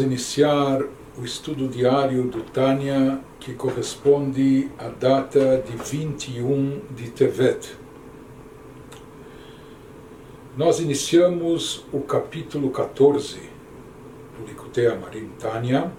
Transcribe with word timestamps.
iniciar 0.00 0.82
o 1.18 1.24
estudo 1.24 1.68
diário 1.68 2.24
do 2.24 2.42
Tânia, 2.42 3.20
que 3.38 3.52
corresponde 3.54 4.70
à 4.78 4.88
data 4.88 5.62
de 5.66 5.76
21 5.76 6.80
de 6.94 7.10
Tevet. 7.10 7.76
Nós 10.56 10.80
iniciamos 10.80 11.84
o 11.92 12.00
capítulo 12.00 12.70
14 12.70 13.38
do 14.38 14.46
Likutei 14.46 14.86
Amarim 14.86 15.28
Tânia, 15.38 15.92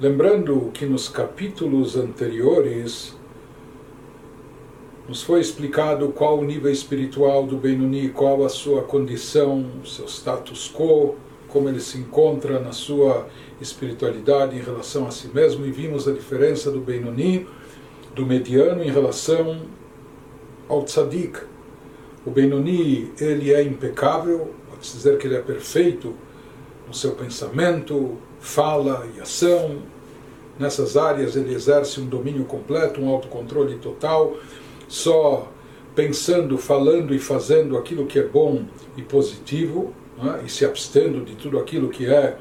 lembrando 0.00 0.70
que 0.72 0.86
nos 0.86 1.08
capítulos 1.08 1.96
anteriores 1.96 3.16
nos 5.08 5.22
foi 5.22 5.40
explicado 5.40 6.08
qual 6.08 6.38
o 6.38 6.44
nível 6.44 6.70
espiritual 6.70 7.46
do 7.46 7.56
Benuni, 7.56 8.10
qual 8.10 8.44
a 8.44 8.48
sua 8.48 8.82
condição, 8.82 9.64
seu 9.84 10.06
status 10.06 10.70
quo, 10.70 11.16
como 11.48 11.68
ele 11.68 11.80
se 11.80 11.98
encontra 11.98 12.60
na 12.60 12.72
sua 12.72 13.26
espiritualidade 13.60 14.56
em 14.56 14.60
relação 14.60 15.06
a 15.06 15.10
si 15.10 15.28
mesmo, 15.28 15.66
e 15.66 15.70
vimos 15.70 16.06
a 16.06 16.12
diferença 16.12 16.70
do 16.70 16.80
Benuni, 16.80 17.46
do 18.14 18.26
mediano, 18.26 18.82
em 18.82 18.90
relação 18.90 19.62
ao 20.68 20.82
Tzadik. 20.84 21.40
O 22.26 22.30
Benuni, 22.30 23.12
ele 23.20 23.52
é 23.52 23.62
impecável, 23.62 24.52
pode 24.68 24.82
dizer 24.82 25.18
que 25.18 25.26
ele 25.26 25.36
é 25.36 25.40
perfeito 25.40 26.14
no 26.86 26.94
seu 26.94 27.12
pensamento, 27.12 28.18
fala 28.40 29.06
e 29.16 29.20
ação. 29.20 29.82
Nessas 30.58 30.96
áreas 30.96 31.36
ele 31.36 31.54
exerce 31.54 32.00
um 32.00 32.06
domínio 32.06 32.44
completo, 32.44 33.00
um 33.00 33.08
autocontrole 33.08 33.76
total 33.76 34.36
só 34.88 35.50
pensando, 35.94 36.56
falando 36.56 37.14
e 37.14 37.18
fazendo 37.18 37.76
aquilo 37.76 38.06
que 38.06 38.18
é 38.18 38.22
bom 38.22 38.64
e 38.96 39.02
positivo, 39.02 39.92
né, 40.22 40.42
e 40.44 40.50
se 40.50 40.64
abstendo 40.64 41.24
de 41.24 41.34
tudo 41.36 41.58
aquilo 41.58 41.88
que 41.88 42.06
é 42.06 42.36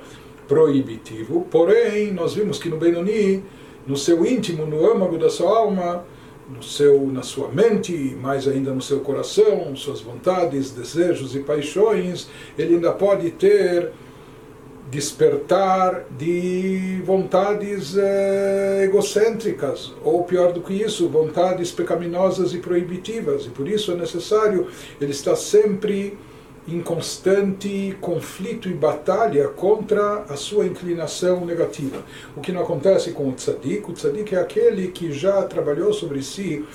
proibitivo. 0.47 1.47
Porém, 1.52 2.11
nós 2.11 2.33
vimos 2.33 2.58
que 2.58 2.70
no 2.70 2.78
Benoni, 2.78 3.44
no 3.86 3.97
seu 3.97 4.25
íntimo, 4.25 4.66
no 4.66 4.89
âmago 4.89 5.17
da 5.17 5.30
sua 5.30 5.58
alma, 5.58 6.05
no 6.50 6.64
seu, 6.64 7.05
na 7.08 7.23
sua 7.23 7.50
mente, 7.50 7.94
mais 8.22 8.48
ainda 8.48 8.72
no 8.72 8.81
seu 8.81 9.02
coração, 9.02 9.75
suas 9.75 10.00
vontades, 10.00 10.72
desejos 10.72 11.36
e 11.36 11.39
paixões, 11.39 12.30
ele 12.58 12.75
ainda 12.75 12.92
pode 12.92 13.31
ter 13.31 13.92
despertar 14.89 16.05
de 16.17 17.02
vontades 17.03 17.98
eh, 17.98 18.83
egocêntricas, 18.86 19.94
ou 20.02 20.23
pior 20.23 20.53
do 20.53 20.61
que 20.61 20.73
isso, 20.73 21.09
vontades 21.09 21.72
pecaminosas 21.72 22.53
e 22.53 22.59
proibitivas. 22.59 23.45
E 23.45 23.50
por 23.50 23.67
isso 23.67 23.92
é 23.92 23.95
necessário 23.95 24.67
ele 25.02 25.11
estar 25.11 25.36
sempre 25.36 26.17
em 26.68 26.82
constante 26.82 27.98
conflito 28.02 28.68
e 28.68 28.73
batalha 28.73 29.48
contra 29.48 30.26
a 30.28 30.36
sua 30.36 30.66
inclinação 30.66 31.46
negativa. 31.46 32.04
O 32.36 32.42
que 32.42 32.52
não 32.52 32.62
acontece 32.62 33.12
com 33.12 33.30
o 33.30 33.34
tzadik. 33.34 33.90
O 33.90 33.94
tzadik 33.94 34.36
é 34.36 34.40
aquele 34.40 34.90
que 34.90 35.12
já 35.12 35.44
trabalhou 35.44 35.94
sobre 35.94 36.22
si 36.22 36.66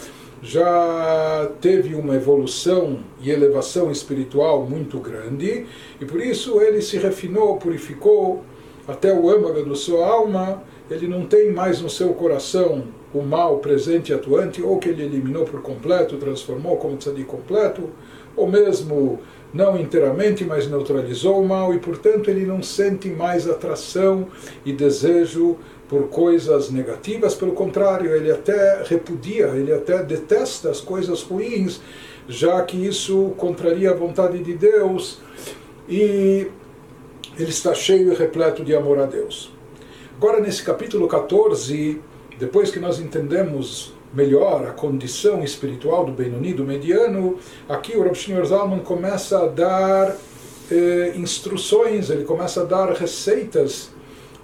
já 0.42 1.48
teve 1.60 1.94
uma 1.94 2.16
evolução 2.16 2.98
e 3.20 3.30
elevação 3.30 3.92
espiritual 3.92 4.64
muito 4.64 4.98
grande 4.98 5.66
e 6.00 6.04
por 6.04 6.20
isso 6.20 6.60
ele 6.60 6.82
se 6.82 6.98
refinou, 6.98 7.58
purificou 7.58 8.42
até 8.88 9.14
o 9.14 9.30
âmago 9.30 9.62
da 9.64 9.76
sua 9.76 10.04
alma. 10.04 10.62
Ele 10.90 11.06
não 11.06 11.26
tem 11.26 11.52
mais 11.52 11.80
no 11.80 11.88
seu 11.88 12.12
coração 12.14 12.84
o 13.14 13.22
mal 13.22 13.58
presente 13.58 14.10
e 14.10 14.14
atuante, 14.14 14.62
ou 14.62 14.78
que 14.78 14.88
ele 14.88 15.04
eliminou 15.04 15.44
por 15.44 15.62
completo, 15.62 16.16
transformou 16.16 16.76
como 16.76 16.96
tzadik 16.96 17.24
completo, 17.24 17.90
ou 18.34 18.48
mesmo 18.48 19.20
não 19.52 19.78
inteiramente, 19.78 20.44
mas 20.44 20.66
neutralizou 20.66 21.40
o 21.40 21.46
mal 21.46 21.74
e, 21.74 21.78
portanto, 21.78 22.30
ele 22.30 22.46
não 22.46 22.62
sente 22.62 23.08
mais 23.08 23.48
atração 23.48 24.28
e 24.64 24.72
desejo 24.72 25.58
por 25.88 26.08
coisas 26.08 26.70
negativas, 26.70 27.34
pelo 27.34 27.52
contrário, 27.52 28.16
ele 28.16 28.30
até 28.30 28.82
repudia, 28.82 29.48
ele 29.48 29.72
até 29.72 30.02
detesta 30.02 30.70
as 30.70 30.80
coisas 30.80 31.22
ruins, 31.22 31.82
já 32.26 32.62
que 32.62 32.78
isso 32.86 33.34
contraria 33.36 33.90
a 33.90 33.94
vontade 33.94 34.38
de 34.38 34.54
Deus 34.54 35.20
e 35.86 36.48
ele 37.38 37.50
está 37.50 37.74
cheio 37.74 38.10
e 38.10 38.16
repleto 38.16 38.64
de 38.64 38.74
amor 38.74 38.98
a 38.98 39.04
Deus. 39.04 39.52
Agora, 40.16 40.40
nesse 40.40 40.62
capítulo 40.62 41.06
14, 41.06 42.00
depois 42.38 42.70
que 42.70 42.80
nós 42.80 42.98
entendemos 42.98 43.92
melhor 44.12 44.66
a 44.66 44.72
condição 44.72 45.42
espiritual 45.42 46.04
do 46.04 46.12
Benoni, 46.12 46.52
do 46.52 46.64
mediano, 46.64 47.38
aqui 47.68 47.96
o 47.96 48.02
Rav 48.02 48.14
Shneur 48.14 48.44
Zalman 48.44 48.80
começa 48.80 49.42
a 49.42 49.46
dar 49.46 50.16
eh, 50.70 51.12
instruções, 51.16 52.10
ele 52.10 52.24
começa 52.24 52.62
a 52.62 52.64
dar 52.64 52.92
receitas 52.92 53.90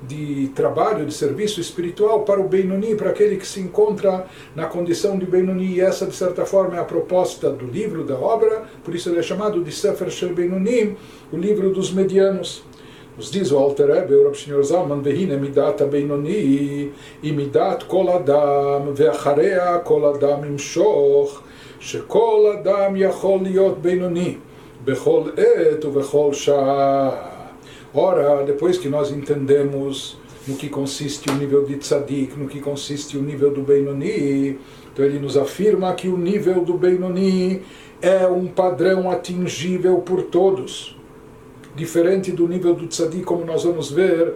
de 0.03 0.49
trabalho, 0.55 1.05
de 1.05 1.13
serviço 1.13 1.61
espiritual 1.61 2.23
para 2.23 2.41
o 2.41 2.49
Benoni, 2.49 2.95
para 2.95 3.11
aquele 3.11 3.37
que 3.37 3.47
se 3.47 3.61
encontra 3.61 4.27
na 4.55 4.67
condição 4.67 5.19
de 5.19 5.27
Benoni. 5.27 5.75
E 5.75 5.81
essa, 5.81 6.07
de 6.07 6.15
certa 6.15 6.47
forma, 6.47 6.77
é 6.77 6.81
a 6.81 6.85
proposta 6.85 7.51
do 7.51 7.67
livro, 7.67 8.05
da 8.05 8.15
obra, 8.15 8.65
por 8.85 8.95
isso 8.95 9.09
ele 9.09 9.19
é 9.19 9.23
chamado 9.23 9.63
de 9.63 9.73
Sefer 9.73 10.11
Shel 10.11 10.35
Benoni, 10.35 10.97
o 11.33 11.37
livro 11.37 11.71
dos 11.71 11.93
medianos. 11.93 12.63
Nos 13.18 13.32
diz 13.32 13.52
o 13.52 13.58
Alter 13.58 13.88
Rebbe, 13.88 14.16
o 14.16 14.24
Rav 14.24 14.34
Shneur 14.34 14.64
Zalman, 14.64 15.02
Vehine 15.02 15.38
midat 15.38 15.84
Benoni, 15.86 16.92
e 17.22 17.32
midat 17.32 17.84
kol 17.86 18.10
adam, 18.10 18.94
ve'acharea 18.94 19.80
kol 19.84 20.16
adam 20.16 20.46
imshoch, 20.46 21.44
שכל 21.84 22.54
אדם 22.54 22.94
יכול 22.96 23.40
להיות 23.44 23.82
בינוני 23.82 24.36
בכל 24.86 25.22
עת 25.38 25.86
ובכל 25.86 26.34
שעה 26.34 27.12
Ora, 27.96 28.44
depois 28.44 28.76
que 28.76 28.90
nós 28.90 29.12
entendemos 29.12 30.18
no 30.48 30.56
que 30.56 30.68
consiste 30.68 31.30
o 31.30 31.36
nível 31.36 31.64
de 31.64 31.76
tzadik, 31.76 32.36
no 32.36 32.48
que 32.48 32.60
consiste 32.60 33.16
o 33.16 33.22
nível 33.22 33.52
do 33.52 33.62
Benoni, 33.62 34.58
então 34.92 35.06
ele 35.06 35.20
nos 35.20 35.38
afirma 35.38 35.94
que 35.94 36.08
o 36.08 36.18
nível 36.18 36.66
do 36.66 36.74
Benoni 36.74 37.62
é 38.02 38.26
um 38.26 38.48
padrão 38.48 39.12
atingível 39.12 39.98
por 39.98 40.24
todos, 40.24 40.97
diferente 41.79 42.33
do 42.33 42.47
nível 42.49 42.75
do 42.75 42.87
tzadik, 42.87 43.23
como 43.25 43.45
nós 43.45 43.63
vamos 43.63 43.91
ver 43.91 44.35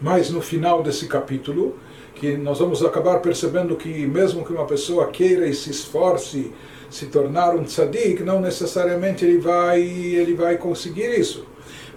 mais 0.00 0.30
no 0.30 0.40
final 0.40 0.82
desse 0.82 1.06
capítulo, 1.06 1.74
que 2.14 2.36
nós 2.36 2.60
vamos 2.60 2.82
acabar 2.84 3.18
percebendo 3.18 3.76
que 3.76 4.06
mesmo 4.06 4.44
que 4.44 4.52
uma 4.52 4.64
pessoa 4.64 5.08
queira 5.08 5.46
e 5.46 5.54
se 5.54 5.70
esforce 5.70 6.52
se 6.88 7.06
tornar 7.06 7.56
um 7.56 7.64
tzadik, 7.64 8.22
não 8.22 8.40
necessariamente 8.40 9.24
ele 9.24 9.38
vai 9.38 9.80
ele 9.82 10.34
vai 10.34 10.56
conseguir 10.56 11.18
isso. 11.18 11.44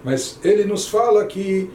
Mas 0.04 0.38
ele 0.42 0.64
nos 0.64 0.88
fala 0.88 1.24
que 1.24 1.70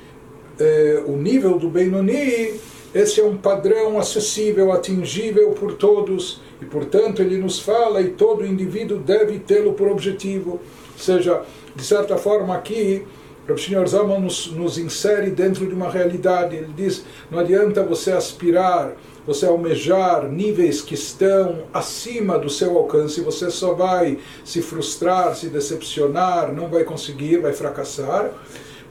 eh, 0.60 1.04
o 1.08 1.16
nível 1.16 1.58
do 1.58 1.70
Benoni, 1.70 2.60
esse 2.94 3.22
é 3.22 3.24
um 3.24 3.38
padrão 3.38 3.98
acessível, 3.98 4.72
atingível 4.74 5.52
por 5.52 5.74
todos, 5.74 6.42
e 6.62 6.66
portanto 6.66 7.22
ele 7.22 7.38
nos 7.38 7.60
fala 7.60 8.02
e 8.02 8.10
todo 8.10 8.46
indivíduo 8.46 8.98
deve 9.00 9.40
tê-lo 9.40 9.74
por 9.74 9.88
objetivo. 9.88 10.52
Ou 10.52 11.00
seja, 11.00 11.44
de 11.76 11.84
certa 11.84 12.18
forma 12.18 12.56
aqui, 12.56 13.06
o 13.52 13.58
Sr. 13.58 13.86
Zalman 13.88 14.22
nos, 14.22 14.48
nos 14.52 14.78
insere 14.78 15.30
dentro 15.30 15.68
de 15.68 15.74
uma 15.74 15.90
realidade. 15.90 16.56
Ele 16.56 16.74
diz: 16.76 17.04
não 17.30 17.40
adianta 17.40 17.84
você 17.84 18.12
aspirar, 18.12 18.94
você 19.28 19.46
almejar 19.46 20.30
níveis 20.30 20.82
que 20.82 20.94
estão 20.94 21.64
acima 21.74 22.40
do 22.40 22.50
seu 22.50 22.78
alcance, 22.78 23.20
você 23.22 23.52
só 23.52 23.74
vai 23.74 24.18
se 24.46 24.62
frustrar, 24.62 25.36
se 25.36 25.48
decepcionar, 25.48 26.54
não 26.54 26.70
vai 26.70 26.84
conseguir, 26.84 27.38
vai 27.38 27.52
fracassar. 27.52 28.32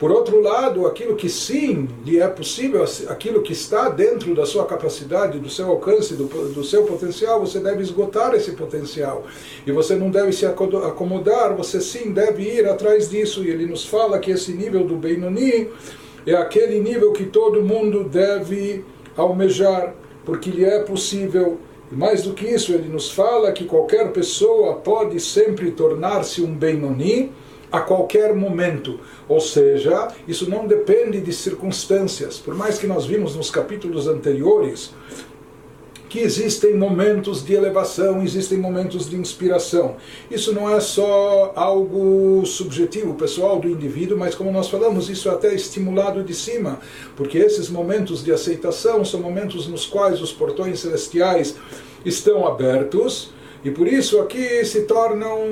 Por 0.03 0.11
outro 0.11 0.41
lado, 0.41 0.85
aquilo 0.85 1.15
que 1.15 1.29
sim 1.29 1.89
lhe 2.05 2.19
é 2.19 2.27
possível, 2.27 2.85
aquilo 3.09 3.41
que 3.41 3.53
está 3.53 3.89
dentro 3.89 4.35
da 4.35 4.45
sua 4.45 4.67
capacidade, 4.67 5.39
do 5.39 5.49
seu 5.49 5.69
alcance, 5.69 6.15
do, 6.15 6.25
do 6.25 6.65
seu 6.65 6.83
potencial, 6.83 7.39
você 7.39 7.61
deve 7.61 7.85
esgotar 7.85 8.35
esse 8.35 8.51
potencial. 8.51 9.25
E 9.65 9.71
você 9.71 9.95
não 9.95 10.11
deve 10.11 10.33
se 10.33 10.45
acomodar, 10.45 11.54
você 11.54 11.81
sim 11.81 12.10
deve 12.10 12.43
ir 12.43 12.66
atrás 12.66 13.09
disso. 13.09 13.45
E 13.45 13.51
ele 13.51 13.65
nos 13.65 13.87
fala 13.87 14.19
que 14.19 14.33
esse 14.33 14.53
nível 14.53 14.84
do 14.84 14.97
Benoni 14.97 15.69
é 16.27 16.34
aquele 16.34 16.81
nível 16.81 17.13
que 17.13 17.27
todo 17.27 17.63
mundo 17.63 18.03
deve 18.03 18.84
almejar, 19.16 19.95
porque 20.25 20.51
lhe 20.51 20.65
é 20.65 20.81
possível. 20.81 21.60
E 21.93 21.95
mais 21.95 22.25
do 22.25 22.33
que 22.33 22.47
isso, 22.47 22.72
ele 22.72 22.89
nos 22.89 23.09
fala 23.09 23.53
que 23.53 23.66
qualquer 23.66 24.10
pessoa 24.10 24.75
pode 24.75 25.21
sempre 25.21 25.71
tornar-se 25.71 26.43
um 26.43 26.53
Benoni 26.53 27.31
a 27.72 27.80
qualquer 27.80 28.34
momento. 28.34 29.01
Ou 29.27 29.41
seja, 29.41 30.09
isso 30.28 30.48
não 30.48 30.66
depende 30.66 31.21
de 31.21 31.33
circunstâncias. 31.33 32.39
Por 32.39 32.54
mais 32.54 32.78
que 32.78 32.86
nós 32.86 33.07
vimos 33.07 33.34
nos 33.34 33.51
capítulos 33.51 34.07
anteriores 34.07 34.92
que 36.13 36.19
existem 36.19 36.77
momentos 36.77 37.42
de 37.42 37.54
elevação, 37.54 38.22
existem 38.22 38.59
momentos 38.59 39.09
de 39.09 39.16
inspiração. 39.16 39.97
Isso 40.30 40.53
não 40.53 40.69
é 40.69 40.78
só 40.78 41.54
algo 41.57 42.45
subjetivo, 42.45 43.15
pessoal 43.15 43.59
do 43.59 43.66
indivíduo, 43.66 44.19
mas 44.19 44.34
como 44.34 44.53
nós 44.53 44.69
falamos, 44.69 45.09
isso 45.09 45.30
é 45.30 45.33
até 45.33 45.54
estimulado 45.54 46.22
de 46.22 46.34
cima, 46.34 46.80
porque 47.16 47.39
esses 47.39 47.71
momentos 47.71 48.22
de 48.22 48.30
aceitação 48.30 49.03
são 49.07 49.21
momentos 49.21 49.66
nos 49.66 49.86
quais 49.86 50.21
os 50.21 50.30
portões 50.30 50.80
celestiais 50.80 51.57
estão 52.04 52.47
abertos 52.47 53.33
E 53.64 53.70
por 53.70 53.86
isso 53.86 54.20
aqui 54.20 54.64
se 54.64 54.82
tornam 54.82 55.48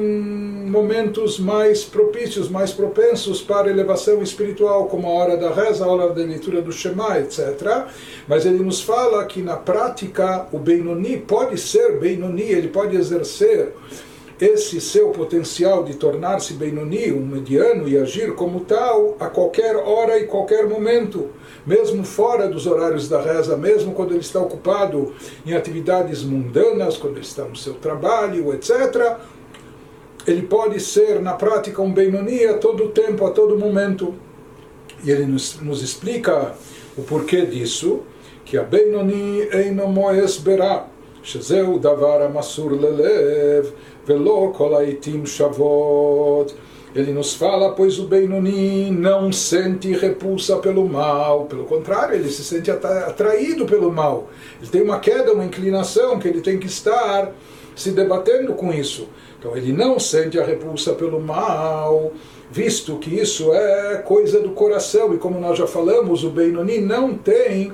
momentos 0.66 1.38
mais 1.38 1.84
propícios, 1.84 2.48
mais 2.48 2.72
propensos 2.72 3.40
para 3.40 3.70
elevação 3.70 4.20
espiritual, 4.20 4.86
como 4.86 5.06
a 5.06 5.12
hora 5.12 5.36
da 5.36 5.50
reza, 5.50 5.84
a 5.84 5.88
hora 5.88 6.12
da 6.12 6.22
leitura 6.22 6.60
do 6.60 6.72
Shema, 6.72 7.20
etc. 7.20 7.86
Mas 8.26 8.44
ele 8.44 8.58
nos 8.64 8.80
fala 8.80 9.24
que 9.26 9.40
na 9.40 9.56
prática 9.56 10.48
o 10.50 10.58
Benoni 10.58 11.18
pode 11.18 11.56
ser 11.58 12.00
Benoni, 12.00 12.42
ele 12.42 12.68
pode 12.68 12.96
exercer 12.96 13.74
esse 14.39 14.81
seu 14.81 15.09
potencial 15.09 15.83
de 15.83 15.95
tornar-se 15.95 16.53
Benoni, 16.53 17.11
um 17.11 17.25
mediano, 17.25 17.87
e 17.87 17.97
agir 17.97 18.35
como 18.35 18.61
tal 18.61 19.15
a 19.19 19.27
qualquer 19.27 19.75
hora 19.77 20.19
e 20.19 20.25
qualquer 20.25 20.67
momento 20.67 21.29
mesmo 21.65 22.03
fora 22.03 22.47
dos 22.47 22.67
horários 22.67 23.09
da 23.09 23.19
reza, 23.19 23.57
mesmo 23.57 23.93
quando 23.93 24.11
ele 24.11 24.19
está 24.19 24.39
ocupado 24.39 25.13
em 25.45 25.53
atividades 25.53 26.23
mundanas, 26.23 26.95
quando 26.95 27.13
ele 27.13 27.25
está 27.25 27.43
no 27.43 27.55
seu 27.55 27.73
trabalho, 27.73 28.53
etc., 28.53 29.17
ele 30.27 30.43
pode 30.43 30.79
ser 30.79 31.19
na 31.21 31.33
prática 31.33 31.81
um 31.81 31.91
Benoni 31.91 32.45
a 32.45 32.57
todo 32.57 32.89
tempo, 32.89 33.25
a 33.25 33.31
todo 33.31 33.57
momento. 33.57 34.13
E 35.03 35.11
ele 35.11 35.25
nos, 35.25 35.59
nos 35.61 35.83
explica 35.83 36.53
o 36.97 37.03
porquê 37.03 37.45
disso, 37.45 38.01
que 38.43 38.57
a 38.57 38.63
Benoni 38.63 39.47
eino 39.51 39.87
moes 39.87 40.37
berá, 40.37 40.87
שזהו 41.23 41.79
דבר 41.79 42.23
המסור 42.23 42.71
ללב, 42.71 43.71
velo 44.10 44.50
kolaitim 44.50 45.24
shavot. 45.24 46.52
Ele 46.92 47.12
nos 47.12 47.34
fala, 47.34 47.70
pois 47.70 48.00
o 48.00 48.06
Beinoni 48.08 48.90
não 48.90 49.32
sente 49.32 49.92
repulsa 49.92 50.56
pelo 50.56 50.88
mal, 50.88 51.44
pelo 51.44 51.64
contrário, 51.64 52.16
ele 52.16 52.28
se 52.28 52.42
sente 52.42 52.68
atraído 52.68 53.64
pelo 53.64 53.92
mal. 53.92 54.28
Ele 54.60 54.68
tem 54.68 54.82
uma 54.82 54.98
queda, 54.98 55.32
uma 55.32 55.44
inclinação 55.44 56.18
que 56.18 56.26
ele 56.26 56.40
tem 56.40 56.58
que 56.58 56.66
estar 56.66 57.32
se 57.76 57.92
debatendo 57.92 58.54
com 58.54 58.72
isso. 58.72 59.08
Então 59.38 59.56
ele 59.56 59.72
não 59.72 60.00
sente 60.00 60.36
a 60.40 60.44
repulsa 60.44 60.92
pelo 60.94 61.20
mal, 61.20 62.12
visto 62.50 62.96
que 62.96 63.14
isso 63.14 63.52
é 63.54 64.02
coisa 64.04 64.40
do 64.40 64.50
coração 64.50 65.14
e 65.14 65.18
como 65.18 65.38
nós 65.38 65.56
já 65.56 65.68
falamos, 65.68 66.24
o 66.24 66.30
Beinoni 66.30 66.80
não 66.80 67.14
tem 67.14 67.72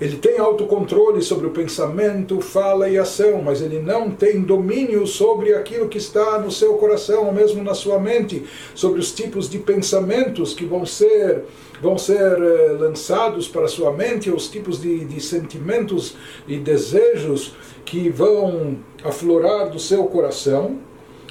ele 0.00 0.16
tem 0.16 0.38
autocontrole 0.38 1.20
sobre 1.22 1.46
o 1.46 1.50
pensamento, 1.50 2.40
fala 2.40 2.88
e 2.88 2.96
ação, 2.96 3.42
mas 3.42 3.60
ele 3.60 3.80
não 3.80 4.10
tem 4.10 4.40
domínio 4.40 5.06
sobre 5.06 5.54
aquilo 5.54 5.88
que 5.88 5.98
está 5.98 6.38
no 6.38 6.52
seu 6.52 6.74
coração, 6.74 7.26
ou 7.26 7.32
mesmo 7.32 7.64
na 7.64 7.74
sua 7.74 7.98
mente, 7.98 8.44
sobre 8.74 9.00
os 9.00 9.10
tipos 9.10 9.50
de 9.50 9.58
pensamentos 9.58 10.54
que 10.54 10.64
vão 10.64 10.86
ser 10.86 11.44
vão 11.80 11.96
ser 11.96 12.42
eh, 12.42 12.72
lançados 12.72 13.46
para 13.46 13.68
sua 13.68 13.92
mente, 13.92 14.30
os 14.30 14.48
tipos 14.48 14.80
de, 14.80 15.04
de 15.04 15.20
sentimentos 15.20 16.16
e 16.46 16.56
desejos 16.56 17.54
que 17.84 18.10
vão 18.10 18.78
aflorar 19.04 19.70
do 19.70 19.78
seu 19.78 20.04
coração. 20.06 20.78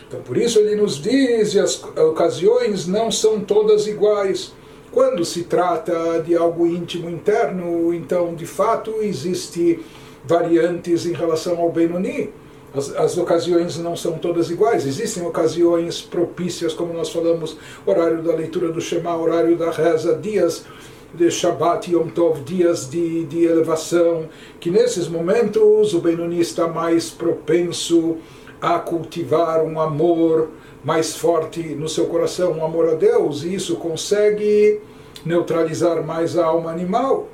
Então, 0.08 0.22
por 0.22 0.38
isso 0.38 0.60
ele 0.60 0.76
nos 0.76 1.02
diz, 1.02 1.56
as 1.58 1.84
ocasiões 1.84 2.88
não 2.88 3.12
são 3.12 3.42
todas 3.42 3.88
iguais. 3.88 4.54
Quando 4.92 5.26
se 5.26 5.44
trata 5.44 6.22
de 6.22 6.36
algo 6.36 6.66
íntimo 6.66 7.10
interno, 7.10 7.94
então 7.94 8.34
de 8.34 8.46
fato 8.46 8.96
existe 9.02 9.80
variantes 10.26 11.06
em 11.06 11.14
relação 11.14 11.60
ao 11.60 11.72
Benoni. 11.72 12.30
As, 12.74 12.96
as, 12.96 13.18
ocasiões 13.18 13.78
não 13.78 13.96
são 13.96 14.18
todas 14.18 14.50
iguais. 14.50 14.86
Existem 14.86 15.26
ocasiões 15.26 16.02
propícias, 16.02 16.74
como 16.74 16.94
nós 16.94 17.10
falamos, 17.10 17.58
horário 17.86 18.22
da 18.22 18.34
leitura 18.34 18.72
do 18.72 18.82
Shema, 18.82 19.16
horário 19.16 19.58
da 19.58 19.72
reza, 19.72 20.16
dias 20.16 20.66
de 21.14 21.32
Shabbat 21.32 21.90
Yom 21.92 22.10
Tov, 22.10 22.42
dias 22.42 22.90
de, 22.90 23.26
de 23.26 23.46
elevação, 23.46 24.28
que 24.60 24.70
nesses 24.70 25.08
momentos 25.08 25.94
o 25.94 26.00
Benoni 26.00 26.40
está 26.40 26.68
mais 26.68 27.10
propenso 27.10 28.18
a 28.62 28.80
cultivar 28.80 29.64
um 29.64 29.80
amor 29.80 30.50
mais 30.88 31.18
forte 31.18 31.60
no 31.76 31.90
seu 31.90 32.06
coração, 32.06 32.54
um 32.54 32.64
amor 32.64 32.88
a 32.88 32.96
Deus, 32.96 33.44
e 33.44 33.54
isso 33.54 33.76
consegue 33.76 34.80
neutralizar 35.26 36.02
mais 36.02 36.38
a 36.38 36.46
alma 36.46 36.72
animal. 36.72 37.28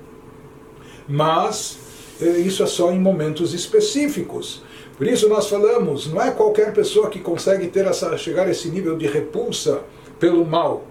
Mas 1.08 1.78
eh, 2.20 2.40
isso 2.40 2.64
é 2.64 2.66
só 2.66 2.92
em 2.92 3.00
momentos 3.00 3.54
específicos. 3.54 4.64
Por 4.98 5.06
isso 5.06 5.30
nós 5.30 5.48
falamos, 5.48 6.08
não 6.08 6.20
é 6.20 6.32
qualquer 6.32 6.74
pessoa 6.74 7.12
que 7.12 7.20
consegue 7.20 7.68
ter 7.68 7.86
essa, 7.86 8.18
chegar 8.18 8.48
a 8.48 8.50
esse 8.50 8.70
nível 8.70 8.98
de 8.98 9.06
repulsa 9.06 9.84
pelo 10.20 10.44
mal. 10.44 10.86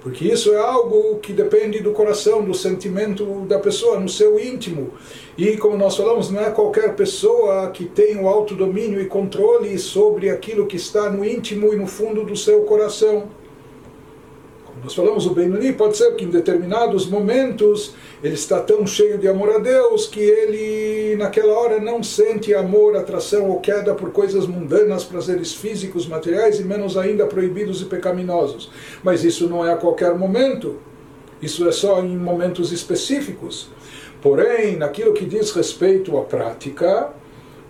Porque 0.00 0.24
isso 0.24 0.52
é 0.52 0.58
algo 0.58 1.20
que 1.20 1.32
depende 1.32 1.78
do 1.78 1.92
coração, 1.92 2.42
do 2.42 2.54
sentimento 2.54 3.44
da 3.46 3.60
pessoa, 3.60 4.00
no 4.00 4.08
seu 4.08 4.40
íntimo. 4.40 4.94
E 5.40 5.56
como 5.56 5.74
nós 5.74 5.96
falamos, 5.96 6.30
não 6.30 6.42
é 6.42 6.50
qualquer 6.50 6.94
pessoa 6.94 7.70
que 7.70 7.86
tem 7.86 8.14
o 8.20 8.28
autodomínio 8.28 9.00
e 9.00 9.06
controle 9.06 9.78
sobre 9.78 10.28
aquilo 10.28 10.66
que 10.66 10.76
está 10.76 11.08
no 11.08 11.24
íntimo 11.24 11.72
e 11.72 11.76
no 11.76 11.86
fundo 11.86 12.24
do 12.24 12.36
seu 12.36 12.64
coração. 12.64 13.24
Nós 14.84 14.94
falamos 14.94 15.24
o 15.24 15.30
Benoni, 15.30 15.72
pode 15.72 15.96
ser 15.96 16.14
que 16.14 16.26
em 16.26 16.28
determinados 16.28 17.06
momentos 17.06 17.94
ele 18.22 18.34
está 18.34 18.60
tão 18.60 18.86
cheio 18.86 19.16
de 19.16 19.28
amor 19.28 19.48
a 19.56 19.58
Deus 19.58 20.06
que 20.06 20.20
ele 20.20 21.16
naquela 21.16 21.54
hora 21.54 21.80
não 21.80 22.02
sente 22.02 22.52
amor, 22.52 22.94
atração 22.94 23.48
ou 23.48 23.60
queda 23.60 23.94
por 23.94 24.12
coisas 24.12 24.46
mundanas, 24.46 25.04
prazeres 25.04 25.54
físicos, 25.54 26.06
materiais 26.06 26.60
e 26.60 26.64
menos 26.64 26.98
ainda 26.98 27.24
proibidos 27.24 27.80
e 27.80 27.86
pecaminosos. 27.86 28.70
Mas 29.02 29.24
isso 29.24 29.48
não 29.48 29.66
é 29.66 29.72
a 29.72 29.76
qualquer 29.76 30.14
momento. 30.14 30.76
Isso 31.40 31.66
é 31.66 31.72
só 31.72 32.04
em 32.04 32.14
momentos 32.18 32.72
específicos. 32.72 33.70
Porém, 34.22 34.76
naquilo 34.76 35.12
que 35.12 35.24
diz 35.24 35.50
respeito 35.52 36.16
à 36.18 36.22
prática, 36.22 37.12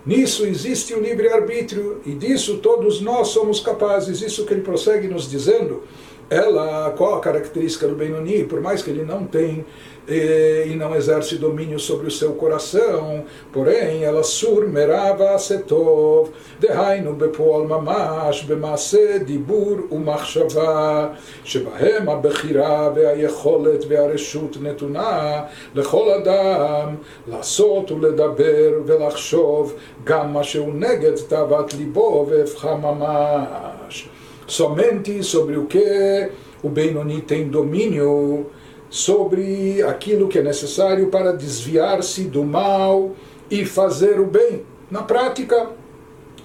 Nisso 0.03 0.45
existe 0.45 0.95
o 0.95 0.99
livre-arbítrio 0.99 2.01
e 2.05 2.13
disso 2.13 2.57
todos 2.57 3.01
nós 3.01 3.27
somos 3.27 3.59
capazes. 3.59 4.21
Isso 4.21 4.45
que 4.45 4.53
ele 4.53 4.61
prossegue 4.61 5.07
nos 5.07 5.29
dizendo 5.29 5.83
ela, 6.31 6.91
qual 6.97 7.15
a 7.15 7.19
característica 7.19 7.85
do 7.85 7.93
Benoni? 7.93 8.45
Por 8.45 8.61
mais 8.61 8.81
que 8.81 8.89
ele 8.89 9.03
não 9.03 9.25
tem 9.25 9.65
e, 10.07 10.67
e 10.67 10.75
não 10.75 10.95
exerce 10.95 11.35
domínio 11.35 11.77
sobre 11.77 12.07
o 12.07 12.11
seu 12.11 12.31
coração, 12.33 13.25
porém 13.51 14.03
ela 14.03 14.23
surmerava 14.23 15.37
setov, 15.37 16.29
dehainu 16.57 17.13
bepoal 17.13 17.67
mamash, 17.67 18.43
bemase 18.43 19.19
dibur 19.25 19.87
umachshava, 19.91 21.15
שבהם 21.43 22.09
הבחירה 22.09 22.91
והיכולת 22.95 23.85
והרשות 23.87 24.57
נתונה 24.61 25.41
לכל 25.75 26.09
אדם 26.09 26.95
לעשות 27.27 27.91
ולדבר 27.91 28.71
ולחשוב 28.85 29.73
גם 30.03 30.33
מה 30.33 30.43
שהוא 30.43 30.73
נגד 30.73 31.15
תאוות 31.15 31.73
ליבו 31.73 32.27
והפכה 32.29 32.75
ממש 32.75 34.09
somente 34.51 35.23
sobre 35.23 35.55
o 35.55 35.65
que 35.65 36.29
o 36.61 36.67
Benoni 36.67 37.21
tem 37.21 37.47
domínio, 37.47 38.47
sobre 38.89 39.81
aquilo 39.83 40.27
que 40.27 40.39
é 40.39 40.43
necessário 40.43 41.07
para 41.07 41.31
desviar-se 41.31 42.25
do 42.25 42.43
mal 42.43 43.15
e 43.49 43.65
fazer 43.65 44.19
o 44.19 44.25
bem. 44.25 44.65
Na 44.89 45.03
prática, 45.03 45.69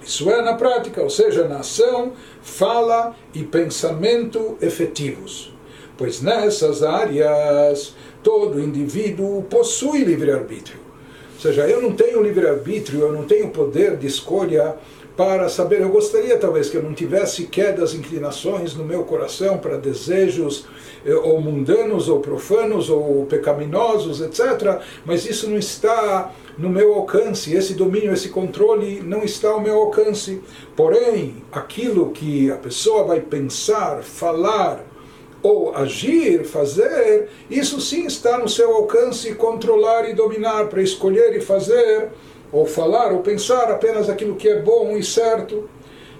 isso 0.01 0.29
é 0.31 0.41
na 0.41 0.53
prática, 0.53 1.01
ou 1.01 1.09
seja, 1.09 1.49
na 1.49 1.57
ação, 1.57 2.13
fala 2.41 3.13
e 3.33 3.43
pensamento 3.43 4.57
efetivos. 4.61 5.53
Pois 5.97 6.21
nessas 6.21 6.83
áreas 6.83 7.93
todo 8.23 8.61
indivíduo 8.61 9.43
possui 9.43 10.05
livre-arbítrio. 10.05 10.86
Ou 11.37 11.41
seja, 11.41 11.67
eu 11.67 11.79
não 11.79 11.91
tenho 11.91 12.21
livre-arbítrio, 12.21 13.01
eu 13.01 13.13
não 13.13 13.23
tenho 13.23 13.49
poder 13.49 13.95
de 13.95 14.07
escolha 14.07 14.75
para 15.15 15.47
saber. 15.49 15.81
Eu 15.81 15.89
gostaria 15.89 16.35
talvez 16.35 16.67
que 16.67 16.77
eu 16.77 16.81
não 16.81 16.95
tivesse 16.95 17.45
quedas, 17.45 17.93
inclinações 17.93 18.73
no 18.73 18.83
meu 18.83 19.03
coração 19.03 19.59
para 19.59 19.77
desejos 19.77 20.65
eh, 21.05 21.13
ou 21.13 21.39
mundanos 21.39 22.09
ou 22.09 22.19
profanos 22.21 22.89
ou 22.89 23.25
pecaminosos, 23.27 24.19
etc. 24.19 24.79
Mas 25.05 25.27
isso 25.27 25.47
não 25.47 25.57
está 25.57 26.33
no 26.57 26.69
meu 26.69 26.95
alcance, 26.95 27.53
esse 27.53 27.75
domínio, 27.75 28.11
esse 28.11 28.29
controle 28.29 29.01
não 29.01 29.23
está 29.23 29.49
ao 29.49 29.61
meu 29.61 29.75
alcance. 29.75 30.41
Porém, 30.75 31.35
aquilo 31.51 32.09
que 32.09 32.49
a 32.49 32.55
pessoa 32.55 33.03
vai 33.03 33.19
pensar, 33.19 34.01
falar, 34.01 34.83
ou 35.41 35.75
agir, 35.75 36.43
fazer, 36.45 37.29
isso 37.49 37.79
sim 37.79 38.05
está 38.05 38.37
no 38.37 38.49
seu 38.49 38.73
alcance 38.73 39.33
controlar 39.35 40.09
e 40.09 40.13
dominar 40.13 40.67
para 40.67 40.81
escolher 40.81 41.35
e 41.35 41.41
fazer 41.41 42.09
ou 42.51 42.65
falar 42.65 43.11
ou 43.11 43.19
pensar 43.19 43.71
apenas 43.71 44.09
aquilo 44.09 44.35
que 44.35 44.47
é 44.47 44.61
bom 44.61 44.97
e 44.97 45.03
certo. 45.03 45.69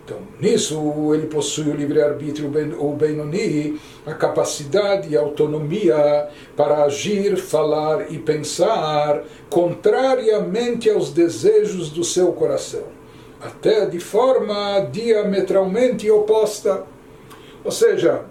Então, 0.07 0.19
nisso 0.39 1.13
ele 1.13 1.27
possui 1.27 1.69
o 1.69 1.75
livre-arbítrio, 1.75 2.49
o 2.79 2.93
Benoni, 2.93 3.77
a 4.05 4.13
capacidade 4.13 5.09
e 5.09 5.17
autonomia 5.17 6.29
para 6.55 6.83
agir, 6.83 7.35
falar 7.35 8.09
e 8.09 8.17
pensar 8.17 9.23
contrariamente 9.49 10.89
aos 10.89 11.11
desejos 11.11 11.89
do 11.89 12.05
seu 12.05 12.31
coração, 12.31 12.83
até 13.41 13.85
de 13.85 13.99
forma 13.99 14.79
diametralmente 14.89 16.09
oposta. 16.09 16.85
Ou 17.65 17.71
seja, 17.71 18.23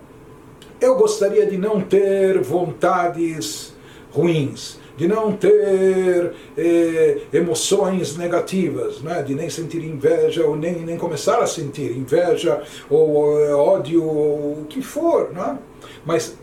eu 0.80 0.97
gostaria 0.97 1.47
de 1.47 1.56
não 1.56 1.80
ter 1.80 2.40
vontades 2.40 3.75
ruins, 4.11 4.78
de 4.97 5.06
não 5.06 5.33
ter 5.33 6.33
eh, 6.56 7.18
emoções 7.33 8.16
negativas, 8.16 9.02
né? 9.02 9.23
de 9.23 9.35
nem 9.35 9.50
sentir 9.50 9.85
inveja 9.85 10.47
ou 10.47 10.56
nem, 10.56 10.76
nem 10.76 10.97
começar 10.97 11.38
a 11.38 11.47
sentir 11.47 11.97
inveja 11.97 12.62
ou 12.88 13.38
eh, 13.40 13.54
ódio 13.54 14.02
ou 14.02 14.62
o 14.62 14.66
que 14.68 14.80
for. 14.80 15.30
Né? 15.33 15.59
Mas 16.04 16.37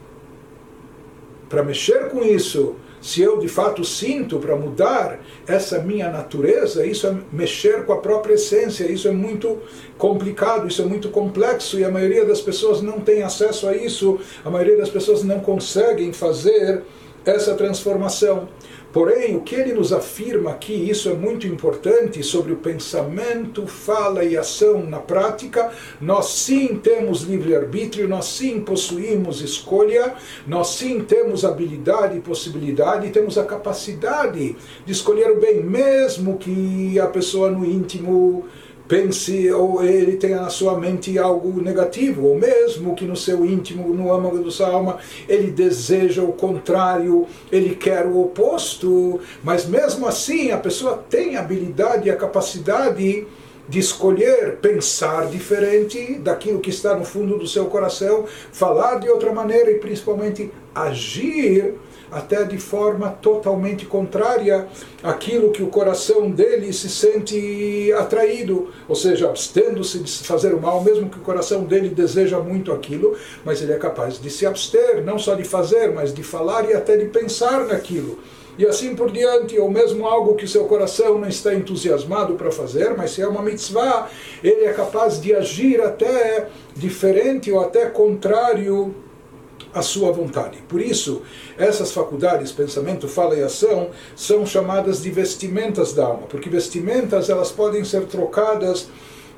para 1.50 1.64
mexer 1.64 2.10
com 2.10 2.24
isso, 2.24 2.76
se 3.04 3.22
eu 3.22 3.38
de 3.38 3.50
fato 3.50 3.84
sinto 3.84 4.40
para 4.40 4.56
mudar 4.56 5.20
essa 5.46 5.80
minha 5.80 6.10
natureza, 6.10 6.86
isso 6.86 7.06
é 7.06 7.14
mexer 7.34 7.86
com 7.86 7.92
a 7.92 7.98
própria 7.98 8.36
essência, 8.36 8.90
isso 8.90 9.10
é 9.10 9.12
muito 9.12 9.60
complicado, 9.98 10.70
isso 10.70 10.82
é 10.82 10.86
muito 10.86 11.10
complexo 11.10 11.78
e 11.78 11.84
a 11.84 11.92
maioria 11.92 12.26
das 12.26 12.40
pessoas 12.40 12.82
não 12.82 13.02
tem 13.02 13.22
acesso 13.22 13.68
a 13.68 13.76
isso, 13.76 14.20
a 14.46 14.50
maioria 14.50 14.78
das 14.78 14.90
pessoas 14.90 15.22
não 15.22 15.42
conseguem 15.42 16.14
fazer 16.14 16.82
essa 17.26 17.56
transformação. 17.56 18.48
Porém, 18.94 19.36
o 19.36 19.42
que 19.42 19.56
ele 19.56 19.74
nos 19.74 19.92
afirma 19.92 20.52
aqui, 20.52 20.88
isso 20.88 21.10
é 21.10 21.14
muito 21.14 21.48
importante, 21.48 22.22
sobre 22.22 22.54
o 22.54 22.58
pensamento, 22.58 23.66
fala 23.66 24.24
e 24.24 24.38
ação 24.38 24.86
na 24.86 25.00
prática, 25.00 25.72
nós 26.00 26.28
sim 26.28 26.76
temos 26.78 27.24
livre-arbítrio, 27.24 28.08
nós 28.08 28.26
sim 28.26 28.62
possuímos 28.62 29.42
escolha, 29.42 30.14
nós 30.46 30.76
sim 30.76 31.00
temos 31.00 31.44
habilidade 31.44 32.20
e 32.20 32.22
possibilidade, 32.22 33.10
temos 33.10 33.36
a 33.36 33.44
capacidade 33.44 34.56
de 34.86 34.92
escolher 34.92 35.32
o 35.32 35.40
bem, 35.40 35.64
mesmo 35.64 36.38
que 36.38 37.00
a 37.00 37.08
pessoa 37.08 37.50
no 37.50 37.66
íntimo 37.66 38.46
pense 38.94 39.52
ou 39.52 39.84
ele 39.84 40.18
tenha 40.18 40.40
na 40.40 40.50
sua 40.50 40.78
mente 40.78 41.18
algo 41.18 41.60
negativo, 41.60 42.28
ou 42.28 42.38
mesmo 42.38 42.94
que 42.94 43.06
no 43.06 43.16
seu 43.16 43.44
íntimo, 43.44 43.92
no 43.92 44.14
âmago 44.14 44.38
da 44.38 44.52
sua 44.52 44.68
alma, 44.68 45.00
ele 45.28 45.50
deseja 45.50 46.22
o 46.22 46.32
contrário, 46.32 47.26
ele 47.52 47.74
quer 47.74 48.06
o 48.06 48.22
oposto, 48.22 49.20
mas 49.44 49.66
mesmo 49.66 50.06
assim 50.06 50.52
a 50.52 50.60
pessoa 50.60 51.04
tem 51.10 51.36
a 51.36 51.40
habilidade 51.40 52.08
e 52.08 52.12
a 52.12 52.16
capacidade 52.16 53.26
de 53.68 53.80
escolher 53.80 54.58
pensar 54.62 55.26
diferente 55.26 56.20
daquilo 56.20 56.60
que 56.60 56.70
está 56.70 56.96
no 56.96 57.04
fundo 57.04 57.40
do 57.40 57.48
seu 57.48 57.66
coração, 57.66 58.26
falar 58.52 59.00
de 59.00 59.10
outra 59.10 59.34
maneira 59.34 59.72
e 59.72 59.80
principalmente 59.80 60.52
agir 60.76 61.74
até 62.14 62.44
de 62.44 62.58
forma 62.58 63.10
totalmente 63.10 63.86
contrária 63.86 64.68
àquilo 65.02 65.52
que 65.52 65.64
o 65.64 65.68
coração 65.68 66.30
dele 66.30 66.72
se 66.72 66.90
sente 66.90 67.92
atraído, 67.94 68.70
ou 68.88 68.96
seja, 68.96 69.28
abstendo-se 69.28 70.00
de 70.00 70.12
fazer 70.24 70.54
o 70.54 70.62
mal, 70.62 70.84
mesmo 70.84 71.10
que 71.10 71.18
o 71.18 71.22
coração 71.22 71.64
dele 71.64 71.90
deseja 71.90 72.40
muito 72.40 72.72
aquilo, 72.72 73.18
mas 73.44 73.62
ele 73.62 73.74
é 73.74 73.78
capaz 73.78 74.20
de 74.20 74.30
se 74.30 74.46
abster, 74.46 75.04
não 75.04 75.18
só 75.18 75.36
de 75.36 75.44
fazer, 75.44 75.92
mas 75.92 76.14
de 76.14 76.24
falar 76.24 76.70
e 76.70 76.74
até 76.74 76.96
de 76.96 77.06
pensar 77.06 77.66
naquilo. 77.66 78.20
E 78.58 78.66
assim 78.68 78.96
por 78.96 79.12
diante, 79.12 79.58
ou 79.58 79.70
mesmo 79.70 80.06
algo 80.06 80.36
que 80.36 80.48
seu 80.48 80.66
coração 80.66 81.18
não 81.18 81.28
está 81.28 81.56
entusiasmado 81.56 82.36
para 82.36 82.52
fazer, 82.52 82.96
mas 82.96 83.12
se 83.12 83.22
é 83.22 83.28
uma 83.28 83.42
mitzvah, 83.42 84.08
ele 84.44 84.66
é 84.66 84.74
capaz 84.74 85.20
de 85.20 85.34
agir 85.34 85.82
até 85.82 86.48
diferente 86.76 87.52
ou 87.52 87.60
até 87.60 87.88
contrário 87.88 88.94
a 89.74 89.82
sua 89.82 90.12
vontade. 90.12 90.60
Por 90.68 90.80
isso, 90.80 91.22
essas 91.58 91.92
faculdades, 91.92 92.52
pensamento, 92.52 93.08
fala 93.08 93.36
e 93.36 93.44
ação, 93.44 93.90
são 94.16 94.46
chamadas 94.46 95.02
de 95.02 95.10
vestimentas 95.10 95.94
da 95.94 96.06
alma, 96.06 96.28
porque 96.28 96.50
vestimentas 96.50 97.30
elas 97.30 97.52
podem 97.52 97.84
ser 97.84 98.06
trocadas 98.06 98.88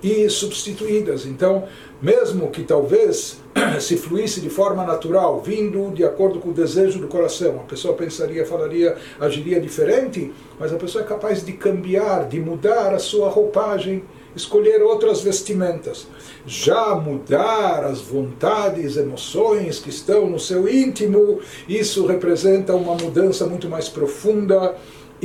e 0.06 0.30
substituídas. 0.30 1.26
Então, 1.26 1.64
mesmo 2.00 2.52
que 2.52 2.64
talvez 2.64 3.40
se 3.82 3.98
fluísse 3.98 4.40
de 4.40 4.52
forma 4.52 4.86
natural, 4.86 5.42
vindo 5.42 5.92
de 5.92 6.04
acordo 6.04 6.40
com 6.40 6.50
o 6.50 6.54
desejo 6.54 7.00
do 7.00 7.08
coração, 7.08 7.56
a 7.56 7.64
pessoa 7.64 7.96
pensaria, 7.96 8.46
falaria, 8.46 8.96
agiria 9.20 9.60
diferente, 9.60 10.32
mas 10.60 10.72
a 10.72 10.78
pessoa 10.78 11.04
é 11.04 11.08
capaz 11.08 11.44
de 11.44 11.54
cambiar, 11.54 12.28
de 12.28 12.40
mudar 12.40 12.94
a 12.94 13.00
sua 13.00 13.30
roupagem 13.30 14.04
escolher 14.36 14.84
outras 14.84 15.22
vestimentas. 15.22 16.08
Já 16.46 16.94
mudar 16.94 17.86
as 17.86 18.02
vontades, 18.02 18.98
emoções 18.98 19.80
que 19.80 19.90
estão 19.90 20.30
no 20.30 20.40
seu 20.40 20.68
íntimo, 20.68 21.40
isso 21.68 22.06
representa 22.06 22.76
uma 22.76 22.94
mudança 22.94 23.48
muito 23.48 23.68
mais 23.68 23.90
profunda 23.90 24.76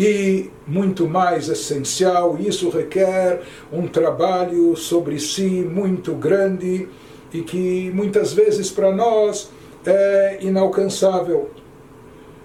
e 0.00 0.48
muito 0.66 1.06
mais 1.06 1.50
essencial. 1.50 2.38
Isso 2.40 2.70
requer 2.70 3.42
um 3.70 3.86
trabalho 3.86 4.74
sobre 4.74 5.20
si 5.20 5.44
muito 5.44 6.14
grande 6.14 6.88
e 7.30 7.42
que 7.42 7.90
muitas 7.94 8.32
vezes 8.32 8.70
para 8.70 8.90
nós 8.90 9.50
é 9.84 10.38
inalcançável. 10.40 11.50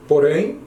Porém, 0.05 0.59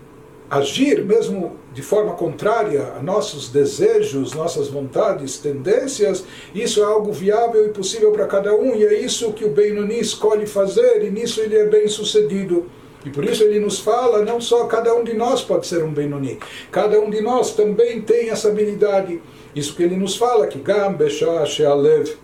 agir 0.48 1.04
mesmo 1.04 1.58
de 1.74 1.82
forma 1.82 2.14
contrária 2.14 2.94
a 2.98 3.02
nossos 3.02 3.50
desejos, 3.50 4.32
nossas 4.32 4.68
vontades, 4.68 5.36
tendências, 5.36 6.24
isso 6.54 6.80
é 6.80 6.84
algo 6.84 7.12
viável 7.12 7.66
e 7.66 7.68
possível 7.68 8.12
para 8.12 8.26
cada 8.26 8.54
um, 8.54 8.74
e 8.74 8.86
é 8.86 8.98
isso 8.98 9.34
que 9.34 9.44
o 9.44 9.50
Benoni 9.50 10.00
escolhe 10.00 10.46
fazer, 10.46 11.04
e 11.04 11.10
nisso 11.10 11.42
ele 11.42 11.54
é 11.54 11.66
bem 11.66 11.86
sucedido. 11.86 12.66
E 13.07 13.09
por 13.09 13.25
isso 13.25 13.43
ele 13.43 13.59
nos 13.59 13.79
fala, 13.79 14.23
não 14.23 14.39
só 14.39 14.65
cada 14.65 14.95
um 14.95 15.03
de 15.03 15.13
nós 15.13 15.41
pode 15.41 15.67
ser 15.67 15.83
um 15.83 15.91
Benoni, 15.91 16.39
cada 16.71 16.99
um 17.01 17.09
de 17.09 17.21
nós 17.21 17.51
também 17.53 18.01
tem 18.01 18.29
essa 18.29 18.47
habilidade. 18.47 19.21
Isso 19.53 19.75
que 19.75 19.83
ele 19.83 19.97
nos 19.97 20.15
fala, 20.15 20.47
que 20.47 20.59
Gam 20.59 20.93
Besha 20.93 21.45
Shealev 21.45 22.17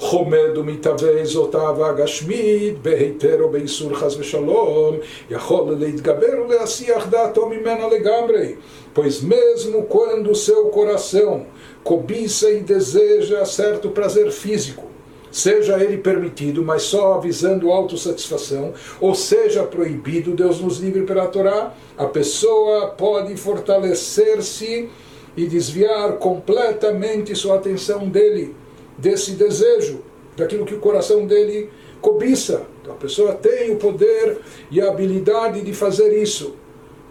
חומד 0.00 0.56
ומתהווה 0.56 1.24
זאותיו 1.24 1.86
הגשמית 1.86 2.82
בהיתר 2.82 3.42
או 3.42 3.48
באיסור 3.48 3.94
חס 3.94 4.16
ושלום, 4.18 4.96
יכול 5.30 5.76
להתגבר 5.78 6.42
ולהסיח 6.48 7.08
דעתו 7.08 7.48
ממנה 7.48 7.88
לגמרי. 7.88 8.54
Pois 8.94 9.22
mesmo 9.22 9.84
quando 9.84 10.30
o 10.32 10.34
seu 10.34 10.64
coração 10.66 11.46
cobiça 11.84 12.50
e 12.50 12.60
deseja 12.60 13.44
certo 13.44 13.90
prazer 13.90 14.32
físico, 14.32 14.86
seja 15.35 15.77
ele 15.83 15.97
permitido, 15.97 16.63
mas 16.63 16.83
só 16.83 17.15
avisando 17.15 17.69
autossatisfação, 17.69 18.73
ou 19.01 19.13
seja 19.13 19.63
proibido, 19.63 20.31
Deus 20.31 20.61
nos 20.61 20.77
livre 20.77 21.01
pela 21.03 21.27
Torá, 21.27 21.73
a 21.97 22.05
pessoa 22.05 22.87
pode 22.91 23.35
fortalecer-se 23.35 24.87
e 25.35 25.45
desviar 25.45 26.13
completamente 26.13 27.35
sua 27.35 27.55
atenção 27.55 28.07
dele 28.07 28.55
desse 28.97 29.31
desejo, 29.31 29.99
daquilo 30.37 30.65
que 30.65 30.73
o 30.73 30.79
coração 30.79 31.25
dele 31.27 31.69
cobiça. 31.99 32.65
Então 32.81 32.93
a 32.93 32.97
pessoa 32.97 33.33
tem 33.33 33.73
o 33.73 33.75
poder 33.75 34.37
e 34.71 34.79
a 34.79 34.87
habilidade 34.87 35.61
de 35.63 35.73
fazer 35.73 36.17
isso. 36.17 36.55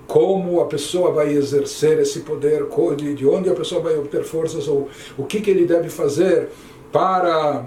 Como 0.06 0.62
a 0.62 0.64
pessoa 0.64 1.12
vai 1.12 1.30
exercer 1.30 1.98
esse 1.98 2.20
poder, 2.20 2.66
de 3.14 3.26
onde 3.26 3.50
a 3.50 3.54
pessoa 3.54 3.82
vai 3.82 3.98
obter 3.98 4.24
forças, 4.24 4.66
ou 4.66 4.88
o 5.18 5.24
que, 5.24 5.42
que 5.42 5.50
ele 5.50 5.66
deve 5.66 5.90
fazer 5.90 6.48
para 6.90 7.66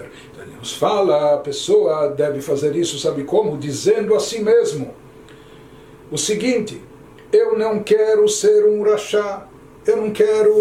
Nos 0.61 0.73
fala, 0.73 1.33
a 1.33 1.37
pessoa 1.37 2.09
deve 2.09 2.39
fazer 2.39 2.75
isso, 2.75 2.99
sabe 2.99 3.23
como? 3.23 3.57
Dizendo 3.57 4.13
a 4.13 4.19
si 4.19 4.43
mesmo 4.43 4.93
o 6.11 6.19
seguinte, 6.19 6.79
eu 7.33 7.57
não 7.57 7.81
quero 7.81 8.29
ser 8.29 8.67
um 8.67 8.83
rachá, 8.83 9.47
eu 9.87 9.97
não 9.97 10.11
quero 10.11 10.53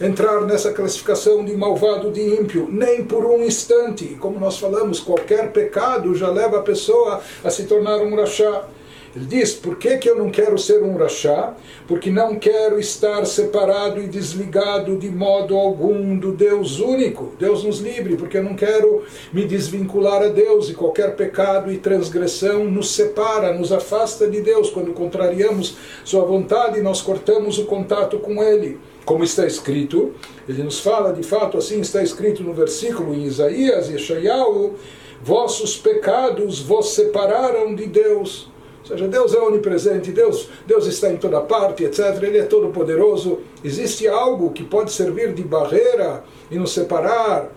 entrar 0.00 0.42
nessa 0.42 0.72
classificação 0.72 1.44
de 1.44 1.56
malvado, 1.56 2.12
de 2.12 2.20
ímpio, 2.20 2.68
nem 2.70 3.04
por 3.04 3.26
um 3.26 3.42
instante. 3.42 4.16
Como 4.20 4.38
nós 4.38 4.58
falamos, 4.58 5.00
qualquer 5.00 5.50
pecado 5.50 6.14
já 6.14 6.30
leva 6.30 6.60
a 6.60 6.62
pessoa 6.62 7.20
a 7.42 7.50
se 7.50 7.64
tornar 7.64 7.96
um 7.96 8.14
rachá. 8.14 8.68
Ele 9.14 9.26
diz: 9.26 9.54
por 9.54 9.76
que, 9.76 9.98
que 9.98 10.08
eu 10.08 10.16
não 10.16 10.30
quero 10.30 10.56
ser 10.56 10.82
um 10.82 10.96
rachá? 10.96 11.54
Porque 11.88 12.10
não 12.10 12.36
quero 12.36 12.78
estar 12.78 13.24
separado 13.24 14.00
e 14.00 14.06
desligado 14.06 14.96
de 14.96 15.10
modo 15.10 15.56
algum 15.56 16.16
do 16.16 16.32
Deus 16.32 16.78
único. 16.78 17.32
Deus 17.38 17.64
nos 17.64 17.80
livre, 17.80 18.16
porque 18.16 18.38
eu 18.38 18.44
não 18.44 18.54
quero 18.54 19.02
me 19.32 19.44
desvincular 19.44 20.22
a 20.22 20.28
Deus 20.28 20.70
e 20.70 20.74
qualquer 20.74 21.16
pecado 21.16 21.72
e 21.72 21.78
transgressão 21.78 22.64
nos 22.64 22.94
separa, 22.94 23.52
nos 23.52 23.72
afasta 23.72 24.28
de 24.28 24.40
Deus. 24.40 24.70
Quando 24.70 24.92
contrariamos 24.92 25.76
Sua 26.04 26.24
vontade, 26.24 26.80
nós 26.80 27.02
cortamos 27.02 27.58
o 27.58 27.64
contato 27.64 28.18
com 28.18 28.42
Ele. 28.42 28.78
Como 29.04 29.24
está 29.24 29.44
escrito, 29.44 30.12
ele 30.48 30.62
nos 30.62 30.78
fala 30.78 31.12
de 31.12 31.22
fato, 31.22 31.56
assim 31.56 31.80
está 31.80 32.02
escrito 32.02 32.44
no 32.44 32.52
versículo 32.52 33.12
em 33.14 33.24
Isaías, 33.24 33.88
Yeshayahu, 33.88 34.74
vossos 35.22 35.76
pecados 35.76 36.60
vos 36.60 36.90
separaram 36.90 37.74
de 37.74 37.86
Deus 37.86 38.50
Ou 38.80 38.86
seja, 38.86 39.08
Deus 39.08 39.34
é 39.34 39.38
onipresente, 39.38 40.10
Deus, 40.10 40.48
Deus 40.66 40.86
está 40.86 41.10
em 41.10 41.16
toda 41.16 41.40
parte, 41.40 41.84
etc. 41.84 42.22
Ele 42.22 42.38
é 42.38 42.44
todo 42.44 42.68
poderoso. 42.68 43.40
Existe 43.62 44.08
algo 44.08 44.52
que 44.52 44.64
pode 44.64 44.90
servir 44.92 45.34
de 45.34 45.42
barreira 45.42 46.24
e 46.50 46.58
nos 46.58 46.72
separar 46.72 47.50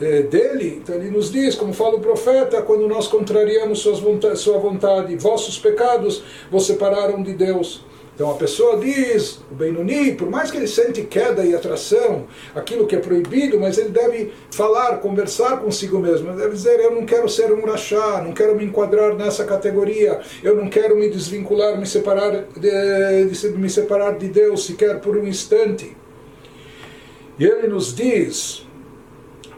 eh, 0.00 0.22
dele? 0.22 0.80
Então 0.82 0.94
ele 0.94 1.10
nos 1.10 1.32
diz, 1.32 1.54
como 1.54 1.72
fala 1.72 1.96
o 1.96 2.00
profeta, 2.00 2.60
quando 2.62 2.86
nós 2.86 3.08
contrariamos 3.08 3.78
suas 3.80 3.98
vontade, 4.00 4.38
sua 4.38 4.58
vontade, 4.58 5.16
vossos 5.16 5.58
pecados 5.58 6.22
vos 6.50 6.66
separaram 6.66 7.22
de 7.22 7.32
Deus. 7.32 7.84
Então 8.16 8.30
a 8.30 8.34
pessoa 8.34 8.78
diz, 8.78 9.40
o 9.52 9.54
Benuni, 9.54 10.14
por 10.14 10.30
mais 10.30 10.50
que 10.50 10.56
ele 10.56 10.66
sente 10.66 11.02
queda 11.02 11.44
e 11.44 11.54
atração, 11.54 12.24
aquilo 12.54 12.86
que 12.86 12.96
é 12.96 12.98
proibido, 12.98 13.60
mas 13.60 13.76
ele 13.76 13.90
deve 13.90 14.32
falar, 14.50 14.96
conversar 15.00 15.60
consigo 15.60 15.98
mesmo. 15.98 16.30
Ele 16.30 16.38
deve 16.38 16.54
dizer, 16.54 16.80
eu 16.80 16.92
não 16.92 17.04
quero 17.04 17.28
ser 17.28 17.52
um 17.52 17.62
rachá, 17.66 18.22
não 18.22 18.32
quero 18.32 18.56
me 18.56 18.64
enquadrar 18.64 19.14
nessa 19.14 19.44
categoria, 19.44 20.18
eu 20.42 20.56
não 20.56 20.66
quero 20.66 20.96
me 20.96 21.10
desvincular, 21.10 21.78
me 21.78 21.84
separar 21.84 22.46
de, 22.56 23.26
de 23.26 23.48
me 23.58 23.68
separar 23.68 24.16
de 24.16 24.28
Deus 24.28 24.64
sequer 24.64 24.98
por 24.98 25.14
um 25.14 25.28
instante. 25.28 25.94
E 27.38 27.44
ele 27.44 27.68
nos 27.68 27.94
diz 27.94 28.66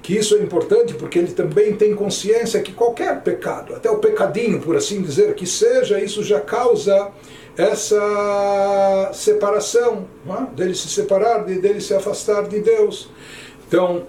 que 0.02 0.16
isso 0.16 0.34
é 0.34 0.38
importante 0.38 0.94
porque 0.94 1.16
ele 1.16 1.32
também 1.32 1.76
tem 1.76 1.94
consciência 1.94 2.60
que 2.60 2.72
qualquer 2.72 3.20
pecado, 3.20 3.76
até 3.76 3.88
o 3.88 3.98
pecadinho, 3.98 4.58
por 4.60 4.74
assim 4.74 5.00
dizer, 5.00 5.34
que 5.34 5.46
seja, 5.46 6.00
isso 6.00 6.24
já 6.24 6.40
causa 6.40 7.12
essa 7.58 9.10
separação, 9.12 10.06
é? 10.28 10.54
dele 10.54 10.74
se 10.76 10.88
separar, 10.88 11.44
de, 11.44 11.58
dele 11.58 11.80
se 11.80 11.92
afastar 11.92 12.46
de 12.46 12.60
Deus. 12.60 13.10
Então, 13.66 14.04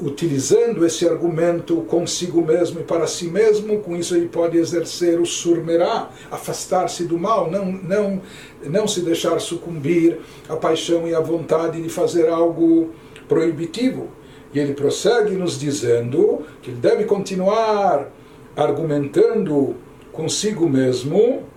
utilizando 0.00 0.86
esse 0.86 1.06
argumento 1.08 1.76
consigo 1.82 2.40
mesmo 2.40 2.80
e 2.80 2.84
para 2.84 3.08
si 3.08 3.26
mesmo, 3.26 3.80
com 3.80 3.96
isso 3.96 4.14
ele 4.14 4.28
pode 4.28 4.56
exercer 4.56 5.20
o 5.20 5.26
surmerá, 5.26 6.10
afastar-se 6.30 7.04
do 7.04 7.18
mal, 7.18 7.50
não, 7.50 7.66
não, 7.66 8.22
não 8.64 8.86
se 8.86 9.00
deixar 9.00 9.40
sucumbir 9.40 10.20
à 10.48 10.54
paixão 10.54 11.08
e 11.08 11.14
à 11.14 11.20
vontade 11.20 11.82
de 11.82 11.88
fazer 11.88 12.28
algo 12.28 12.90
proibitivo. 13.28 14.08
E 14.54 14.60
ele 14.60 14.74
prossegue 14.74 15.34
nos 15.34 15.58
dizendo 15.58 16.42
que 16.60 16.70
ele 16.70 16.78
deve 16.78 17.04
continuar 17.04 18.12
argumentando 18.56 19.74
consigo 20.12 20.68
mesmo 20.68 21.50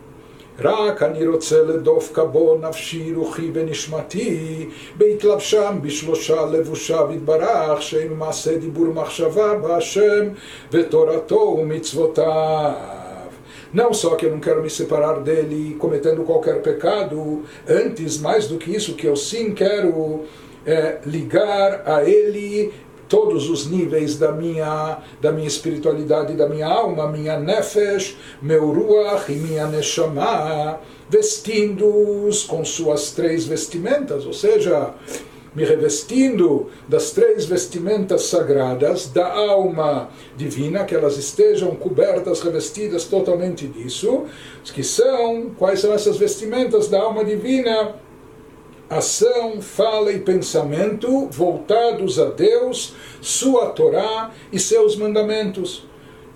רק 0.62 1.02
אני 1.02 1.26
רוצה 1.26 1.62
לדופקה 1.62 2.24
בו 2.24 2.58
נפשי, 2.62 3.12
רוחי 3.14 3.50
ונשמתי, 3.54 4.68
בהתלבשם 4.96 5.78
בשלושה 5.82 6.46
לבושיו 6.46 7.08
יתברך, 7.12 7.82
שהם 7.82 8.18
מעשה 8.18 8.56
דיבור 8.56 8.86
מחשבה 8.86 9.54
בהשם, 9.54 10.28
ותורתו 10.72 11.56
ומצוותיו. 11.60 12.72
Não 13.72 13.94
só 13.94 14.16
que 14.16 14.26
eu 14.26 14.32
não 14.32 14.40
quero 14.40 14.62
me 14.62 14.68
separar 14.68 15.20
dele 15.20 15.76
cometendo 15.78 16.24
qualquer 16.24 16.60
pecado, 16.60 17.44
antes, 17.68 18.18
mais 18.18 18.48
do 18.48 18.58
que 18.58 18.74
isso, 18.74 18.94
que 18.94 19.06
eu 19.06 19.14
sim 19.14 19.54
quero 19.54 20.24
é, 20.66 20.98
ligar 21.06 21.82
a 21.86 22.02
ele 22.02 22.72
todos 23.07 23.49
os 23.49 23.67
níveis 23.67 24.17
da 24.17 24.31
minha, 24.31 24.99
da 25.21 25.31
minha 25.31 25.47
espiritualidade, 25.47 26.33
da 26.33 26.47
minha 26.47 26.67
alma, 26.67 27.07
minha 27.07 27.39
nefesh, 27.39 28.15
meu 28.41 28.71
ruach 28.71 29.31
e 29.31 29.35
minha 29.35 29.67
neshama, 29.67 30.79
vestindo-os 31.09 32.43
com 32.43 32.65
suas 32.65 33.11
três 33.11 33.45
vestimentas, 33.45 34.25
ou 34.25 34.33
seja, 34.33 34.93
me 35.55 35.63
revestindo 35.63 36.69
das 36.87 37.11
três 37.11 37.45
vestimentas 37.45 38.23
sagradas 38.23 39.07
da 39.07 39.33
alma 39.33 40.09
divina, 40.35 40.83
que 40.83 40.93
elas 40.93 41.17
estejam 41.17 41.73
cobertas, 41.75 42.41
revestidas 42.41 43.05
totalmente 43.05 43.65
disso, 43.65 44.25
que 44.65 44.83
são, 44.83 45.51
quais 45.57 45.79
são 45.79 45.93
essas 45.93 46.17
vestimentas 46.17 46.89
da 46.89 46.99
alma 47.01 47.23
divina? 47.23 47.95
Ação, 48.97 49.61
fala 49.61 50.11
e 50.11 50.19
pensamento 50.19 51.27
voltados 51.27 52.19
a 52.19 52.25
Deus, 52.25 52.95
sua 53.21 53.67
Torá 53.67 54.31
e 54.51 54.59
seus 54.59 54.95
mandamentos. 54.95 55.85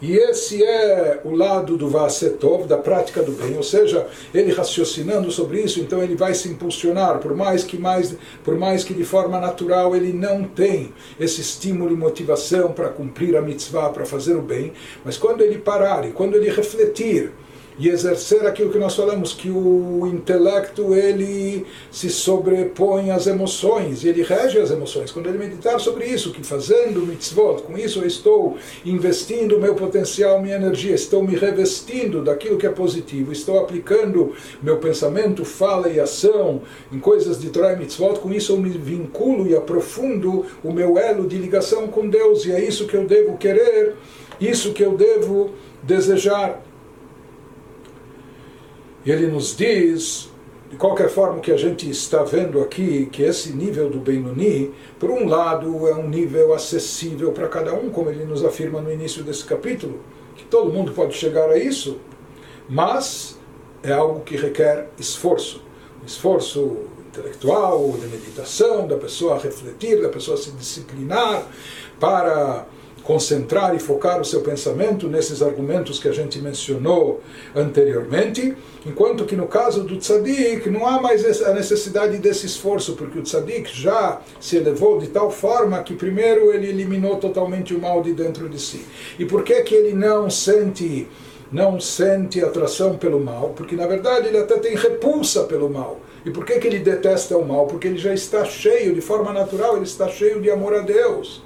E 0.02 0.16
esse 0.16 0.64
é 0.64 1.20
o 1.26 1.36
lado 1.36 1.76
do 1.76 1.90
Vasetov, 1.90 2.66
da 2.66 2.78
prática 2.78 3.22
do 3.22 3.34
bem, 3.34 3.58
ou 3.58 3.64
seja, 3.64 4.08
ele 4.34 4.54
raciocinando 4.54 5.30
sobre 5.30 5.62
isso, 5.62 5.82
então 5.82 6.02
ele 6.02 6.16
vai 6.16 6.34
se 6.34 6.48
impulsionar, 6.48 7.20
por 7.20 7.36
mais 7.36 7.66
que 7.66 7.78
mais, 7.78 8.16
por 8.42 8.58
mais 8.58 8.86
que 8.86 8.94
de 8.94 9.04
forma 9.04 9.42
natural 9.42 9.94
ele 9.94 10.14
não 10.14 10.46
tem 10.46 10.94
esse 11.20 11.42
estímulo 11.42 11.92
e 11.92 11.98
motivação 11.98 12.72
para 12.72 12.88
cumprir 12.88 13.36
a 13.36 13.42
mitzvah, 13.42 13.90
para 13.90 14.06
fazer 14.06 14.38
o 14.38 14.42
bem, 14.42 14.72
mas 15.04 15.18
quando 15.18 15.42
ele 15.42 15.58
parar 15.58 16.08
e 16.08 16.14
quando 16.14 16.36
ele 16.36 16.50
refletir 16.50 17.34
e 17.80 17.88
exercer 17.88 18.46
aquilo 18.46 18.72
que 18.72 18.78
nós 18.78 18.94
falamos, 18.94 19.32
que 19.32 19.50
o 19.50 20.06
intelecto 20.14 20.94
ele 20.94 21.66
se 21.90 22.10
sobrepõe 22.10 23.10
às 23.10 23.26
emoções, 23.26 24.04
e 24.04 24.10
ele 24.10 24.22
rege 24.22 24.60
as 24.60 24.70
emoções. 24.70 25.12
Quando 25.12 25.28
ele 25.28 25.38
meditar 25.38 25.80
sobre 25.80 26.06
isso, 26.06 26.34
que 26.34 26.46
fazendo 26.46 27.08
mitzvot, 27.08 27.62
com 27.62 27.78
isso 27.78 28.00
eu 28.00 28.06
estou 28.06 28.58
investindo 28.86 29.56
o 29.56 29.62
meu 29.62 29.76
potencial, 29.76 30.42
minha 30.42 30.58
energia, 30.58 30.94
estou 30.94 31.24
me 31.24 31.38
revestindo 31.38 32.22
daquilo 32.22 32.58
que 32.58 32.68
é 32.68 32.70
positivo, 32.70 33.32
estou 33.32 33.60
aplicando 33.60 34.34
meu 34.62 34.78
pensamento, 34.78 35.46
fala 35.46 35.88
e 35.88 36.02
ação 36.02 36.62
em 36.92 37.00
coisas 37.00 37.40
de 37.40 37.50
Torah 37.50 37.74
e 37.74 37.78
mitzvot, 37.78 38.20
com 38.20 38.34
isso 38.34 38.52
eu 38.52 38.58
me 38.58 38.72
vinculo 38.72 39.48
e 39.48 39.56
aprofundo 39.56 40.46
o 40.62 40.74
meu 40.74 40.98
elo 40.98 41.26
de 41.26 41.38
ligação 41.38 41.88
com 41.88 42.10
Deus, 42.10 42.46
e 42.46 42.52
é 42.52 42.62
isso 42.62 42.88
que 42.88 42.96
eu 42.96 43.08
devo 43.08 43.38
querer, 43.38 43.96
isso 44.42 44.74
que 44.74 44.84
eu 44.84 44.98
devo 44.98 45.52
desejar 45.82 46.62
ele 49.06 49.28
nos 49.28 49.56
diz, 49.56 50.30
de 50.70 50.78
qualquer 50.78 51.10
forma, 51.10 51.40
que 51.40 51.52
a 51.52 51.58
gente 51.58 51.90
está 51.90 52.24
vendo 52.24 52.62
aqui, 52.62 53.08
que 53.12 53.24
esse 53.24 53.54
nível 53.54 53.90
do 53.90 54.00
Benoni, 54.00 54.72
por 55.00 55.10
um 55.10 55.28
lado, 55.28 55.88
é 55.88 55.96
um 55.96 56.08
nível 56.08 56.54
acessível 56.54 57.32
para 57.32 57.48
cada 57.48 57.74
um, 57.74 57.90
como 57.90 58.10
ele 58.10 58.26
nos 58.26 58.44
afirma 58.44 58.82
no 58.82 58.92
início 58.92 59.24
desse 59.24 59.46
capítulo, 59.46 60.00
que 60.36 60.46
todo 60.46 60.72
mundo 60.72 60.92
pode 60.92 61.16
chegar 61.16 61.50
a 61.50 61.58
isso, 61.58 62.00
mas 62.68 63.38
é 63.82 63.92
algo 63.92 64.22
que 64.22 64.36
requer 64.36 64.90
esforço. 65.00 65.64
Um 66.02 66.06
esforço 66.06 66.78
intelectual, 67.08 67.92
de 68.00 68.08
meditação, 68.08 68.88
da 68.88 68.96
pessoa 68.96 69.40
refletir, 69.40 70.02
da 70.02 70.10
pessoa 70.10 70.38
se 70.38 70.52
disciplinar 70.52 71.48
para 72.00 72.66
concentrar 73.04 73.76
e 73.76 73.80
focar 73.80 74.22
o 74.22 74.26
seu 74.26 74.42
pensamento 74.42 75.08
nesses 75.08 75.42
argumentos 75.42 76.00
que 76.00 76.08
a 76.08 76.12
gente 76.12 76.40
mencionou 76.40 77.22
anteriormente, 77.56 78.56
enquanto 78.86 79.26
que 79.26 79.36
no 79.36 79.48
caso 79.48 79.84
do 79.84 79.98
tzadik 79.98 80.70
não 80.70 80.86
há 80.86 81.02
mais 81.02 81.42
a 81.42 81.54
necessidade 81.54 82.18
desse 82.18 82.46
esforço, 82.46 82.94
porque 82.96 83.20
o 83.20 83.24
tzadik 83.24 83.70
já 83.74 84.22
se 84.40 84.58
elevou 84.58 85.00
de 85.00 85.08
tal 85.08 85.32
forma 85.32 85.82
que 85.84 85.96
primeiro 85.96 86.54
ele 86.54 86.68
eliminou 86.68 87.18
totalmente 87.18 87.74
o 87.74 87.80
mal 87.80 88.02
de 88.02 88.14
dentro 88.14 88.48
de 88.48 88.60
si. 88.60 88.86
E 89.18 89.26
por 89.26 89.44
que 89.44 89.62
que 89.62 89.76
ele 89.76 89.94
não 89.94 90.30
sente 90.30 91.08
não 91.52 91.80
sente 91.80 92.44
atração 92.44 92.96
pelo 92.96 93.20
mal? 93.20 93.54
Porque 93.56 93.76
na 93.76 93.88
verdade 93.88 94.28
ele 94.28 94.38
até 94.38 94.58
tem 94.60 94.76
repulsa 94.76 95.46
pelo 95.46 95.68
mal. 95.68 96.00
E 96.26 96.30
por 96.30 96.46
que 96.46 96.60
que 96.60 96.68
ele 96.68 96.80
detesta 96.80 97.38
o 97.38 97.48
mal? 97.48 97.66
Porque 97.66 97.88
ele 97.88 97.98
já 97.98 98.14
está 98.14 98.46
cheio, 98.46 98.94
de 98.94 99.02
forma 99.02 99.34
natural, 99.34 99.78
ele 99.78 99.86
está 99.86 100.08
cheio 100.08 100.42
de 100.42 100.52
amor 100.52 100.76
a 100.76 100.82
Deus. 100.82 101.42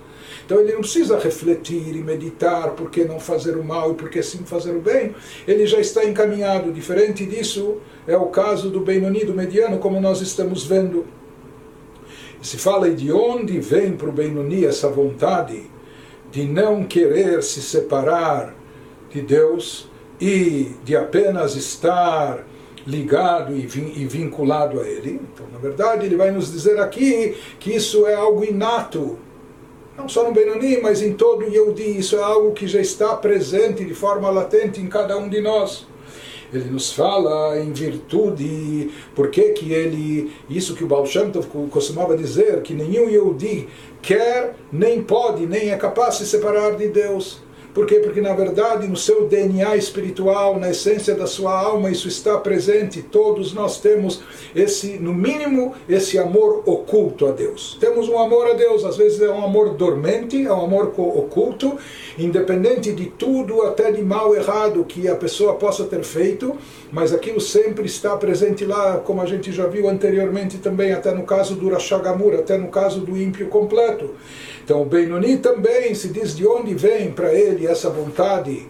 Então 0.45 0.59
ele 0.59 0.73
não 0.73 0.81
precisa 0.81 1.17
refletir 1.17 1.95
e 1.95 2.03
meditar 2.03 2.71
por 2.71 2.89
que 2.89 3.05
não 3.05 3.19
fazer 3.19 3.55
o 3.55 3.63
mal 3.63 3.91
e 3.91 3.95
por 3.95 4.09
que 4.09 4.21
sim 4.21 4.39
fazer 4.45 4.75
o 4.75 4.81
bem. 4.81 5.15
Ele 5.47 5.65
já 5.65 5.79
está 5.79 6.03
encaminhado. 6.03 6.71
Diferente 6.71 7.25
disso 7.25 7.77
é 8.05 8.17
o 8.17 8.27
caso 8.27 8.69
do 8.69 8.81
Benoni, 8.81 9.23
do 9.23 9.33
mediano, 9.33 9.79
como 9.79 9.99
nós 9.99 10.21
estamos 10.21 10.65
vendo. 10.65 11.05
Se 12.41 12.57
fala 12.57 12.89
de 12.89 13.11
onde 13.11 13.59
vem 13.59 13.93
para 13.93 14.09
o 14.09 14.11
Benoni 14.11 14.65
essa 14.65 14.89
vontade 14.89 15.71
de 16.29 16.43
não 16.43 16.83
querer 16.83 17.41
se 17.41 17.61
separar 17.61 18.53
de 19.09 19.21
Deus 19.21 19.87
e 20.19 20.71
de 20.83 20.95
apenas 20.95 21.55
estar 21.55 22.45
ligado 22.85 23.55
e 23.55 23.65
vinculado 24.05 24.81
a 24.81 24.87
Ele. 24.87 25.21
Então, 25.33 25.45
na 25.53 25.59
verdade, 25.59 26.05
ele 26.05 26.17
vai 26.17 26.31
nos 26.31 26.51
dizer 26.51 26.79
aqui 26.79 27.37
que 27.59 27.73
isso 27.73 28.05
é 28.05 28.13
algo 28.13 28.43
inato 28.43 29.17
não 29.97 30.09
só 30.09 30.23
no 30.23 30.33
Benoni, 30.33 30.81
mas 30.81 31.01
em 31.01 31.13
todo 31.13 31.47
Yehudi. 31.47 31.97
Isso 31.97 32.15
é 32.15 32.23
algo 32.23 32.51
que 32.53 32.67
já 32.67 32.79
está 32.79 33.15
presente 33.15 33.85
de 33.85 33.93
forma 33.93 34.29
latente 34.29 34.81
em 34.81 34.87
cada 34.87 35.17
um 35.17 35.29
de 35.29 35.41
nós. 35.41 35.85
Ele 36.51 36.69
nos 36.69 36.93
fala 36.93 37.59
em 37.59 37.71
virtude, 37.71 38.91
por 39.15 39.29
que 39.29 39.49
que 39.53 39.73
ele, 39.73 40.31
isso 40.47 40.75
que 40.75 40.83
o 40.83 40.87
Baal 40.87 41.05
Shem 41.05 41.31
Tov 41.31 41.47
costumava 41.71 42.15
dizer, 42.15 42.61
que 42.61 42.75
nenhum 42.75 43.09
Yehudi 43.09 43.67
quer, 44.03 44.55
nem 44.71 45.01
pode, 45.01 45.47
nem 45.47 45.71
é 45.71 45.77
capaz 45.77 46.17
de 46.17 46.25
se 46.25 46.29
separar 46.29 46.75
de 46.75 46.89
Deus. 46.89 47.41
Por 47.73 47.87
quê? 47.87 47.95
Porque 47.95 48.21
na 48.21 48.33
verdade 48.33 48.87
no 48.87 48.95
seu 48.95 49.27
DNA 49.27 49.75
espiritual, 49.75 50.59
na 50.59 50.69
essência 50.69 51.15
da 51.15 51.25
sua 51.25 51.57
alma, 51.57 51.89
isso 51.89 52.07
está 52.07 52.37
presente. 52.37 53.01
Todos 53.01 53.53
nós 53.53 53.79
temos 53.79 54.21
esse, 54.55 54.99
no 54.99 55.13
mínimo, 55.13 55.73
esse 55.89 56.19
amor 56.19 56.63
oculto 56.65 57.25
a 57.25 57.31
Deus. 57.31 57.77
Temos 57.79 58.07
um 58.07 58.19
amor 58.19 58.47
a 58.47 58.53
Deus, 58.53 58.85
às 58.85 58.95
vezes 58.95 59.21
é 59.21 59.29
um 59.29 59.43
amor 59.43 59.73
dormente, 59.73 60.45
é 60.45 60.53
um 60.53 60.63
amor 60.63 60.93
oculto, 60.97 61.77
independente 62.17 62.93
de 62.93 63.07
tudo, 63.07 63.63
até 63.63 63.91
de 63.91 64.03
mal 64.03 64.35
errado 64.35 64.85
que 64.85 65.07
a 65.07 65.15
pessoa 65.15 65.55
possa 65.55 65.85
ter 65.85 66.03
feito, 66.03 66.55
mas 66.91 67.13
aquilo 67.13 67.41
sempre 67.41 67.85
está 67.85 68.15
presente 68.15 68.65
lá, 68.65 68.97
como 68.97 69.21
a 69.21 69.25
gente 69.25 69.51
já 69.51 69.65
viu 69.65 69.89
anteriormente 69.89 70.57
também, 70.57 70.93
até 70.93 71.11
no 71.11 71.23
caso 71.23 71.55
do 71.55 71.69
Rashagamur, 71.69 72.35
até 72.35 72.57
no 72.57 72.67
caso 72.67 72.99
do 73.01 73.17
ímpio 73.17 73.47
completo. 73.47 74.11
Então 74.63 74.81
o 74.81 74.85
Benoni 74.85 75.37
também 75.37 75.93
se 75.93 76.09
diz 76.09 76.35
de 76.35 76.47
onde 76.47 76.73
vem 76.73 77.11
para 77.11 77.33
ele 77.33 77.67
essa 77.67 77.89
vontade 77.89 78.69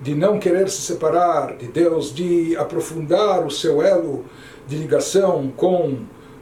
de 0.00 0.14
não 0.14 0.38
querer 0.38 0.68
se 0.68 0.82
separar 0.82 1.56
de 1.56 1.66
Deus, 1.66 2.14
de 2.14 2.56
aprofundar 2.56 3.44
o 3.44 3.50
seu 3.50 3.82
elo 3.82 4.24
de 4.66 4.76
ligação 4.76 5.52
com 5.56 5.98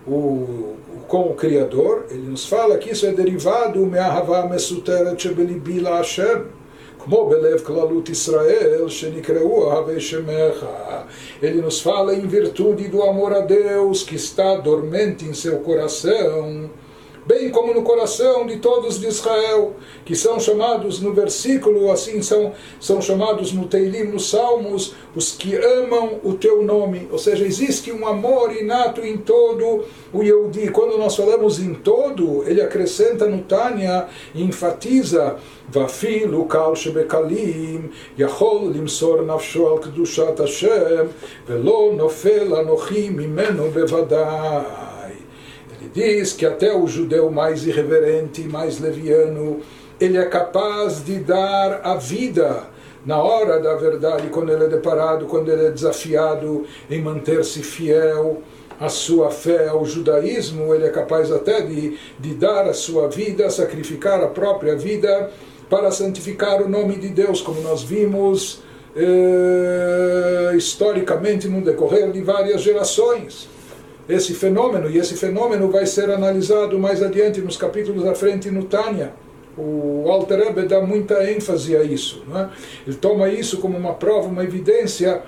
o, 0.06 0.76
com 1.06 1.30
o 1.30 1.34
Criador. 1.34 2.06
Ele 2.10 2.28
nos 2.28 2.46
fala 2.46 2.78
que 2.78 2.90
isso 2.90 3.06
é 3.06 3.12
derivado 3.12 3.84
Ele 11.40 11.60
nos 11.60 11.80
fala 11.80 12.14
em 12.14 12.26
virtude 12.26 12.88
do 12.88 13.02
amor 13.02 13.32
a 13.32 13.40
Deus 13.40 14.04
que 14.04 14.14
está 14.14 14.56
dormente 14.56 15.24
em 15.24 15.34
seu 15.34 15.58
coração 15.58 16.70
bem 17.27 17.49
como 17.49 17.73
no 17.73 17.83
coração 17.83 18.47
de 18.47 18.57
todos 18.57 18.99
de 18.99 19.07
Israel, 19.07 19.75
que 20.05 20.15
são 20.15 20.39
chamados 20.39 21.01
no 21.01 21.13
versículo, 21.13 21.91
assim 21.91 22.21
são, 22.21 22.53
são 22.79 23.01
chamados 23.01 23.51
no 23.51 23.67
Teilim, 23.67 24.05
nos 24.05 24.29
Salmos, 24.29 24.95
os 25.13 25.33
que 25.33 25.53
amam 25.55 26.21
o 26.23 26.35
teu 26.35 26.63
nome. 26.63 27.09
Ou 27.11 27.19
seja, 27.19 27.43
existe 27.43 27.91
um 27.91 28.07
amor 28.07 28.55
inato 28.55 29.01
em 29.01 29.17
todo 29.17 29.83
o 30.13 30.23
Yehudi. 30.23 30.69
Quando 30.69 30.97
nós 30.97 31.17
falamos 31.17 31.59
em 31.59 31.73
todo, 31.73 32.45
ele 32.47 32.61
acrescenta 32.61 33.27
no 33.27 33.43
Tânia 33.43 34.07
e 34.33 34.41
enfatiza 34.41 35.35
ואפילו 35.69 36.47
קל 36.47 36.75
שבקלים 36.75 37.89
יכול 38.17 38.71
למסור 38.75 39.21
נפשו 39.21 39.69
על 39.69 39.83
קדושת 39.83 40.39
השם 40.39 41.05
ולא 41.47 41.91
נופל 41.95 42.55
אנוכי 42.55 43.09
ממנו 43.09 43.63
בוודאי 43.73 44.90
diz 45.92 46.32
que 46.32 46.46
até 46.46 46.74
o 46.74 46.86
judeu 46.86 47.30
mais 47.30 47.66
irreverente, 47.66 48.42
mais 48.42 48.78
leviano, 48.78 49.60
ele 50.00 50.18
é 50.18 50.24
capaz 50.24 51.04
de 51.04 51.18
dar 51.18 51.80
a 51.84 51.94
vida 51.94 52.64
na 53.04 53.20
hora 53.20 53.58
da 53.58 53.74
verdade, 53.74 54.28
quando 54.28 54.52
ele 54.52 54.64
é 54.64 54.68
deparado, 54.68 55.26
quando 55.26 55.50
ele 55.50 55.66
é 55.66 55.70
desafiado 55.70 56.64
em 56.88 57.00
manter-se 57.00 57.62
fiel 57.62 58.42
à 58.78 58.88
sua 58.88 59.30
fé, 59.30 59.68
ao 59.68 59.84
judaísmo, 59.84 60.74
ele 60.74 60.86
é 60.86 60.90
capaz 60.90 61.30
até 61.30 61.62
de, 61.62 61.98
de 62.18 62.34
dar 62.34 62.68
a 62.68 62.72
sua 62.72 63.08
vida, 63.08 63.50
sacrificar 63.50 64.22
a 64.22 64.28
própria 64.28 64.76
vida 64.76 65.30
para 65.68 65.90
santificar 65.90 66.62
o 66.62 66.68
nome 66.68 66.96
de 66.96 67.08
Deus, 67.08 67.40
como 67.40 67.60
nós 67.60 67.82
vimos 67.82 68.60
eh, 68.94 70.52
historicamente 70.56 71.48
no 71.48 71.60
decorrer 71.60 72.12
de 72.12 72.20
várias 72.20 72.60
gerações 72.60 73.48
esse 74.08 74.34
fenômeno, 74.34 74.90
e 74.90 74.98
esse 74.98 75.14
fenômeno 75.14 75.70
vai 75.70 75.86
ser 75.86 76.10
analisado 76.10 76.78
mais 76.78 77.02
adiante 77.02 77.40
nos 77.40 77.56
capítulos 77.56 78.06
à 78.06 78.14
frente 78.14 78.50
no 78.50 78.64
Tânia. 78.64 79.12
O 79.56 80.06
Alter 80.08 80.38
Rebbe 80.38 80.62
dá 80.62 80.80
muita 80.80 81.30
ênfase 81.30 81.76
a 81.76 81.84
isso. 81.84 82.22
É? 82.34 82.48
Ele 82.86 82.96
toma 82.96 83.28
isso 83.28 83.58
como 83.58 83.76
uma 83.76 83.94
prova, 83.94 84.28
uma 84.28 84.42
evidência 84.42 85.22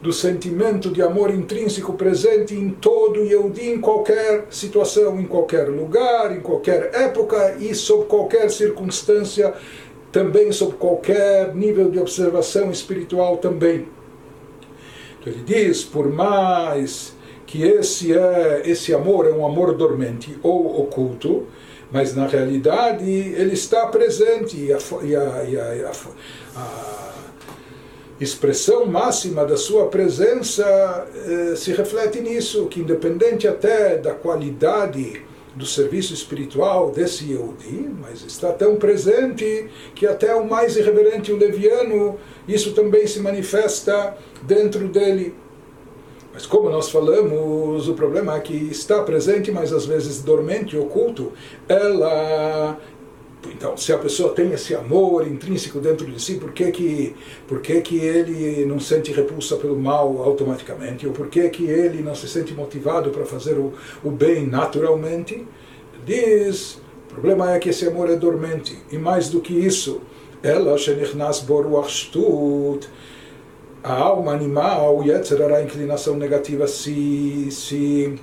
do 0.00 0.12
sentimento 0.12 0.90
de 0.90 1.02
amor 1.02 1.30
intrínseco 1.30 1.94
presente 1.94 2.54
em 2.54 2.70
todo 2.70 3.24
Yehudi, 3.24 3.70
em 3.70 3.80
qualquer 3.80 4.46
situação, 4.50 5.18
em 5.20 5.26
qualquer 5.26 5.68
lugar, 5.68 6.36
em 6.36 6.40
qualquer 6.40 6.90
época 6.94 7.56
e 7.58 7.74
sob 7.74 8.04
qualquer 8.04 8.50
circunstância, 8.50 9.54
também 10.12 10.52
sob 10.52 10.74
qualquer 10.74 11.54
nível 11.54 11.90
de 11.90 11.98
observação 11.98 12.70
espiritual 12.70 13.38
também. 13.38 13.88
Então 15.20 15.32
ele 15.32 15.42
diz, 15.44 15.82
por 15.82 16.08
mais 16.08 17.15
que 17.46 17.62
esse 17.62 18.12
é 18.12 18.62
esse 18.64 18.92
amor 18.92 19.26
é 19.26 19.30
um 19.30 19.46
amor 19.46 19.74
dormente 19.74 20.38
ou 20.42 20.82
oculto, 20.82 21.46
mas 21.90 22.14
na 22.14 22.26
realidade 22.26 23.08
ele 23.08 23.54
está 23.54 23.86
presente 23.86 24.56
e 24.56 24.72
a, 24.72 24.78
e 25.02 25.16
a, 25.16 25.44
e 25.44 25.84
a, 25.84 25.92
a 26.56 27.06
expressão 28.20 28.86
máxima 28.86 29.44
da 29.44 29.56
sua 29.56 29.86
presença 29.88 31.06
eh, 31.14 31.54
se 31.54 31.72
reflete 31.72 32.20
nisso, 32.20 32.66
que 32.66 32.80
independente 32.80 33.46
até 33.46 33.96
da 33.98 34.14
qualidade 34.14 35.22
do 35.54 35.64
serviço 35.64 36.12
espiritual 36.12 36.90
desse 36.90 37.30
Yehudi, 37.30 37.90
mas 38.00 38.22
está 38.22 38.52
tão 38.52 38.76
presente 38.76 39.68
que 39.94 40.06
até 40.06 40.34
o 40.34 40.46
mais 40.46 40.76
irreverente, 40.76 41.32
o 41.32 41.36
leviano, 41.36 42.18
isso 42.46 42.72
também 42.72 43.06
se 43.06 43.20
manifesta 43.20 44.16
dentro 44.42 44.86
dele. 44.88 45.34
Mas 46.36 46.44
como 46.44 46.68
nós 46.68 46.90
falamos, 46.90 47.88
o 47.88 47.94
problema 47.94 48.36
é 48.36 48.40
que 48.40 48.52
está 48.52 49.02
presente, 49.02 49.50
mas 49.50 49.72
às 49.72 49.86
vezes 49.86 50.20
dormente, 50.20 50.76
oculto. 50.76 51.32
Ela 51.66 52.78
então, 53.46 53.74
se 53.74 53.90
a 53.90 53.96
pessoa 53.96 54.34
tem 54.34 54.52
esse 54.52 54.74
amor 54.74 55.26
intrínseco 55.26 55.80
dentro 55.80 56.04
de 56.04 56.20
si, 56.20 56.34
por 56.34 56.52
que, 56.52 56.70
que, 56.70 57.16
por 57.48 57.62
que, 57.62 57.80
que 57.80 57.96
ele 57.96 58.66
não 58.66 58.78
sente 58.78 59.12
repulsa 59.12 59.56
pelo 59.56 59.78
mal 59.78 60.22
automaticamente? 60.22 61.06
Ou 61.06 61.14
por 61.14 61.28
que, 61.28 61.48
que 61.48 61.64
ele 61.64 62.02
não 62.02 62.14
se 62.14 62.28
sente 62.28 62.52
motivado 62.52 63.08
para 63.08 63.24
fazer 63.24 63.54
o, 63.54 63.72
o 64.04 64.10
bem 64.10 64.46
naturalmente? 64.46 65.48
Diz, 66.04 66.82
o 67.08 67.14
problema 67.14 67.54
é 67.54 67.58
que 67.58 67.70
esse 67.70 67.88
amor 67.88 68.10
é 68.10 68.16
dormente. 68.16 68.76
E 68.92 68.98
mais 68.98 69.30
do 69.30 69.40
que 69.40 69.54
isso, 69.54 70.02
ela, 70.42 70.76
shenichnas 70.76 71.40
boruach 71.40 71.88
shtut, 71.88 72.86
a 73.85 73.93
alma 73.93 74.33
animal, 74.33 74.97
o 74.97 75.03
Yetzer 75.03 75.41
a 75.41 75.61
inclinação 75.61 76.15
negativa, 76.15 76.67
se, 76.67 77.49
se 77.51 78.19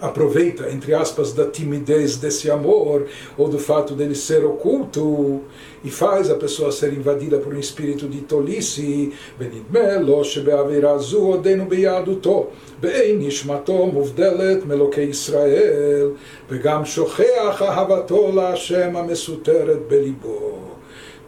aproveita, 0.00 0.70
entre 0.70 0.94
aspas, 0.94 1.32
da 1.32 1.46
timidez 1.46 2.16
desse 2.16 2.50
amor, 2.50 3.06
ou 3.36 3.48
do 3.48 3.58
fato 3.58 3.94
dele 3.94 4.14
ser 4.14 4.44
oculto, 4.44 5.40
e 5.84 5.90
faz 5.90 6.30
a 6.30 6.34
pessoa 6.34 6.72
ser 6.72 6.92
invadida 6.92 7.38
por 7.38 7.54
um 7.54 7.58
espírito 7.58 8.08
de 8.08 8.22
tolice, 8.22 9.12
ונדמה 9.38 9.98
לו 9.98 10.24
שבעבירה 10.24 10.98
זו 10.98 11.18
עודנו 11.18 11.66
ביהדותו, 11.68 12.46
באין 12.80 13.18
נשמתו 13.18 13.86
מובדלת 13.86 14.66
מאלוקי 14.66 15.02
ישראל, 15.02 16.10
וגם 16.50 16.84
שוכח 16.84 17.62
אהבתו 17.62 18.32
להשם 18.34 18.96
המסותרת 18.96 19.78
בליבו. 19.88 20.67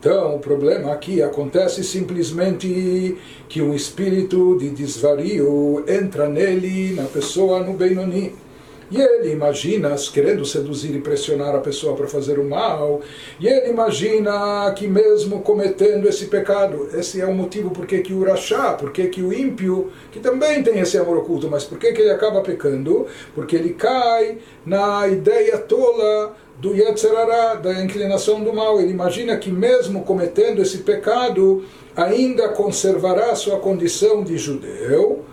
Então, 0.01 0.35
o 0.35 0.39
problema 0.39 0.91
aqui 0.91 1.21
acontece 1.21 1.83
simplesmente 1.83 3.19
que 3.47 3.61
um 3.61 3.71
espírito 3.71 4.57
de 4.57 4.71
desvario 4.71 5.85
entra 5.87 6.27
nele, 6.27 6.95
na 6.95 7.03
pessoa, 7.03 7.59
no 7.59 7.73
Benoni. 7.73 8.33
E 8.91 8.99
ele 8.99 9.31
imagina, 9.31 9.95
querendo 10.11 10.43
seduzir 10.43 10.93
e 10.93 10.99
pressionar 10.99 11.55
a 11.55 11.59
pessoa 11.59 11.95
para 11.95 12.07
fazer 12.07 12.37
o 12.37 12.43
mal, 12.43 12.99
e 13.39 13.47
ele 13.47 13.69
imagina 13.69 14.69
que 14.75 14.85
mesmo 14.85 15.41
cometendo 15.41 16.09
esse 16.09 16.25
pecado, 16.25 16.89
esse 16.93 17.21
é 17.21 17.25
o 17.25 17.33
motivo 17.33 17.71
por 17.71 17.85
que 17.85 18.11
o 18.11 18.17
Urachá, 18.17 18.73
por 18.73 18.91
que 18.91 19.21
o 19.21 19.31
ímpio, 19.31 19.89
que 20.11 20.19
também 20.19 20.61
tem 20.61 20.77
esse 20.79 20.97
amor 20.97 21.19
oculto, 21.19 21.49
mas 21.49 21.63
por 21.63 21.79
que 21.79 21.87
ele 21.87 22.11
acaba 22.11 22.41
pecando? 22.41 23.07
Porque 23.33 23.55
ele 23.55 23.75
cai 23.75 24.39
na 24.65 25.07
ideia 25.07 25.57
tola 25.57 26.35
do 26.59 26.75
Yetzerará, 26.75 27.55
da 27.55 27.81
inclinação 27.81 28.43
do 28.43 28.53
mal. 28.53 28.79
Ele 28.79 28.91
imagina 28.91 29.37
que 29.37 29.49
mesmo 29.49 30.03
cometendo 30.03 30.61
esse 30.61 30.79
pecado, 30.79 31.63
ainda 31.95 32.49
conservará 32.49 33.33
sua 33.35 33.57
condição 33.57 34.21
de 34.21 34.37
judeu. 34.37 35.23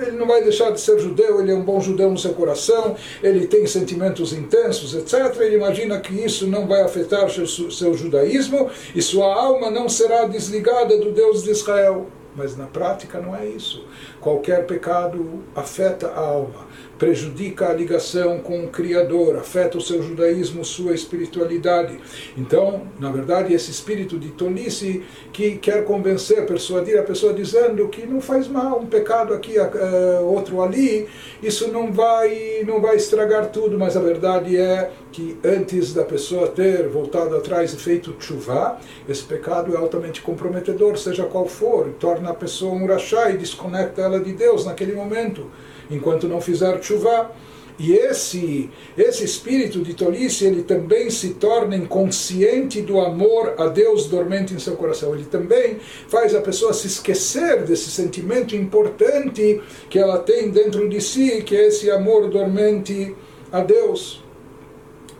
Ele 0.00 0.16
não 0.16 0.26
vai 0.26 0.42
deixar 0.42 0.70
de 0.70 0.80
ser 0.80 0.98
judeu, 0.98 1.40
ele 1.40 1.52
é 1.52 1.54
um 1.54 1.62
bom 1.62 1.80
judeu 1.80 2.10
no 2.10 2.18
seu 2.18 2.32
coração, 2.32 2.96
ele 3.22 3.46
tem 3.46 3.66
sentimentos 3.66 4.32
intensos, 4.32 4.94
etc. 4.94 5.36
Ele 5.40 5.56
imagina 5.56 6.00
que 6.00 6.14
isso 6.14 6.46
não 6.46 6.66
vai 6.66 6.82
afetar 6.82 7.28
seu, 7.30 7.46
seu 7.46 7.94
judaísmo 7.94 8.70
e 8.94 9.02
sua 9.02 9.34
alma 9.34 9.70
não 9.70 9.88
será 9.88 10.24
desligada 10.26 10.98
do 10.98 11.12
Deus 11.12 11.42
de 11.42 11.50
Israel. 11.50 12.06
mas 12.36 12.56
na 12.56 12.66
prática 12.66 13.20
não 13.20 13.34
é 13.34 13.44
isso. 13.44 13.84
Qualquer 14.20 14.64
pecado 14.64 15.42
afeta 15.54 16.06
a 16.08 16.20
alma, 16.20 16.66
prejudica 17.00 17.70
a 17.70 17.72
ligação 17.72 18.40
com 18.40 18.62
o 18.62 18.68
Criador, 18.68 19.36
afeta 19.36 19.78
o 19.78 19.80
seu 19.80 20.02
judaísmo, 20.02 20.62
sua 20.62 20.92
espiritualidade. 20.92 21.98
Então, 22.36 22.82
na 23.00 23.10
verdade, 23.10 23.54
esse 23.54 23.70
espírito 23.70 24.18
de 24.18 24.28
tolice 24.28 25.02
que 25.32 25.56
quer 25.56 25.86
convencer, 25.86 26.44
persuadir 26.44 27.00
a 27.00 27.02
pessoa 27.02 27.32
dizendo 27.32 27.88
que 27.88 28.04
não 28.04 28.20
faz 28.20 28.46
mal, 28.46 28.78
um 28.80 28.86
pecado 28.86 29.32
aqui, 29.32 29.58
uh, 29.58 30.26
outro 30.26 30.60
ali, 30.60 31.08
isso 31.42 31.72
não 31.72 31.90
vai, 31.90 32.62
não 32.66 32.82
vai 32.82 32.96
estragar 32.96 33.46
tudo, 33.46 33.78
mas 33.78 33.96
a 33.96 34.00
verdade 34.00 34.58
é 34.58 34.90
que 35.10 35.38
antes 35.42 35.94
da 35.94 36.04
pessoa 36.04 36.48
ter 36.48 36.86
voltado 36.86 37.34
atrás 37.34 37.72
e 37.72 37.78
feito 37.78 38.14
chuva, 38.18 38.78
esse 39.08 39.24
pecado 39.24 39.74
é 39.74 39.78
altamente 39.78 40.20
comprometedor, 40.20 40.98
seja 40.98 41.24
qual 41.24 41.46
for, 41.46 41.94
torna 41.98 42.28
a 42.28 42.34
pessoa 42.34 42.74
um 42.74 42.86
rachá 42.86 43.30
e 43.30 43.38
desconecta 43.38 44.02
ela 44.02 44.20
de 44.20 44.34
Deus 44.34 44.66
naquele 44.66 44.92
momento, 44.92 45.50
enquanto 45.90 46.28
não 46.28 46.40
fizer 46.40 46.82
chuva. 46.82 47.30
E 47.78 47.94
esse, 47.94 48.68
esse 48.96 49.24
espírito 49.24 49.80
de 49.80 49.94
tolice, 49.94 50.44
ele 50.44 50.62
também 50.62 51.08
se 51.08 51.30
torna 51.30 51.74
inconsciente 51.74 52.82
do 52.82 53.00
amor 53.00 53.54
a 53.56 53.68
Deus 53.68 54.06
dormente 54.06 54.52
em 54.52 54.58
seu 54.58 54.76
coração. 54.76 55.14
Ele 55.14 55.24
também 55.24 55.78
faz 56.06 56.34
a 56.34 56.42
pessoa 56.42 56.74
se 56.74 56.86
esquecer 56.86 57.62
desse 57.62 57.90
sentimento 57.90 58.54
importante 58.54 59.62
que 59.88 59.98
ela 59.98 60.18
tem 60.18 60.50
dentro 60.50 60.90
de 60.90 61.00
si, 61.00 61.42
que 61.42 61.56
é 61.56 61.68
esse 61.68 61.90
amor 61.90 62.28
dormente 62.28 63.16
a 63.50 63.62
Deus. 63.62 64.22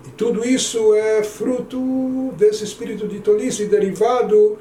E 0.06 0.10
tudo 0.10 0.46
isso 0.46 0.94
é 0.94 1.22
fruto 1.22 2.34
desse 2.36 2.62
espírito 2.62 3.08
de 3.08 3.20
tolice 3.20 3.64
derivado 3.64 4.58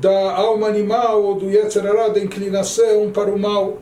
da 0.00 0.34
alma 0.34 0.66
animal 0.66 1.22
ou 1.22 1.36
do 1.36 1.48
Yetzirará, 1.48 2.08
da 2.08 2.18
inclinação 2.18 3.10
para 3.12 3.30
o 3.30 3.38
mal. 3.38 3.78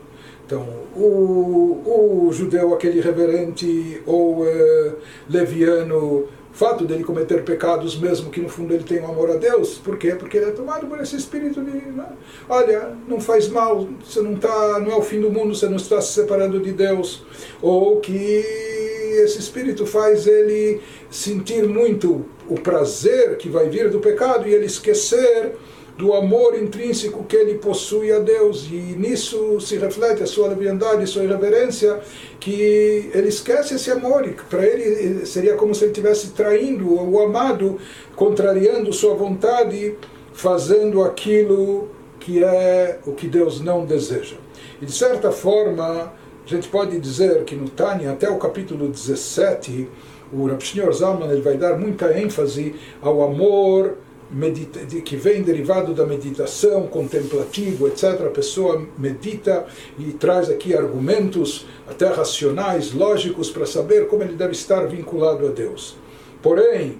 Então, 0.46 0.66
o, 0.94 2.26
o 2.26 2.32
judeu, 2.32 2.74
aquele 2.74 3.00
reverente 3.00 4.02
ou 4.04 4.42
uh, 4.42 4.96
leviano, 5.28 6.28
fato 6.52 6.84
dele 6.84 7.02
cometer 7.02 7.42
pecados, 7.44 7.98
mesmo 7.98 8.30
que 8.30 8.40
no 8.40 8.48
fundo 8.48 8.74
ele 8.74 8.84
tenha 8.84 9.02
um 9.02 9.08
amor 9.08 9.30
a 9.30 9.36
Deus, 9.36 9.78
por 9.78 9.96
quê? 9.96 10.14
Porque 10.14 10.36
ele 10.36 10.46
é 10.46 10.52
tomado 10.52 10.86
por 10.86 11.00
esse 11.00 11.16
espírito 11.16 11.62
de, 11.62 11.72
né? 11.72 12.06
olha, 12.48 12.94
não 13.08 13.20
faz 13.20 13.48
mal, 13.48 13.88
você 14.04 14.20
não 14.20 14.36
tá, 14.36 14.78
não 14.80 14.92
é 14.92 14.96
o 14.96 15.02
fim 15.02 15.20
do 15.20 15.30
mundo, 15.30 15.54
você 15.54 15.66
não 15.66 15.76
está 15.76 16.00
se 16.00 16.12
separando 16.12 16.60
de 16.60 16.72
Deus, 16.72 17.24
ou 17.60 18.00
que 18.00 18.12
esse 18.14 19.38
espírito 19.38 19.86
faz 19.86 20.26
ele 20.26 20.80
sentir 21.10 21.66
muito 21.66 22.24
o 22.48 22.54
prazer 22.56 23.36
que 23.36 23.48
vai 23.48 23.68
vir 23.68 23.88
do 23.88 23.98
pecado 23.98 24.46
e 24.46 24.54
ele 24.54 24.66
esquecer 24.66 25.56
do 25.96 26.12
amor 26.12 26.60
intrínseco 26.60 27.24
que 27.24 27.36
ele 27.36 27.54
possui 27.54 28.12
a 28.12 28.18
Deus. 28.18 28.66
E 28.70 28.96
nisso 28.98 29.60
se 29.60 29.76
reflete 29.76 30.22
a 30.22 30.26
sua 30.26 30.48
leviandade, 30.48 31.06
sua 31.06 31.24
irreverência, 31.24 32.00
que 32.40 33.10
ele 33.14 33.28
esquece 33.28 33.74
esse 33.74 33.90
amor. 33.90 34.28
Para 34.50 34.64
ele 34.64 35.24
seria 35.26 35.54
como 35.54 35.74
se 35.74 35.84
ele 35.84 35.92
estivesse 35.92 36.30
traindo 36.30 36.92
o 36.92 37.20
amado, 37.22 37.78
contrariando 38.16 38.92
sua 38.92 39.14
vontade, 39.14 39.94
fazendo 40.32 41.02
aquilo 41.02 41.88
que 42.18 42.42
é 42.42 42.98
o 43.06 43.12
que 43.12 43.28
Deus 43.28 43.60
não 43.60 43.84
deseja. 43.84 44.36
E 44.80 44.86
de 44.86 44.92
certa 44.92 45.30
forma, 45.30 46.12
a 46.44 46.48
gente 46.48 46.68
pode 46.68 46.98
dizer 46.98 47.44
que 47.44 47.54
no 47.54 47.68
Tânia, 47.68 48.10
até 48.10 48.28
o 48.28 48.38
capítulo 48.38 48.88
17, 48.88 49.88
o 50.32 50.46
Rav 50.46 50.60
Shneur 50.60 50.92
Zalman 50.92 51.30
ele 51.30 51.42
vai 51.42 51.56
dar 51.56 51.78
muita 51.78 52.18
ênfase 52.18 52.74
ao 53.00 53.22
amor 53.22 53.98
medita, 54.34 54.80
que 54.80 55.16
vem 55.16 55.42
derivado 55.42 55.94
da 55.94 56.04
meditação, 56.04 56.88
contemplativo, 56.88 57.86
etc. 57.86 58.20
A 58.26 58.30
pessoa 58.30 58.84
medita 58.98 59.64
e 59.98 60.12
traz 60.12 60.50
aqui 60.50 60.74
argumentos 60.74 61.66
até 61.86 62.08
racionais, 62.08 62.92
lógicos, 62.92 63.48
para 63.50 63.64
saber 63.64 64.08
como 64.08 64.24
ele 64.24 64.34
deve 64.34 64.52
estar 64.52 64.86
vinculado 64.86 65.46
a 65.46 65.50
Deus. 65.50 65.96
Porém, 66.42 66.98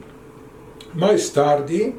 mais 0.95 1.29
tarde, 1.29 1.95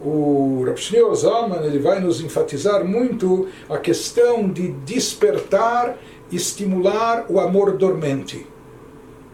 o 0.00 0.62
Rav 0.66 0.76
Shneur 0.76 1.14
Zalman 1.14 1.64
ele 1.64 1.78
vai 1.78 1.98
nos 1.98 2.20
enfatizar 2.20 2.84
muito 2.84 3.48
a 3.68 3.78
questão 3.78 4.48
de 4.48 4.68
despertar, 4.84 5.98
estimular 6.30 7.24
o 7.30 7.40
amor 7.40 7.76
dormente, 7.76 8.46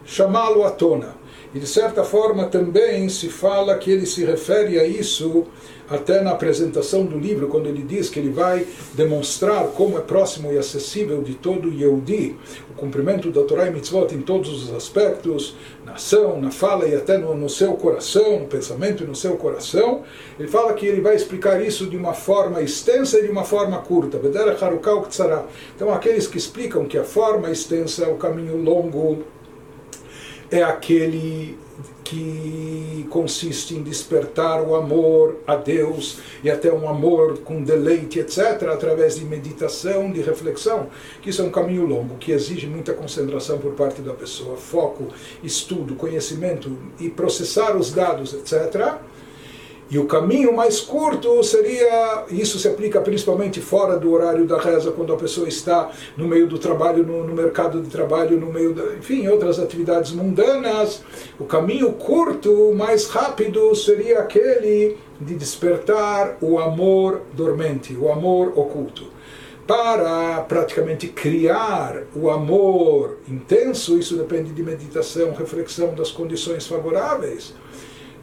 chamá-lo 0.05 0.63
à 0.63 0.71
tona. 0.71 1.24
E 1.55 1.59
de 1.59 1.67
certa 1.67 2.03
forma 2.03 2.47
também 2.47 3.07
se 3.07 3.29
fala 3.29 3.77
que 3.77 3.89
ele 3.89 4.05
se 4.05 4.25
refere 4.25 4.77
a 4.77 4.85
isso 4.85 5.45
até 5.89 6.21
na 6.21 6.31
apresentação 6.31 7.05
do 7.05 7.17
livro, 7.17 7.47
quando 7.47 7.67
ele 7.67 7.81
diz 7.81 8.09
que 8.09 8.19
ele 8.19 8.29
vai 8.29 8.67
demonstrar 8.93 9.65
como 9.67 9.97
é 9.97 10.01
próximo 10.01 10.51
e 10.51 10.57
acessível 10.57 11.21
de 11.21 11.35
todo 11.35 11.71
Yehudi 11.71 12.35
o 12.71 12.73
cumprimento 12.73 13.31
da 13.31 13.41
Torá 13.43 13.67
e 13.67 13.71
Mitzvot 13.71 14.13
em 14.13 14.19
todos 14.19 14.65
os 14.65 14.73
aspectos, 14.73 15.55
na 15.85 15.93
ação, 15.93 16.41
na 16.41 16.51
fala 16.51 16.89
e 16.89 16.95
até 16.95 17.17
no, 17.17 17.33
no 17.33 17.49
seu 17.49 17.75
coração, 17.75 18.41
no 18.41 18.47
pensamento 18.47 19.05
e 19.05 19.07
no 19.07 19.15
seu 19.15 19.37
coração. 19.37 20.03
Ele 20.37 20.49
fala 20.49 20.73
que 20.73 20.85
ele 20.85 20.99
vai 20.99 21.15
explicar 21.15 21.65
isso 21.65 21.85
de 21.85 21.95
uma 21.95 22.13
forma 22.13 22.61
extensa 22.61 23.17
e 23.19 23.23
de 23.23 23.31
uma 23.31 23.45
forma 23.45 23.77
curta. 23.77 24.19
Então, 25.73 25.93
aqueles 25.93 26.27
que 26.27 26.37
explicam 26.37 26.85
que 26.85 26.97
a 26.97 27.05
forma 27.05 27.49
extensa 27.49 28.03
é 28.03 28.07
o 28.09 28.15
caminho 28.15 28.57
longo 28.61 29.23
é 30.51 30.63
aquele 30.63 31.57
que 32.03 33.07
consiste 33.09 33.73
em 33.73 33.81
despertar 33.81 34.61
o 34.61 34.75
amor 34.75 35.37
a 35.47 35.55
Deus 35.55 36.19
e 36.43 36.51
até 36.51 36.71
um 36.71 36.87
amor 36.87 37.39
com 37.39 37.63
deleite, 37.63 38.19
etc., 38.19 38.69
através 38.71 39.15
de 39.15 39.25
meditação, 39.25 40.11
de 40.11 40.21
reflexão, 40.21 40.87
que 41.21 41.31
isso 41.31 41.41
é 41.41 41.45
um 41.45 41.49
caminho 41.49 41.85
longo, 41.85 42.17
que 42.17 42.31
exige 42.31 42.67
muita 42.67 42.93
concentração 42.93 43.57
por 43.57 43.73
parte 43.73 44.01
da 44.01 44.13
pessoa, 44.13 44.55
foco, 44.55 45.07
estudo, 45.43 45.95
conhecimento 45.95 46.77
e 46.99 47.09
processar 47.09 47.75
os 47.75 47.91
dados, 47.91 48.33
etc. 48.33 48.99
E 49.89 49.99
o 49.99 50.05
caminho 50.05 50.51
mais 50.51 50.79
curto 50.79 51.43
seria, 51.43 52.25
isso 52.31 52.57
se 52.57 52.67
aplica 52.67 52.99
principalmente 53.01 53.61
fora 53.61 53.97
do 53.97 54.11
horário 54.11 54.45
da 54.45 54.59
reza, 54.59 54.91
quando 54.91 55.13
a 55.13 55.17
pessoa 55.17 55.47
está 55.47 55.91
no 56.17 56.27
meio 56.27 56.47
do 56.47 56.57
trabalho, 56.57 57.05
no, 57.05 57.23
no 57.23 57.35
mercado 57.35 57.79
de 57.79 57.89
trabalho, 57.89 58.39
no 58.39 58.51
meio, 58.51 58.73
da, 58.73 58.95
enfim, 58.95 59.27
outras 59.27 59.59
atividades 59.59 60.11
mundanas. 60.11 61.03
O 61.39 61.45
caminho 61.45 61.93
curto, 61.93 62.73
mais 62.73 63.07
rápido, 63.07 63.75
seria 63.75 64.19
aquele 64.19 64.97
de 65.21 65.35
despertar 65.35 66.37
o 66.41 66.57
amor 66.57 67.21
dormente, 67.33 67.95
o 67.95 68.11
amor 68.11 68.53
oculto. 68.55 69.13
Para 69.67 70.41
praticamente 70.41 71.07
criar 71.07 72.03
o 72.15 72.29
amor 72.29 73.17
intenso, 73.27 73.99
isso 73.99 74.15
depende 74.15 74.51
de 74.51 74.63
meditação, 74.63 75.31
reflexão 75.31 75.93
das 75.93 76.11
condições 76.11 76.65
favoráveis 76.65 77.53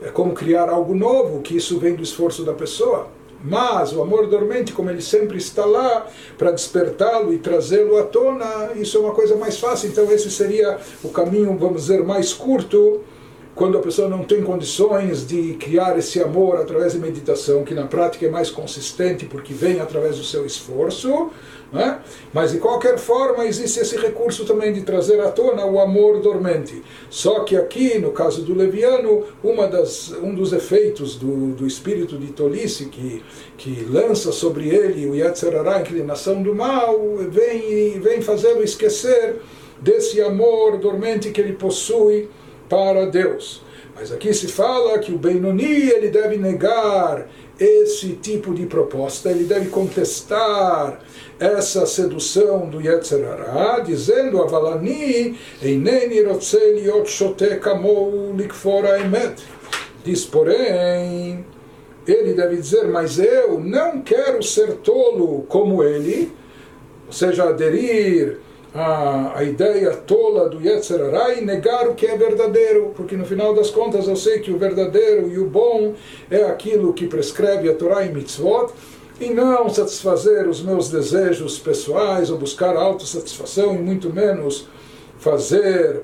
é 0.05 0.09
como 0.11 0.33
criar 0.33 0.69
algo 0.69 0.95
novo, 0.95 1.41
que 1.41 1.57
isso 1.57 1.79
vem 1.79 1.95
do 1.95 2.03
esforço 2.03 2.45
da 2.45 2.53
pessoa. 2.53 3.09
Mas 3.45 3.93
o 3.93 4.01
amor 4.01 4.29
dormente, 4.29 4.73
como 4.73 4.89
ele 4.89 5.03
sempre 5.03 5.37
está 5.37 5.65
lá 5.65 6.07
para 6.39 6.53
despertá-lo 6.53 7.33
e 7.33 7.39
trazê-lo 7.39 7.99
à 7.99 8.05
tona, 8.05 8.71
isso 8.77 8.97
é 8.97 9.01
uma 9.01 9.13
coisa 9.13 9.35
mais 9.37 9.59
fácil. 9.59 9.89
Então, 9.89 10.11
esse 10.13 10.31
seria 10.31 10.79
o 11.03 11.09
caminho, 11.09 11.57
vamos 11.59 11.83
dizer, 11.83 12.05
mais 12.05 12.33
curto, 12.33 13.01
quando 13.55 13.77
a 13.77 13.81
pessoa 13.81 14.09
não 14.09 14.23
tem 14.23 14.43
condições 14.43 15.27
de 15.27 15.55
criar 15.55 15.99
esse 15.99 16.23
amor 16.23 16.57
através 16.57 16.93
de 16.93 16.99
meditação, 16.99 17.65
que 17.65 17.75
na 17.75 17.87
prática 17.87 18.27
é 18.27 18.31
mais 18.31 18.49
consistente 18.49 19.27
porque 19.27 19.53
vem 19.53 19.81
através 19.81 20.17
do 20.17 20.25
seu 20.25 20.47
esforço. 20.47 21.31
Né? 21.73 22.01
Mas 22.35 22.53
de 22.53 22.59
qualquer 22.59 22.99
forma 22.99 23.47
existe 23.47 23.81
esse 23.81 23.97
recurso 23.97 24.45
também 24.45 24.75
de 24.75 24.83
trazer 24.83 25.19
à 25.21 25.31
tona 25.31 25.65
o 25.65 25.81
amor 25.81 26.21
dormente. 26.21 26.83
Só 27.09 27.41
que 27.41 27.57
aqui, 27.57 27.99
no 27.99 28.13
caso 28.13 28.43
do 28.43 28.55
leviano, 28.55 29.25
uma 29.43 29.67
das, 29.67 30.13
um 30.23 30.35
dos 30.35 30.53
efeitos 30.53 31.17
do, 31.17 31.55
do 31.55 31.67
espírito 31.67 32.19
de 32.19 32.27
tolice 32.29 32.87
que, 32.87 33.23
que 33.57 33.87
lança 33.89 34.33
sobre 34.33 34.69
ele 34.69 35.07
o 35.07 35.15
Yetzirará, 35.15 35.77
a 35.77 35.81
inclinação 35.81 36.43
do 36.43 36.55
mal, 36.55 36.99
vem, 37.31 37.99
vem 38.01 38.21
fazê-lo 38.21 38.63
esquecer 38.63 39.41
desse 39.81 40.21
amor 40.21 40.77
dormente 40.77 41.31
que 41.31 41.41
ele 41.41 41.55
possui 41.55 42.29
para 42.69 43.07
Deus. 43.07 43.63
Mas 43.95 44.13
aqui 44.13 44.33
se 44.33 44.49
fala 44.49 44.99
que 44.99 45.13
o 45.13 45.19
Benoni 45.19 45.91
ele 45.91 46.09
deve 46.09 46.37
negar 46.37 47.29
esse 47.63 48.15
tipo 48.15 48.53
de 48.53 48.67
proposta, 48.67 49.31
ele 49.31 49.45
deve 49.45 49.69
contestar 49.71 51.01
essa 51.39 51.87
sedução 51.87 52.69
do 52.69 52.81
Yetzirará, 52.81 53.81
dizendo 53.81 54.43
Avalani, 54.43 55.39
Eineni 55.63 56.23
Rotzeliot 56.23 57.09
Shote 57.11 57.57
Kamou 57.57 58.35
Likfora 58.35 59.01
Emet. 59.01 59.43
Diz, 60.05 60.25
porém, 60.25 61.45
ele 62.07 62.35
deve 62.35 62.57
dizer, 62.57 62.89
mas 62.89 63.19
eu 63.19 63.61
não 63.61 64.03
quero 64.03 64.43
ser 64.43 64.75
tolo 64.77 65.43
como 65.49 65.85
ele, 65.85 66.33
ou 67.07 67.13
seja, 67.13 67.45
aderir 67.45 68.39
a, 68.75 69.39
a 69.39 69.45
ideia 69.45 69.95
tola 69.95 70.49
do 70.49 70.61
Yetzirará 70.61 71.35
e 71.35 71.45
negar 71.45 71.89
o 71.89 71.95
que 71.95 72.07
é 72.07 72.17
verdadeiro, 72.17 72.93
porque 72.97 73.17
no 73.17 73.25
final 73.25 73.55
das 73.55 73.71
contas 73.71 74.09
eu 74.09 74.17
sei 74.17 74.41
que 74.41 74.51
o 74.51 74.59
verdadeiro 74.59 75.29
e 75.29 75.39
o 75.39 75.47
bom 75.47 75.95
é 76.31 76.45
aquilo 76.45 76.93
que 76.95 77.07
prescreve 77.07 77.69
a 77.69 77.75
Torá 77.75 78.05
e 78.05 78.13
Mitzvot, 78.13 78.73
e 79.21 79.31
não 79.31 79.69
satisfazer 79.69 80.49
os 80.49 80.63
meus 80.63 80.89
desejos 80.89 81.59
pessoais 81.59 82.31
ou 82.31 82.39
buscar 82.39 82.75
autossatisfação 82.77 83.75
e 83.75 83.79
muito 83.79 84.13
menos 84.13 84.67
fazer 85.19 86.03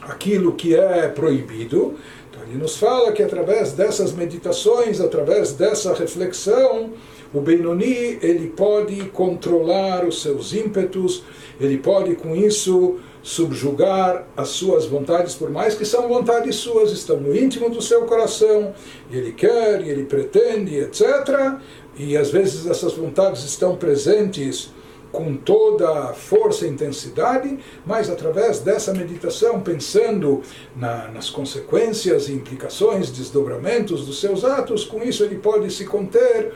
aquilo 0.00 0.52
que 0.54 0.74
é 0.74 1.08
proibido. 1.08 1.94
Então 2.30 2.42
ele 2.42 2.56
nos 2.56 2.76
fala 2.76 3.12
que 3.12 3.22
através 3.22 3.72
dessas 3.72 4.12
meditações, 4.12 5.00
através 5.00 5.52
dessa 5.52 5.94
reflexão, 5.94 6.90
o 7.32 7.40
Benoni 7.40 8.18
ele 8.20 8.48
pode 8.48 8.96
controlar 9.06 10.04
os 10.04 10.22
seus 10.22 10.52
ímpetos, 10.52 11.24
ele 11.60 11.78
pode 11.78 12.14
com 12.14 12.34
isso 12.36 12.98
subjugar 13.22 14.26
as 14.36 14.48
suas 14.48 14.86
vontades, 14.86 15.34
por 15.34 15.48
mais 15.48 15.74
que 15.74 15.84
são 15.84 16.08
vontades 16.08 16.56
suas, 16.56 16.90
estão 16.90 17.20
no 17.20 17.34
íntimo 17.34 17.70
do 17.70 17.80
seu 17.80 18.02
coração, 18.02 18.74
e 19.10 19.16
ele 19.16 19.32
quer, 19.32 19.80
e 19.80 19.88
ele 19.88 20.04
pretende, 20.04 20.76
etc. 20.76 21.56
E 21.96 22.16
às 22.16 22.30
vezes 22.30 22.66
essas 22.66 22.94
vontades 22.94 23.44
estão 23.44 23.76
presentes 23.76 24.70
com 25.12 25.36
toda 25.36 25.90
a 25.90 26.14
força 26.14 26.66
e 26.66 26.70
intensidade, 26.70 27.58
mas 27.84 28.08
através 28.08 28.60
dessa 28.60 28.94
meditação, 28.94 29.60
pensando 29.60 30.40
na, 30.74 31.08
nas 31.08 31.28
consequências, 31.28 32.30
implicações, 32.30 33.10
desdobramentos 33.10 34.06
dos 34.06 34.20
seus 34.20 34.42
atos, 34.42 34.84
com 34.84 35.02
isso 35.02 35.22
ele 35.22 35.36
pode 35.36 35.70
se 35.70 35.84
conter. 35.84 36.52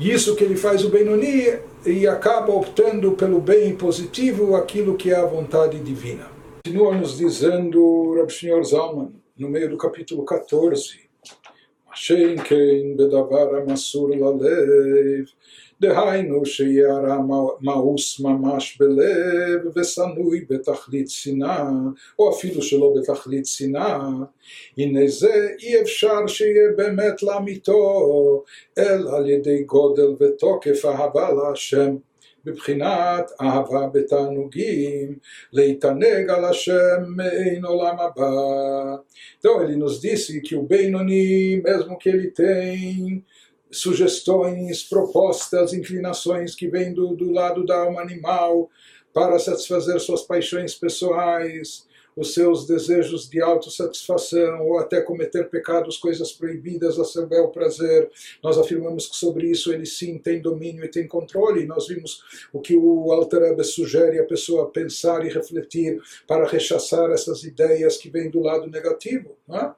Isso 0.00 0.34
que 0.34 0.42
ele 0.42 0.56
faz 0.56 0.82
o 0.82 0.88
Benoni 0.88 1.58
e 1.84 2.06
acaba 2.08 2.54
optando 2.54 3.12
pelo 3.12 3.38
bem 3.38 3.76
positivo, 3.76 4.56
aquilo 4.56 4.96
que 4.96 5.10
é 5.10 5.16
a 5.16 5.26
vontade 5.26 5.78
divina. 5.78 6.26
Continua 6.64 6.94
nos 6.94 7.18
dizendo 7.18 8.14
Rabbi 8.14 8.32
Shneur 8.32 8.64
Zalman, 8.64 9.12
no 9.36 9.50
meio 9.50 9.68
do 9.68 9.76
capítulo 9.76 10.24
14, 10.24 11.10
Hashem 11.90 12.36
kein 12.36 12.96
bedavar 12.96 13.54
amasur 13.56 14.16
lalev 14.16 15.26
דהיינו 15.80 16.46
שיהיה 16.46 16.92
הרע 16.92 17.18
מאוס 17.60 18.20
ממש 18.20 18.78
בלב 18.80 19.76
ושנוי 19.76 20.44
בתכלית 20.50 21.10
שנאה, 21.10 21.70
או 22.18 22.30
אפילו 22.30 22.62
שלא 22.62 22.94
בתכלית 22.96 23.46
שנאה, 23.46 24.08
הנה 24.78 25.08
זה 25.08 25.48
אי 25.62 25.80
אפשר 25.80 26.26
שיהיה 26.26 26.68
באמת 26.76 27.22
לאמיתו, 27.22 28.44
אלא 28.78 29.16
על 29.16 29.30
ידי 29.30 29.62
גודל 29.62 30.14
ותוקף 30.20 30.84
אהבה 30.84 31.28
להשם. 31.32 31.96
בבחינת 32.44 33.30
אהבה 33.40 33.86
בתענוגים, 33.92 35.18
להתענג 35.52 36.30
על 36.30 36.44
השם 36.44 37.02
מעין 37.16 37.64
עולם 37.64 37.96
הבא. 37.98 38.30
Disse 40.02 40.40
que 40.40 40.54
o 40.56 40.62
Benoni, 40.62 41.60
mesmo 41.62 41.98
que 41.98 42.08
ele 42.08 42.30
tem 42.30 43.24
sugestões, 43.70 44.82
propostas, 44.82 45.72
inclinações 45.72 46.54
que 46.54 46.68
vêm 46.68 46.92
do, 46.92 47.14
do 47.14 47.30
lado 47.30 47.64
da 47.64 47.82
alma 47.82 48.00
animal 48.00 48.68
para 49.12 49.38
satisfazer 49.38 50.00
suas 50.00 50.22
paixões 50.22 50.74
pessoais, 50.74 51.88
os 52.16 52.34
seus 52.34 52.66
desejos 52.66 53.28
de 53.28 53.40
autossatisfação 53.40 54.66
ou 54.66 54.78
até 54.78 55.00
cometer 55.00 55.48
pecados, 55.48 55.96
coisas 55.96 56.32
proibidas 56.32 56.98
a 56.98 57.04
seu 57.04 57.26
bel 57.26 57.48
prazer. 57.48 58.10
Nós 58.42 58.58
afirmamos 58.58 59.06
que 59.06 59.16
sobre 59.16 59.48
isso 59.48 59.72
ele 59.72 59.86
sim 59.86 60.18
tem 60.18 60.40
domínio 60.40 60.84
e 60.84 60.88
tem 60.88 61.06
controle. 61.06 61.66
Nós 61.66 61.88
vimos 61.88 62.22
o 62.52 62.60
que 62.60 62.76
o 62.76 63.12
Alter 63.12 63.42
Rebbe 63.42 63.64
sugere 63.64 64.18
a 64.18 64.24
pessoa 64.24 64.70
pensar 64.70 65.24
e 65.24 65.30
refletir 65.30 66.00
para 66.26 66.46
rechaçar 66.46 67.10
essas 67.10 67.44
ideias 67.44 67.96
que 67.96 68.10
vêm 68.10 68.30
do 68.30 68.40
lado 68.40 68.68
negativo. 68.68 69.36
Não 69.46 69.56
é? 69.56 69.74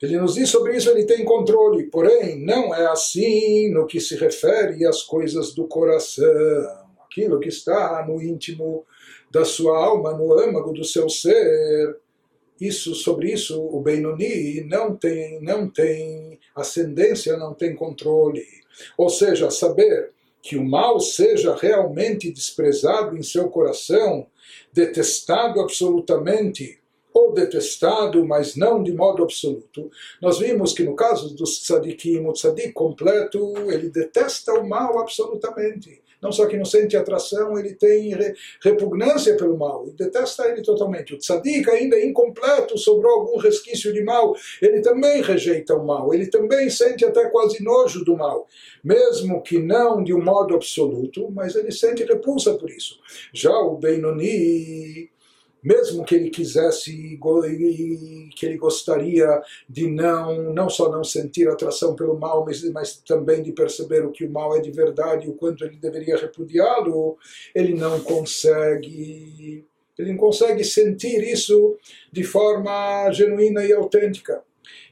Ele 0.00 0.18
nos 0.18 0.34
diz 0.34 0.50
sobre 0.50 0.76
isso, 0.76 0.90
ele 0.90 1.04
tem 1.04 1.24
controle, 1.24 1.84
porém 1.84 2.44
não 2.44 2.74
é 2.74 2.86
assim 2.86 3.70
no 3.70 3.86
que 3.86 3.98
se 3.98 4.14
refere 4.16 4.86
às 4.86 5.02
coisas 5.02 5.54
do 5.54 5.66
coração, 5.66 6.26
aquilo 7.04 7.40
que 7.40 7.48
está 7.48 8.04
no 8.06 8.20
íntimo 8.20 8.84
da 9.30 9.44
sua 9.44 9.78
alma, 9.78 10.12
no 10.12 10.38
âmago 10.38 10.72
do 10.72 10.84
seu 10.84 11.08
ser. 11.08 11.96
Isso, 12.60 12.94
sobre 12.94 13.32
isso, 13.32 13.60
o 13.60 13.80
Benoni 13.80 14.62
não 14.64 14.94
tem, 14.94 15.42
não 15.42 15.68
tem 15.68 16.38
ascendência, 16.54 17.36
não 17.36 17.54
tem 17.54 17.74
controle. 17.74 18.44
Ou 18.96 19.08
seja, 19.08 19.50
saber 19.50 20.10
que 20.42 20.56
o 20.56 20.64
mal 20.64 21.00
seja 21.00 21.56
realmente 21.56 22.30
desprezado 22.30 23.16
em 23.16 23.22
seu 23.22 23.48
coração, 23.48 24.26
detestado 24.72 25.60
absolutamente, 25.60 26.78
ou 27.16 27.32
detestado, 27.32 28.24
mas 28.26 28.56
não 28.56 28.82
de 28.82 28.92
modo 28.92 29.22
absoluto. 29.22 29.90
Nós 30.20 30.38
vimos 30.38 30.74
que 30.74 30.84
no 30.84 30.94
caso 30.94 31.34
do 31.34 31.44
tzadikim, 31.44 32.26
o 32.26 32.32
tzadik 32.32 32.72
completo, 32.72 33.54
ele 33.70 33.88
detesta 33.88 34.52
o 34.52 34.68
mal 34.68 34.98
absolutamente 34.98 36.02
não 36.20 36.32
só 36.32 36.46
que 36.46 36.56
não 36.56 36.64
sente 36.64 36.96
atração, 36.96 37.58
ele 37.58 37.74
tem 37.74 38.12
repugnância 38.62 39.36
pelo 39.36 39.56
mal, 39.56 39.86
e 39.86 39.92
detesta 39.92 40.48
ele 40.48 40.62
totalmente. 40.62 41.14
O 41.14 41.18
tzadik 41.18 41.68
ainda 41.70 41.96
é 41.96 42.06
incompleto, 42.06 42.76
sobrou 42.78 43.20
algum 43.20 43.38
resquício 43.38 43.92
de 43.92 44.02
mal, 44.02 44.34
ele 44.60 44.80
também 44.80 45.22
rejeita 45.22 45.74
o 45.74 45.86
mal, 45.86 46.12
ele 46.12 46.26
também 46.26 46.68
sente 46.70 47.04
até 47.04 47.28
quase 47.28 47.62
nojo 47.62 48.04
do 48.04 48.16
mal, 48.16 48.46
mesmo 48.82 49.42
que 49.42 49.58
não 49.58 50.02
de 50.02 50.14
um 50.14 50.22
modo 50.22 50.54
absoluto, 50.54 51.30
mas 51.30 51.54
ele 51.54 51.70
sente 51.70 52.02
repulsa 52.04 52.54
por 52.54 52.70
isso. 52.70 52.98
Já 53.32 53.56
o 53.56 53.76
Benoni 53.76 55.10
mesmo 55.66 56.04
que 56.04 56.14
ele 56.14 56.30
quisesse 56.30 57.18
que 58.36 58.46
ele 58.46 58.56
gostaria 58.56 59.42
de 59.68 59.90
não 59.90 60.54
não 60.54 60.70
só 60.70 60.88
não 60.88 61.02
sentir 61.02 61.48
atração 61.48 61.96
pelo 61.96 62.16
mal 62.16 62.44
mas, 62.44 62.62
mas 62.70 62.98
também 62.98 63.42
de 63.42 63.50
perceber 63.50 64.06
o 64.06 64.12
que 64.12 64.24
o 64.24 64.30
mal 64.30 64.56
é 64.56 64.60
de 64.60 64.70
verdade 64.70 65.26
e 65.26 65.30
o 65.30 65.34
quanto 65.34 65.64
ele 65.64 65.76
deveria 65.76 66.16
repudiá-lo 66.16 67.18
ele 67.52 67.74
não 67.74 67.98
consegue 68.00 69.66
ele 69.98 70.12
não 70.12 70.18
consegue 70.18 70.62
sentir 70.62 71.22
isso 71.24 71.76
de 72.12 72.22
forma 72.22 73.10
genuína 73.12 73.64
e 73.64 73.72
autêntica. 73.72 74.42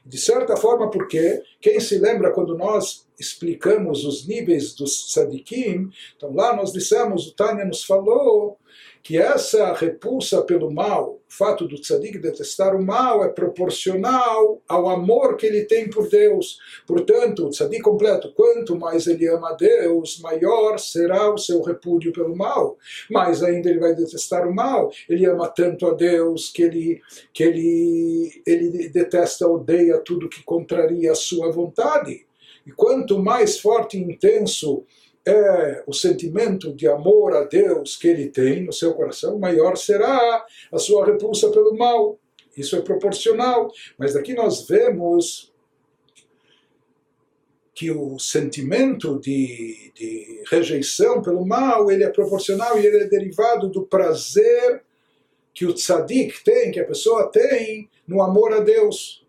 De 0.03 0.17
certa 0.17 0.57
forma 0.57 0.89
porque 0.89 1.43
quem 1.61 1.79
se 1.79 1.99
lembra 1.99 2.31
quando 2.31 2.57
nós 2.57 3.07
explicamos 3.19 4.03
os 4.03 4.27
níveis 4.27 4.73
dos 4.73 5.11
tzadikim 5.11 5.89
então 6.17 6.33
lá 6.33 6.55
nós 6.55 6.73
dissemos 6.73 7.27
o 7.27 7.35
Tânia 7.35 7.65
nos 7.65 7.83
falou 7.83 8.57
que 9.05 9.19
essa 9.19 9.71
repulsa 9.73 10.41
pelo 10.41 10.73
mal, 10.73 11.21
o 11.29 11.31
fato 11.31 11.67
do 11.67 11.79
tzadik 11.79 12.17
detestar 12.17 12.75
o 12.75 12.83
mal, 12.83 13.23
é 13.23 13.29
proporcional 13.29 14.63
ao 14.67 14.89
amor 14.89 15.37
que 15.37 15.45
ele 15.45 15.65
tem 15.65 15.87
por 15.87 16.09
Deus. 16.09 16.57
Portanto, 16.87 17.45
o 17.45 17.49
tzadik 17.51 17.83
completo, 17.83 18.33
quanto 18.33 18.75
mais 18.75 19.05
ele 19.05 19.27
ama 19.27 19.51
a 19.51 19.53
Deus, 19.53 20.19
maior 20.21 20.79
será 20.79 21.31
o 21.31 21.37
seu 21.37 21.61
repúdio 21.61 22.11
pelo 22.11 22.35
mal. 22.35 22.79
Mais 23.11 23.43
ainda 23.43 23.69
ele 23.69 23.79
vai 23.79 23.93
detestar 23.93 24.47
o 24.47 24.55
mal. 24.55 24.89
Ele 25.07 25.23
ama 25.27 25.49
tanto 25.49 25.85
a 25.85 25.93
Deus 25.93 26.51
que 26.51 26.63
ele, 26.63 26.99
que 27.31 27.43
ele, 27.43 28.41
ele 28.43 28.89
detesta, 28.89 29.47
odeia 29.47 29.99
tudo 29.99 30.27
que 30.27 30.41
contraria 30.43 31.11
a 31.11 31.15
sua 31.15 31.51
vontade. 31.51 32.25
E 32.65 32.71
quanto 32.71 33.19
mais 33.19 33.59
forte 33.59 33.99
e 33.99 34.01
intenso 34.01 34.83
é 35.27 35.83
o 35.87 35.93
sentimento 35.93 36.73
de 36.73 36.87
amor 36.87 37.35
a 37.35 37.43
Deus 37.43 37.97
que 37.97 38.07
ele 38.07 38.29
tem 38.29 38.63
no 38.63 38.71
seu 38.71 38.93
coração, 38.93 39.39
maior 39.39 39.75
será 39.75 40.45
a 40.71 40.77
sua 40.77 41.05
repulsa 41.05 41.49
pelo 41.49 41.75
mal. 41.75 42.19
Isso 42.55 42.75
é 42.75 42.81
proporcional. 42.81 43.71
Mas 43.97 44.13
daqui 44.13 44.33
nós 44.33 44.67
vemos 44.67 45.51
que 47.73 47.91
o 47.91 48.17
sentimento 48.17 49.19
de, 49.19 49.91
de 49.93 50.43
rejeição 50.49 51.21
pelo 51.21 51.45
mal 51.45 51.91
ele 51.91 52.05
é 52.05 52.09
proporcional 52.09 52.79
e 52.79 52.85
ele 52.85 53.03
é 53.03 53.07
derivado 53.07 53.67
do 53.67 53.85
prazer 53.85 54.81
que 55.53 55.65
o 55.65 55.73
tzadik 55.73 56.43
tem, 56.43 56.71
que 56.71 56.79
a 56.79 56.85
pessoa 56.85 57.29
tem 57.29 57.89
no 58.07 58.21
amor 58.21 58.53
a 58.53 58.59
Deus. 58.59 59.25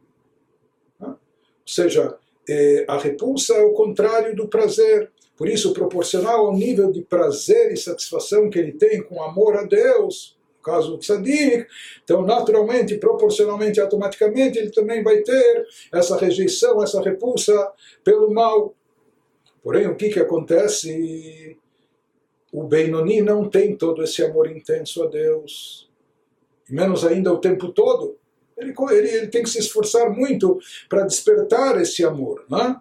Ou 1.00 1.18
seja, 1.64 2.16
é, 2.48 2.84
a 2.86 2.96
repulsa 2.98 3.54
é 3.54 3.64
o 3.64 3.72
contrário 3.72 4.34
do 4.34 4.46
prazer. 4.46 5.10
Por 5.36 5.48
isso, 5.48 5.74
proporcional 5.74 6.46
ao 6.46 6.54
nível 6.54 6.90
de 6.90 7.02
prazer 7.02 7.70
e 7.70 7.76
satisfação 7.76 8.48
que 8.48 8.58
ele 8.58 8.72
tem 8.72 9.02
com 9.02 9.22
amor 9.22 9.56
a 9.56 9.64
Deus, 9.64 10.36
no 10.56 10.62
caso 10.62 10.92
do 10.92 10.98
tzadik, 10.98 11.66
então 12.02 12.22
naturalmente, 12.22 12.96
proporcionalmente, 12.96 13.78
automaticamente, 13.78 14.58
ele 14.58 14.70
também 14.70 15.02
vai 15.02 15.18
ter 15.18 15.66
essa 15.92 16.16
rejeição, 16.16 16.82
essa 16.82 17.02
repulsa 17.02 17.70
pelo 18.02 18.32
mal. 18.32 18.74
Porém, 19.62 19.86
o 19.86 19.94
que, 19.94 20.08
que 20.08 20.20
acontece? 20.20 21.58
O 22.50 22.64
Benoni 22.64 23.20
não 23.20 23.50
tem 23.50 23.76
todo 23.76 24.02
esse 24.02 24.24
amor 24.24 24.50
intenso 24.50 25.02
a 25.04 25.06
Deus, 25.06 25.90
e 26.68 26.72
menos 26.72 27.04
ainda 27.04 27.30
o 27.32 27.38
tempo 27.38 27.70
todo. 27.72 28.16
Ele, 28.56 28.72
ele, 28.90 29.08
ele 29.08 29.26
tem 29.26 29.42
que 29.42 29.50
se 29.50 29.58
esforçar 29.58 30.08
muito 30.10 30.58
para 30.88 31.04
despertar 31.04 31.78
esse 31.78 32.02
amor. 32.02 32.46
Não 32.48 32.80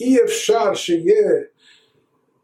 אי 0.00 0.22
אפשר 0.24 0.74
שיהיה 0.74 1.30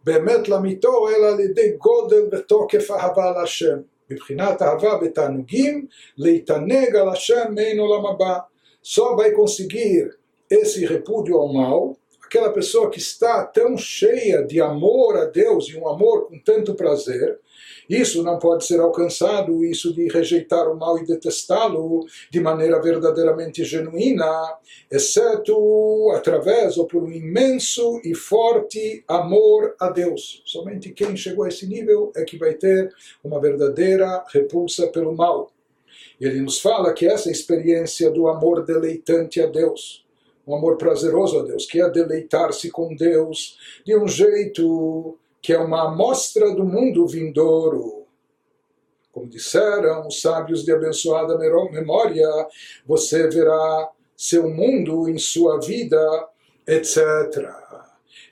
באמת 0.05 0.49
לאמיתו 0.49 1.09
אלא 1.09 1.27
על 1.27 1.41
ידי 1.41 1.73
גודל 1.79 2.23
ותוקף 2.33 2.91
אהבה 2.91 3.31
להשם. 3.31 3.77
מבחינת 4.11 4.63
אהבה 4.63 4.97
בתענוגים, 4.97 5.87
להתענג 6.19 6.97
על 6.97 7.09
השם 7.09 7.45
מעין 7.55 7.79
עולם 7.79 8.07
הבא. 8.07 8.39
Só 8.83 9.15
vai 9.15 9.31
conseguir 9.31 10.19
repúdio 10.87 11.37
ao 11.37 11.53
mal 11.53 11.97
aquela 12.33 12.51
pessoa 12.51 12.89
que 12.89 12.99
está 12.99 13.45
tão 13.45 13.77
cheia 13.77 14.43
de 14.43 14.59
amor 14.59 15.19
a 15.19 15.27
Deus 15.27 15.69
e 15.69 15.77
um 15.77 15.87
amor 15.87 16.29
com 16.29 16.39
tanto 16.39 16.75
prazer, 16.75 17.39
isso 17.87 18.23
não 18.23 18.39
pode 18.39 18.65
ser 18.65 18.81
alcançado, 18.81 19.63
isso 19.63 19.93
de 19.93 20.09
rejeitar 20.09 20.67
o 20.67 20.75
mal 20.75 20.99
e 20.99 21.05
detestá-lo 21.05 22.07
de 22.31 22.41
maneira 22.41 22.81
verdadeiramente 22.81 23.63
genuína, 23.65 24.57
exceto 24.91 26.11
através 26.15 26.79
ou 26.79 26.87
por 26.87 27.03
um 27.03 27.13
imenso 27.13 28.01
e 28.03 28.15
forte 28.15 29.05
amor 29.07 29.77
a 29.79 29.91
Deus. 29.91 30.43
Somente 30.47 30.91
quem 30.91 31.15
chegou 31.15 31.45
a 31.45 31.49
esse 31.49 31.67
nível 31.67 32.13
é 32.17 32.25
que 32.25 32.39
vai 32.39 32.55
ter 32.55 32.91
uma 33.23 33.39
verdadeira 33.43 34.25
repulsa 34.33 34.87
pelo 34.87 35.15
mal. 35.15 35.53
Ele 36.19 36.41
nos 36.41 36.61
fala 36.61 36.95
que 36.95 37.07
essa 37.07 37.31
experiência 37.31 38.11
do 38.11 38.27
amor 38.27 38.65
deleitante 38.65 39.39
a 39.39 39.47
Deus, 39.47 40.02
um 40.47 40.57
amor 40.57 40.77
prazeroso 40.77 41.41
a 41.41 41.43
Deus, 41.43 41.67
que 41.67 41.81
é 41.81 41.89
deleitar-se 41.89 42.71
com 42.71 42.95
Deus 42.95 43.59
de 43.85 43.97
um 43.97 44.09
jeito 44.09 45.19
que 45.41 45.53
é 45.53 45.59
uma 45.59 45.89
amostra 45.89 46.55
do 46.55 46.65
mundo 46.65 47.07
vindouro. 47.07 48.07
Como 49.11 49.29
disseram 49.29 50.07
os 50.07 50.21
sábios 50.21 50.65
de 50.65 50.73
abençoada 50.73 51.37
memória, 51.37 52.29
você 52.87 53.29
verá 53.29 53.91
seu 54.17 54.49
mundo 54.49 55.09
em 55.09 55.19
sua 55.19 55.61
vida, 55.61 56.29
etc. 56.67 57.51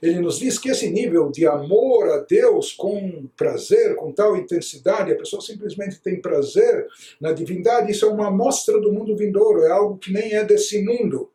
Ele 0.01 0.21
nos 0.21 0.39
diz 0.39 0.59
que 0.59 0.71
esse 0.71 0.89
nível 0.89 1.31
de 1.31 1.47
amor 1.47 2.09
a 2.11 2.19
Deus 2.19 2.73
com 2.73 3.29
prazer, 3.37 3.97
com 3.97 4.13
tal 4.13 4.37
intensidade, 4.37 5.13
a 5.13 5.17
pessoa 5.17 5.43
simplesmente 5.43 6.01
tem 6.01 6.21
prazer 6.21 6.87
na 7.21 7.33
divindade, 7.33 7.93
isso 7.93 8.07
é 8.07 8.09
uma 8.09 8.29
amostra 8.29 8.81
do 8.81 8.93
mundo 8.93 9.15
vindouro, 9.15 9.63
é 9.65 9.71
algo 9.71 9.99
que 9.99 10.13
nem 10.13 10.33
é 10.33 10.45
desse 10.45 10.83
mundo. 10.83 11.31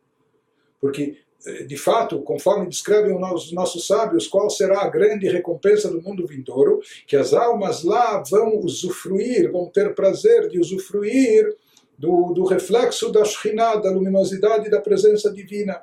Porque, 0.80 1.18
eh, 1.46 1.64
de 1.64 1.78
fato, 1.78 2.22
conforme 2.22 2.68
descrevem 2.68 3.16
os 3.16 3.52
nossos 3.52 3.88
sábios, 3.88 4.28
qual 4.28 4.50
será 4.50 4.82
a 4.82 4.90
grande 4.90 5.28
recompensa 5.28 5.90
do 5.90 6.02
mundo 6.02 6.28
vindouro? 6.28 6.82
Que 7.08 7.16
as 7.16 7.34
almas 7.34 7.84
lá 7.84 8.24
vão 8.30 8.60
usufruir, 8.60 9.52
vão 9.52 9.68
ter 9.68 9.94
prazer 9.96 10.50
de 10.50 10.60
usufruir 10.60 11.56
do, 11.98 12.34
do 12.34 12.46
reflexo 12.46 13.12
da 13.12 13.24
Shekhinah, 13.24 13.78
da 13.78 13.92
luminosidade 13.92 14.70
da 14.70 14.82
presença 14.82 15.32
divina. 15.32 15.82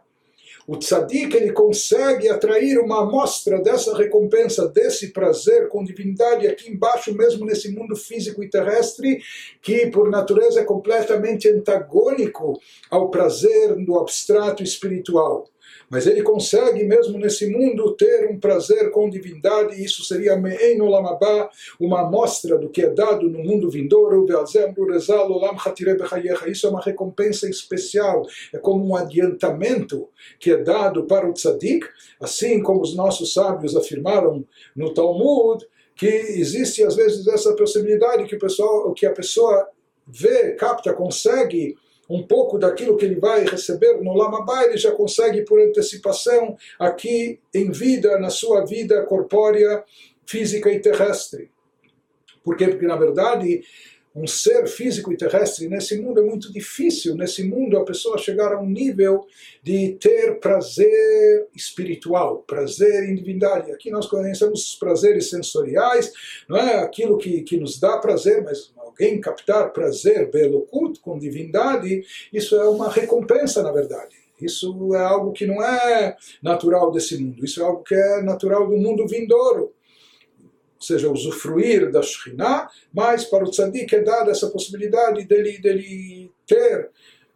O 0.67 0.77
tzadik 0.77 1.35
ele 1.35 1.53
consegue 1.53 2.29
atrair 2.29 2.79
uma 2.79 3.03
amostra 3.03 3.61
dessa 3.61 3.97
recompensa, 3.97 4.69
desse 4.69 5.09
prazer 5.09 5.69
com 5.69 5.83
divindade 5.83 6.47
aqui 6.47 6.71
embaixo, 6.71 7.15
mesmo 7.15 7.45
nesse 7.45 7.71
mundo 7.71 7.97
físico 7.97 8.43
e 8.43 8.49
terrestre, 8.49 9.21
que 9.61 9.89
por 9.89 10.09
natureza 10.09 10.61
é 10.61 10.65
completamente 10.65 11.49
antagônico 11.49 12.61
ao 12.91 13.11
prazer 13.11 13.75
do 13.85 13.99
abstrato 13.99 14.63
espiritual. 14.63 15.49
Mas 15.93 16.07
ele 16.07 16.23
consegue, 16.23 16.85
mesmo 16.85 17.19
nesse 17.19 17.47
mundo, 17.51 17.95
ter 17.95 18.27
um 18.27 18.41
prazer 18.41 18.91
com 18.91 19.11
divindade, 19.11 19.79
e 19.79 19.85
isso 19.85 20.03
seria 20.03 20.39
Me'en 20.39 20.81
uma 21.79 22.01
amostra 22.01 22.57
do 22.57 22.71
que 22.71 22.81
é 22.81 22.89
dado 22.89 23.29
no 23.29 23.41
mundo 23.41 23.69
vindouro, 23.69 24.27
isso 26.47 26.67
é 26.67 26.71
uma 26.71 26.81
recompensa 26.81 27.47
especial, 27.47 28.27
é 28.55 28.57
como 28.57 28.83
um 28.87 28.97
adiantamento 28.97 30.09
que 30.41 30.53
é 30.53 30.57
dado 30.57 31.05
para 31.05 31.29
o 31.29 31.35
tzadik, 31.35 31.87
assim 32.19 32.63
como 32.63 32.81
os 32.81 32.97
nossos 32.97 33.35
sábios 33.35 33.77
afirmaram 33.77 34.47
no 34.75 34.95
Talmud, 34.95 35.63
que 35.95 36.07
existe 36.07 36.83
às 36.83 36.97
vezes 36.97 37.29
essa 37.29 37.55
possibilidade 37.55 38.25
que, 38.25 38.37
o 38.37 38.39
pessoal, 38.39 38.95
que 38.95 39.05
a 39.05 39.13
pessoa 39.13 39.69
vê, 40.07 40.53
capta, 40.53 40.95
consegue 40.95 41.77
um 42.13 42.27
pouco 42.27 42.59
daquilo 42.59 42.97
que 42.97 43.07
ele 43.07 43.19
vai 43.19 43.45
receber 43.45 43.95
no 44.03 44.15
Lamabá, 44.15 44.65
ele 44.65 44.77
já 44.77 44.93
consegue 44.93 45.43
por 45.43 45.61
antecipação 45.61 46.57
aqui 46.79 47.41
em 47.55 47.71
vida, 47.71 48.19
na 48.19 48.29
sua 48.29 48.67
vida 48.67 49.03
corpórea, 49.05 49.83
física 50.27 50.71
e 50.71 50.79
terrestre. 50.79 51.51
Por 52.45 52.57
quê? 52.57 52.69
Porque 52.69 52.87
na 52.87 52.97
verdade 52.97 53.63
um 54.15 54.27
ser 54.27 54.67
físico 54.67 55.11
e 55.11 55.17
terrestre 55.17 55.69
nesse 55.69 55.99
mundo 55.99 56.21
é 56.21 56.23
muito 56.23 56.53
difícil. 56.53 57.17
Nesse 57.17 57.43
mundo, 57.43 57.79
a 57.79 57.85
pessoa 57.85 58.19
chegar 58.19 58.53
a 58.53 58.61
um 58.61 58.69
nível 58.69 59.27
de 59.63 59.97
ter 59.99 60.39
prazer 60.39 61.49
espiritual, 61.55 62.45
prazer 62.47 63.09
em 63.09 63.15
divindade. 63.15 63.73
Aqui 63.73 63.91
nós 63.91 64.07
conhecemos 64.07 64.69
os 64.69 64.75
prazeres 64.75 65.31
sensoriais, 65.31 66.13
não 66.47 66.59
é 66.59 66.81
aquilo 66.81 67.17
que, 67.17 67.41
que 67.43 67.57
nos 67.57 67.81
dá 67.81 67.97
prazer, 67.97 68.43
mas 68.45 68.71
alguém 68.93 69.21
captar 69.21 69.73
prazer, 69.73 70.31
belo 70.31 70.63
culto 70.63 71.01
com 71.01 71.19
divindade, 71.19 72.03
isso 72.33 72.55
é 72.57 72.69
uma 72.69 72.91
recompensa, 72.91 73.63
na 73.63 73.73
verdade. 73.73 74.17
Isso 74.41 74.95
é 74.95 75.05
algo 75.05 75.33
que 75.33 75.47
não 75.47 75.63
é 75.63 76.17
natural 76.43 76.91
desse 76.91 77.17
mundo, 77.17 77.45
isso 77.45 77.61
é 77.61 77.65
algo 77.65 77.83
que 77.83 77.95
é 77.95 78.23
natural 78.23 78.69
do 78.69 78.77
mundo 78.77 79.07
vindouro. 79.07 79.73
Ou 80.77 80.87
seja, 80.87 81.11
usufruir 81.11 81.93
da 81.93 82.03
Shekhinah, 82.03 82.69
mas 82.93 83.25
para 83.25 83.45
o 83.45 83.51
tzadik 83.51 83.95
é 83.95 84.03
dada 84.03 84.33
essa 84.33 84.51
possibilidade 84.51 85.25
dele, 85.25 85.59
dele 85.59 86.33
ter 86.45 86.91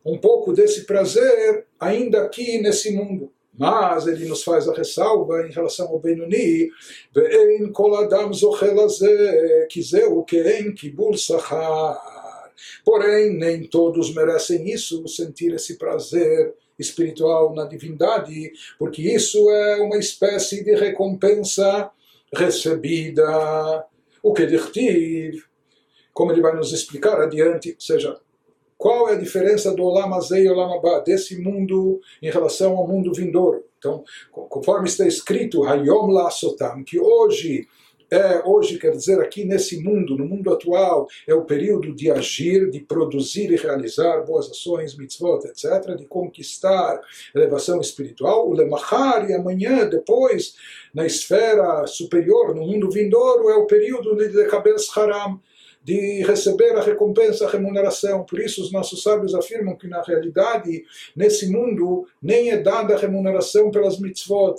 um 0.05 0.19
pouco 0.19 0.53
desse 0.53 0.85
prazer 0.85 1.67
ainda 1.79 2.23
aqui 2.23 2.59
nesse 2.59 2.93
mundo. 2.93 3.33
Mas 3.59 4.07
ele 4.07 4.27
nos 4.27 4.43
faz 4.43 4.69
a 4.69 4.75
ressalva 4.75 5.47
em 5.47 5.51
relação 5.51 5.89
ao 5.89 5.99
Benoni, 5.99 6.69
Ve'en 7.15 7.73
kol 7.73 7.97
adam 7.97 8.33
zochel 8.33 8.77
kibul. 10.77 11.15
Porém, 12.85 13.37
nem 13.37 13.65
todos 13.65 14.15
merecem 14.15 14.69
isso, 14.71 15.07
sentir 15.09 15.55
esse 15.55 15.77
prazer 15.77 16.55
espiritual 16.79 17.55
na 17.55 17.65
divindade, 17.65 18.53
porque 18.79 19.03
isso 19.03 19.51
é 19.51 19.77
uma 19.77 19.99
espécie 19.99 20.63
de 20.63 20.75
recompensa 20.75 21.91
recebida. 22.35 23.87
O 24.23 24.33
que 24.33 24.47
dirtiv, 24.47 25.43
como 26.13 26.33
ele 26.33 26.41
vai 26.41 26.55
nos 26.55 26.73
explicar 26.73 27.21
adiante, 27.21 27.71
ou 27.71 27.81
seja, 27.81 28.19
qual 28.77 29.09
é 29.09 29.15
a 29.15 29.19
diferença 29.19 29.75
do 29.75 29.83
Olam 29.83 30.15
Azei 30.15 30.45
e 30.45 30.49
Olam 30.49 30.81
desse 31.05 31.41
mundo 31.41 32.01
em 32.23 32.31
relação 32.31 32.77
ao 32.77 32.87
mundo 32.87 33.13
vindouro? 33.13 33.65
Então, 33.79 34.05
conforme 34.33 34.89
está 34.89 35.07
escrito, 35.07 35.65
Hayom 35.65 36.09
La 36.09 36.31
Sotam, 36.31 36.83
que 36.85 36.99
hoje 36.99 37.67
é, 38.11 38.41
hoje 38.45 38.79
quer 38.79 38.93
dizer 38.93 39.21
aqui 39.21 39.45
nesse 39.45 39.83
mundo, 39.83 40.17
no 40.17 40.25
mundo 40.25 40.53
atual, 40.53 41.09
é 41.27 41.35
o 41.35 41.45
período 41.45 41.95
de 41.95 42.11
agir, 42.11 42.71
de 42.71 42.81
produzir 42.81 43.51
e 43.51 43.57
realizar 43.57 44.21
boas 44.21 44.49
ações, 44.49 44.97
mitzvot, 44.97 45.45
etc., 45.45 45.97
de 45.97 46.07
conquistar 46.07 47.01
elevação 47.35 47.81
espiritual. 47.81 48.49
O 48.49 48.55
Lemachar 48.55 49.29
e 49.29 49.35
amanhã, 49.35 49.89
depois, 49.89 50.55
na 50.95 51.05
esfera 51.05 51.87
superior, 51.87 52.55
no 52.55 52.65
mundo 52.65 52.91
vindouro, 52.91 53.51
é 53.51 53.57
o 53.57 53.67
período 53.67 54.15
de 54.15 54.45
Kabel 54.45 54.77
Haram, 54.95 55.41
de 55.87 56.25
receber 56.25 56.75
a 56.75 56.83
recompensa, 56.83 57.47
a 57.47 57.49
remuneração. 57.49 58.25
Por 58.25 58.41
isso, 58.41 58.61
os 58.61 58.73
nossos 58.73 59.05
sábios 59.05 59.37
afirmam 59.37 59.77
que, 59.77 59.87
na 59.87 60.03
realidade, 60.03 60.85
nesse 61.15 61.49
mundo, 61.49 62.09
nem 62.21 62.51
é 62.51 62.57
dada 62.57 62.95
a 62.95 62.99
remuneração 62.99 63.71
pelas 63.71 64.01
mitzvot. 64.01 64.57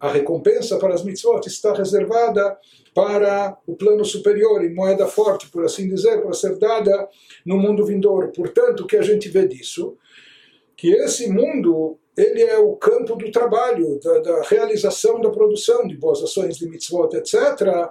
A 0.00 0.10
recompensa 0.10 0.78
para 0.78 0.94
as 0.94 1.04
mitzvot 1.04 1.46
está 1.46 1.74
reservada 1.74 2.56
para 2.94 3.58
o 3.66 3.76
plano 3.76 4.06
superior, 4.06 4.64
em 4.64 4.72
moeda 4.72 5.06
forte, 5.06 5.50
por 5.50 5.66
assim 5.66 5.86
dizer, 5.86 6.22
para 6.22 6.32
ser 6.32 6.56
dada 6.56 7.06
no 7.44 7.58
mundo 7.58 7.84
vindouro. 7.84 8.32
Portanto, 8.32 8.84
o 8.84 8.86
que 8.86 8.96
a 8.96 9.02
gente 9.02 9.28
vê 9.28 9.46
disso? 9.46 9.98
Que 10.74 10.92
esse 10.92 11.30
mundo 11.30 11.98
ele 12.16 12.42
é 12.42 12.58
o 12.58 12.74
campo 12.76 13.16
do 13.16 13.30
trabalho, 13.30 14.00
da, 14.00 14.18
da 14.20 14.42
realização 14.44 15.20
da 15.20 15.28
produção 15.28 15.86
de 15.86 15.94
boas 15.94 16.22
ações 16.22 16.56
de 16.56 16.66
mitzvot, 16.66 17.14
etc., 17.14 17.90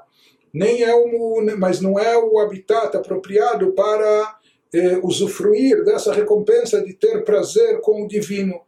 nem 0.54 0.84
é 0.84 0.93
o, 0.93 1.43
mas 1.58 1.82
não 1.82 2.00
é 2.00 2.18
o 2.18 2.39
habitat 2.39 2.95
apropriado 2.95 3.72
para 3.74 4.38
eh, 4.74 5.00
usufruir 5.04 5.84
dessa 5.84 6.14
recompensa 6.14 6.84
de 6.84 6.93
ter 6.93 7.24
prazer 7.24 7.82
com 7.82 8.04
o 8.04 8.08
divino. 8.08 8.62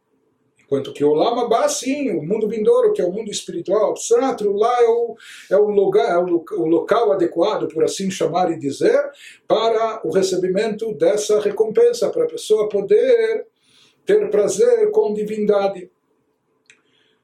Enquanto 0.72 0.92
que 0.94 1.04
o 1.04 1.12
Lama 1.12 1.48
Ba, 1.48 1.68
sim, 1.68 2.10
o 2.10 2.22
mundo 2.22 2.48
vindouro, 2.48 2.94
que 2.94 3.02
é 3.02 3.04
o 3.04 3.12
mundo 3.12 3.30
espiritual 3.30 3.90
abstrato, 3.90 4.50
lá 4.52 4.74
é 4.80 4.88
o, 4.88 5.14
é 5.50 5.56
o, 5.58 5.68
lugar, 5.68 6.10
é 6.10 6.18
o, 6.18 6.42
o 6.52 6.66
local 6.66 7.12
adequado, 7.12 7.68
por 7.68 7.84
assim 7.84 8.10
chamar 8.10 8.50
e 8.50 8.58
dizer, 8.58 8.98
para 9.46 10.00
o 10.02 10.10
recebimento 10.10 10.94
dessa 10.94 11.40
recompensa, 11.40 12.08
para 12.08 12.24
a 12.24 12.28
pessoa 12.28 12.70
poder 12.70 13.46
ter 14.06 14.30
prazer 14.30 14.90
com 14.90 15.12
divindade. 15.12 15.90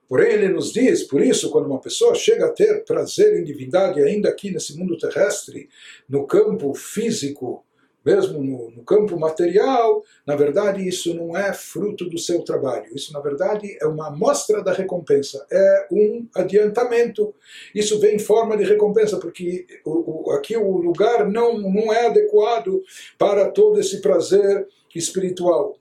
Porém, 0.08 0.32
ele 0.32 0.48
nos 0.48 0.72
diz, 0.72 1.02
por 1.04 1.20
isso, 1.20 1.50
quando 1.50 1.66
uma 1.66 1.80
pessoa 1.80 2.14
chega 2.14 2.46
a 2.46 2.52
ter 2.52 2.82
prazer 2.84 3.38
em 3.38 3.44
divindade, 3.44 4.02
ainda 4.02 4.30
aqui 4.30 4.50
nesse 4.50 4.76
mundo 4.76 4.96
terrestre, 4.96 5.68
no 6.08 6.26
campo 6.26 6.72
físico, 6.72 7.62
mesmo 8.04 8.42
no, 8.42 8.70
no, 8.70 8.82
campo 8.84 9.18
material, 9.18 10.02
na 10.26 10.34
verdade 10.34 10.86
isso 10.86 11.12
não 11.14 11.36
é 11.36 11.52
fruto 11.52 12.08
do 12.08 12.16
seu 12.16 12.40
trabalho. 12.42 12.86
Isso, 12.94 13.12
na 13.12 13.20
verdade, 13.20 13.76
é 13.82 13.86
uma 13.86 14.08
amostra 14.08 14.62
da 14.62 14.72
recompensa, 14.72 15.44
é 15.50 15.88
um 15.92 16.26
adiantamento. 16.34 17.34
Isso 17.74 18.00
vem 18.00 18.16
em 18.16 18.18
forma 18.18 18.56
de 18.56 18.64
recompensa, 18.64 19.18
porque 19.18 19.66
o, 19.84 20.30
o, 20.30 20.32
aqui 20.32 20.56
o 20.56 20.78
lugar 20.78 21.28
não, 21.28 21.58
não 21.58 21.92
é 21.92 22.06
adequado 22.06 22.82
para 23.18 23.50
todo 23.50 23.78
esse 23.78 24.00
prazer 24.00 24.66
espiritual. 24.94 25.76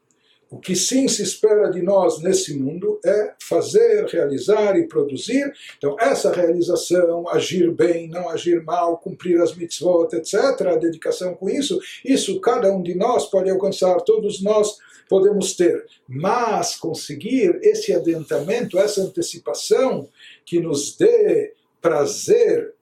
O 0.49 0.59
que 0.59 0.75
sim 0.75 1.07
se 1.09 1.21
espera 1.21 1.69
de 1.69 1.81
nós 1.81 2.21
nesse 2.21 2.57
mundo 2.57 2.99
é 3.05 3.33
fazer, 3.41 4.05
realizar 4.05 4.77
e 4.77 4.87
produzir. 4.87 5.51
Então, 5.77 5.97
essa 5.99 6.31
realização, 6.31 7.27
agir 7.27 7.69
bem, 7.71 8.07
não 8.07 8.29
agir 8.29 8.63
mal, 8.63 8.97
cumprir 8.97 9.41
as 9.41 9.53
mitzvot, 9.53 10.15
etc., 10.15 10.33
a 10.67 10.75
dedicação 10.77 11.35
com 11.35 11.49
isso, 11.49 11.79
isso 12.03 12.39
cada 12.39 12.71
um 12.73 12.81
de 12.81 12.95
nós 12.95 13.25
pode 13.25 13.49
alcançar, 13.49 13.99
todos 14.01 14.41
nós 14.41 14.77
podemos 15.09 15.53
ter. 15.53 15.85
Mas 16.07 16.75
conseguir 16.75 17.59
esse 17.61 17.93
adiantamento, 17.93 18.79
essa 18.79 19.01
antecipação 19.01 20.07
que 20.45 20.59
nos 20.61 20.95
dê 20.95 21.53
prazer 21.81 22.73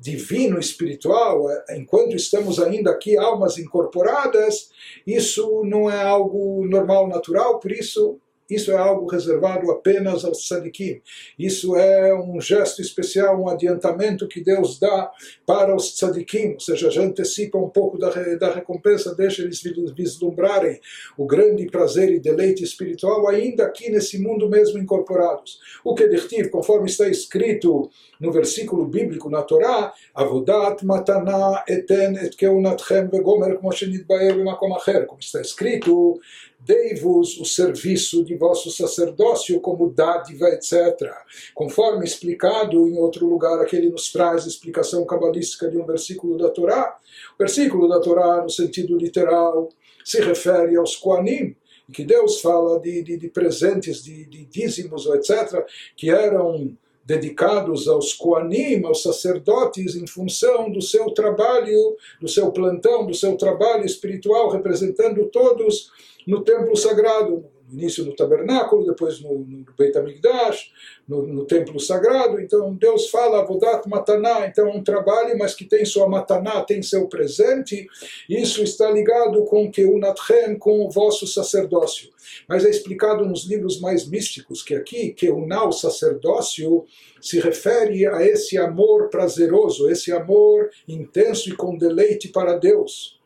divino, 0.00 0.58
espiritual, 0.58 1.50
é, 1.50 1.76
enquanto 1.76 2.16
estamos 2.16 2.58
ainda 2.58 2.90
aqui, 2.90 3.18
almas 3.18 3.58
incorporadas, 3.58 4.70
isso 5.06 5.62
não 5.64 5.90
é 5.90 6.02
algo 6.02 6.66
normal, 6.66 7.06
natural, 7.06 7.60
por 7.60 7.70
isso 7.70 8.18
isso 8.50 8.70
é 8.72 8.76
algo 8.76 9.06
reservado 9.06 9.70
apenas 9.70 10.24
aos 10.24 10.46
tzadikim. 10.46 11.00
Isso 11.38 11.76
é 11.76 12.14
um 12.14 12.40
gesto 12.40 12.82
especial, 12.82 13.40
um 13.40 13.48
adiantamento 13.48 14.28
que 14.28 14.42
Deus 14.42 14.78
dá 14.78 15.10
para 15.46 15.74
os 15.74 15.94
tzadikim, 15.94 16.54
ou 16.54 16.60
seja, 16.60 16.90
já 16.90 17.02
antecipa 17.02 17.58
um 17.58 17.68
pouco 17.68 17.98
da, 17.98 18.10
da 18.10 18.52
recompensa, 18.52 19.14
deixa 19.14 19.42
eles 19.42 19.62
vislumbrarem 19.96 20.80
o 21.16 21.26
grande 21.26 21.66
prazer 21.66 22.10
e 22.10 22.20
deleite 22.20 22.62
espiritual 22.62 23.28
ainda 23.28 23.64
aqui 23.64 23.90
nesse 23.90 24.18
mundo 24.18 24.48
mesmo 24.48 24.78
incorporados. 24.78 25.58
O 25.84 25.94
que 25.94 26.08
dirtiv, 26.08 26.48
conforme 26.50 26.88
está 26.88 27.08
escrito 27.08 27.90
no 28.18 28.32
versículo 28.32 28.86
bíblico 28.86 29.30
na 29.30 29.42
Torá, 29.42 29.92
Avodat 30.14 30.84
matana 30.84 31.62
eten 31.66 32.16
et 32.16 32.36
keunatchem 32.36 33.08
vegomer 33.08 33.58
como 33.58 35.20
está 35.20 35.40
escrito, 35.40 36.20
dei-vos 36.60 37.38
o 37.38 37.44
serviço 37.44 38.24
de 38.24 38.36
vosso 38.36 38.70
sacerdócio 38.70 39.60
como 39.60 39.90
dádiva, 39.90 40.48
etc. 40.48 41.10
Conforme 41.54 42.04
explicado 42.04 42.86
em 42.86 42.98
outro 42.98 43.26
lugar, 43.26 43.60
aqui 43.60 43.76
ele 43.76 43.90
nos 43.90 44.12
traz 44.12 44.44
a 44.44 44.48
explicação 44.48 45.04
cabalística 45.04 45.68
de 45.68 45.78
um 45.78 45.86
versículo 45.86 46.36
da 46.36 46.50
Torá. 46.50 46.96
O 47.34 47.38
versículo 47.38 47.88
da 47.88 48.00
Torá, 48.00 48.42
no 48.42 48.50
sentido 48.50 48.96
literal, 48.96 49.68
se 50.04 50.20
refere 50.20 50.76
aos 50.76 50.96
Koanim, 50.96 51.56
que 51.92 52.04
Deus 52.04 52.40
fala 52.40 52.78
de, 52.78 53.02
de, 53.02 53.16
de 53.16 53.28
presentes, 53.28 54.02
de, 54.04 54.24
de 54.26 54.44
dízimos, 54.44 55.06
etc., 55.06 55.64
que 55.96 56.10
eram 56.10 56.76
dedicados 57.04 57.88
aos 57.88 58.12
Koanim, 58.12 58.84
aos 58.84 59.02
sacerdotes, 59.02 59.96
em 59.96 60.06
função 60.06 60.70
do 60.70 60.80
seu 60.80 61.10
trabalho, 61.10 61.96
do 62.20 62.28
seu 62.28 62.52
plantão, 62.52 63.06
do 63.06 63.14
seu 63.14 63.36
trabalho 63.36 63.84
espiritual, 63.84 64.50
representando 64.50 65.26
todos 65.26 65.90
no 66.26 66.42
templo 66.42 66.76
sagrado, 66.76 67.44
início 67.72 68.04
no 68.04 68.14
tabernáculo, 68.14 68.86
depois 68.86 69.20
no, 69.20 69.38
no 69.38 69.64
Beit 69.76 69.96
HaMikdash, 69.96 70.70
no, 71.06 71.26
no, 71.26 71.44
templo 71.44 71.78
sagrado. 71.78 72.40
Então 72.40 72.74
Deus 72.74 73.08
fala 73.08 73.40
Avodat 73.40 73.88
Mataná, 73.88 74.46
então 74.46 74.68
é 74.68 74.72
um 74.72 74.82
trabalho, 74.82 75.36
mas 75.38 75.54
que 75.54 75.64
tem 75.64 75.84
sua 75.84 76.08
Mataná, 76.08 76.62
tem 76.62 76.82
seu 76.82 77.08
presente. 77.08 77.86
Isso 78.28 78.62
está 78.62 78.90
ligado 78.90 79.44
com 79.44 79.70
Keunatchem, 79.70 80.58
com 80.58 80.84
o 80.84 80.90
vosso 80.90 81.26
sacerdócio. 81.26 82.10
Mas 82.48 82.64
é 82.64 82.70
explicado 82.70 83.24
nos 83.24 83.44
livros 83.44 83.80
mais 83.80 84.06
místicos 84.08 84.62
que 84.62 84.74
aqui 84.74 85.10
Keuná, 85.12 85.64
o 85.64 85.72
sacerdócio, 85.72 86.84
se 87.20 87.40
refere 87.40 88.06
a 88.06 88.24
esse 88.24 88.56
amor 88.56 89.08
prazeroso, 89.08 89.90
esse 89.90 90.12
amor 90.12 90.70
intenso 90.86 91.48
e 91.48 91.56
com 91.56 91.76
deleite 91.76 92.28
para 92.28 92.56
Deus 92.56 93.19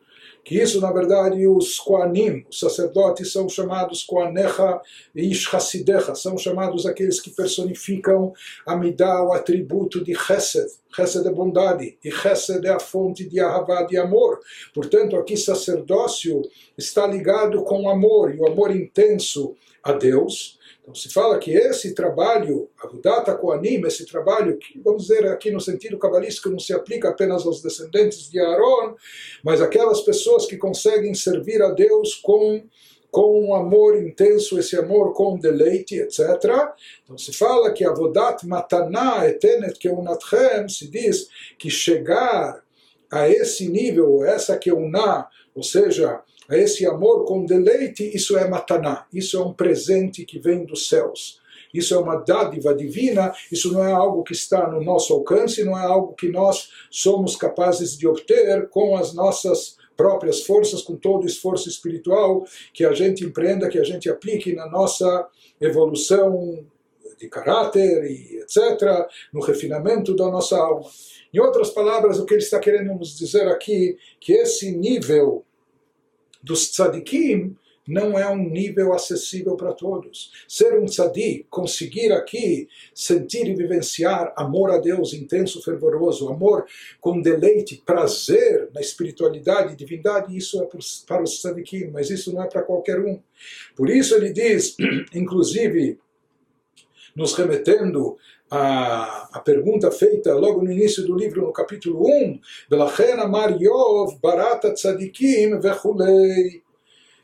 que 0.44 0.60
isso, 0.60 0.80
na 0.80 0.92
verdade, 0.92 1.46
os 1.46 1.78
Koanim, 1.78 2.44
os 2.50 2.60
sacerdotes, 2.60 3.32
são 3.32 3.48
chamados 3.48 4.02
Koanecha 4.02 4.80
e 5.14 5.30
Ishhasidecha, 5.30 6.14
são 6.14 6.36
chamados 6.36 6.84
aqueles 6.84 7.18
que 7.18 7.30
personificam 7.30 8.32
a 8.66 8.76
Midah, 8.76 9.22
o 9.22 9.32
atributo 9.32 10.04
de 10.04 10.14
Chesed. 10.14 10.70
Chesed 10.94 11.26
é 11.26 11.32
bondade, 11.32 11.98
e 12.04 12.10
Chesed 12.10 12.64
é 12.66 12.70
a 12.70 12.78
fonte 12.78 13.24
de 13.28 13.40
Ahavá, 13.40 13.82
de 13.82 13.96
amor. 13.96 14.38
Portanto, 14.74 15.16
aqui 15.16 15.36
sacerdócio 15.36 16.42
está 16.76 17.06
ligado 17.06 17.64
com 17.64 17.88
amor, 17.88 18.34
e 18.34 18.38
o 18.38 18.46
amor 18.46 18.70
intenso 18.70 19.56
a 19.82 19.92
Deus, 19.92 20.58
então 20.84 20.94
se 20.94 21.08
fala 21.08 21.38
que 21.38 21.50
esse 21.50 21.94
trabalho, 21.94 22.68
Avudat 22.78 23.34
Koanim, 23.38 23.80
esse 23.86 24.04
trabalho, 24.04 24.58
que 24.58 24.78
vamos 24.80 25.06
dizer 25.06 25.26
aqui 25.26 25.50
no 25.50 25.58
sentido 25.58 25.98
cabalístico, 25.98 26.50
não 26.50 26.58
se 26.58 26.74
aplica 26.74 27.08
apenas 27.08 27.46
aos 27.46 27.62
descendentes 27.62 28.30
de 28.30 28.38
Aaron, 28.38 28.94
mas 29.42 29.62
aquelas 29.62 30.02
pessoas 30.02 30.44
que 30.44 30.58
conseguem 30.58 31.14
servir 31.14 31.62
a 31.62 31.70
Deus 31.70 32.14
com 32.14 32.62
com 33.10 33.46
um 33.46 33.54
amor 33.54 33.96
intenso, 33.96 34.58
esse 34.58 34.76
amor 34.76 35.12
com 35.12 35.38
deleite, 35.38 35.94
etc. 36.00 36.18
Então 37.04 37.16
se 37.16 37.32
fala 37.32 37.72
que 37.72 37.84
Avodat 37.84 38.44
Mataná 38.44 39.24
Etenet 39.28 39.78
Keunatchem, 39.78 40.68
se 40.68 40.90
diz 40.90 41.28
que 41.56 41.70
chegar 41.70 42.63
a 43.10 43.28
esse 43.28 43.68
nível, 43.68 44.24
essa 44.24 44.56
Keuná, 44.56 45.28
ou 45.54 45.62
seja, 45.62 46.20
a 46.48 46.56
esse 46.56 46.86
amor 46.86 47.24
com 47.24 47.44
deleite, 47.44 48.04
isso 48.14 48.36
é 48.36 48.48
mataná, 48.48 49.06
isso 49.12 49.36
é 49.36 49.40
um 49.40 49.52
presente 49.52 50.24
que 50.24 50.38
vem 50.38 50.64
dos 50.64 50.88
céus. 50.88 51.40
Isso 51.72 51.92
é 51.92 51.98
uma 51.98 52.16
dádiva 52.16 52.72
divina, 52.72 53.34
isso 53.50 53.72
não 53.72 53.84
é 53.84 53.90
algo 53.90 54.22
que 54.22 54.32
está 54.32 54.70
no 54.70 54.80
nosso 54.80 55.12
alcance, 55.12 55.64
não 55.64 55.76
é 55.76 55.84
algo 55.84 56.14
que 56.14 56.28
nós 56.28 56.68
somos 56.88 57.34
capazes 57.34 57.98
de 57.98 58.06
obter 58.06 58.68
com 58.68 58.96
as 58.96 59.12
nossas 59.12 59.76
próprias 59.96 60.42
forças, 60.42 60.82
com 60.82 60.94
todo 60.94 61.24
o 61.24 61.26
esforço 61.26 61.68
espiritual 61.68 62.44
que 62.72 62.84
a 62.84 62.92
gente 62.92 63.24
empreenda, 63.24 63.68
que 63.68 63.78
a 63.78 63.84
gente 63.84 64.08
aplique 64.08 64.54
na 64.54 64.68
nossa 64.68 65.26
evolução 65.60 66.64
de 67.18 67.28
caráter 67.28 68.04
e 68.04 68.38
etc., 68.38 69.08
no 69.32 69.40
refinamento 69.40 70.14
da 70.14 70.30
nossa 70.30 70.56
alma. 70.56 70.88
Em 71.32 71.40
outras 71.40 71.70
palavras, 71.70 72.18
o 72.18 72.26
que 72.26 72.34
ele 72.34 72.42
está 72.42 72.58
querendo 72.58 72.94
nos 72.94 73.16
dizer 73.16 73.48
aqui, 73.48 73.96
que 74.20 74.32
esse 74.32 74.70
nível 74.70 75.44
dos 76.42 76.70
tzadikim 76.70 77.56
não 77.86 78.18
é 78.18 78.28
um 78.28 78.48
nível 78.48 78.92
acessível 78.92 79.56
para 79.56 79.72
todos. 79.72 80.32
Ser 80.48 80.78
um 80.78 80.86
tzadik, 80.86 81.46
conseguir 81.50 82.12
aqui 82.12 82.68
sentir 82.94 83.46
e 83.46 83.54
vivenciar 83.54 84.32
amor 84.36 84.70
a 84.70 84.78
Deus 84.78 85.12
intenso, 85.12 85.62
fervoroso, 85.62 86.28
amor 86.28 86.66
com 87.00 87.20
deleite, 87.20 87.82
prazer 87.84 88.70
na 88.74 88.80
espiritualidade 88.80 89.76
divindade, 89.76 90.36
isso 90.36 90.62
é 90.62 90.66
para 91.06 91.22
os 91.22 91.40
tzadikim, 91.40 91.90
mas 91.92 92.10
isso 92.10 92.32
não 92.32 92.42
é 92.42 92.48
para 92.48 92.62
qualquer 92.62 93.00
um. 93.00 93.20
Por 93.76 93.90
isso 93.90 94.14
ele 94.14 94.32
diz, 94.32 94.76
inclusive, 95.14 95.98
nos 97.14 97.34
remetendo 97.34 98.16
a, 98.50 99.28
a 99.32 99.40
pergunta 99.40 99.90
feita 99.90 100.34
logo 100.34 100.62
no 100.62 100.70
início 100.70 101.04
do 101.04 101.14
livro, 101.14 101.42
no 101.42 101.52
capítulo 101.52 102.06
1, 102.06 102.40
Belachen 102.68 103.20
Amar 103.20 103.60
Yov 103.60 104.18
Barata 104.20 104.72
Tzadikim 104.72 105.58
Vechulei. 105.60 106.62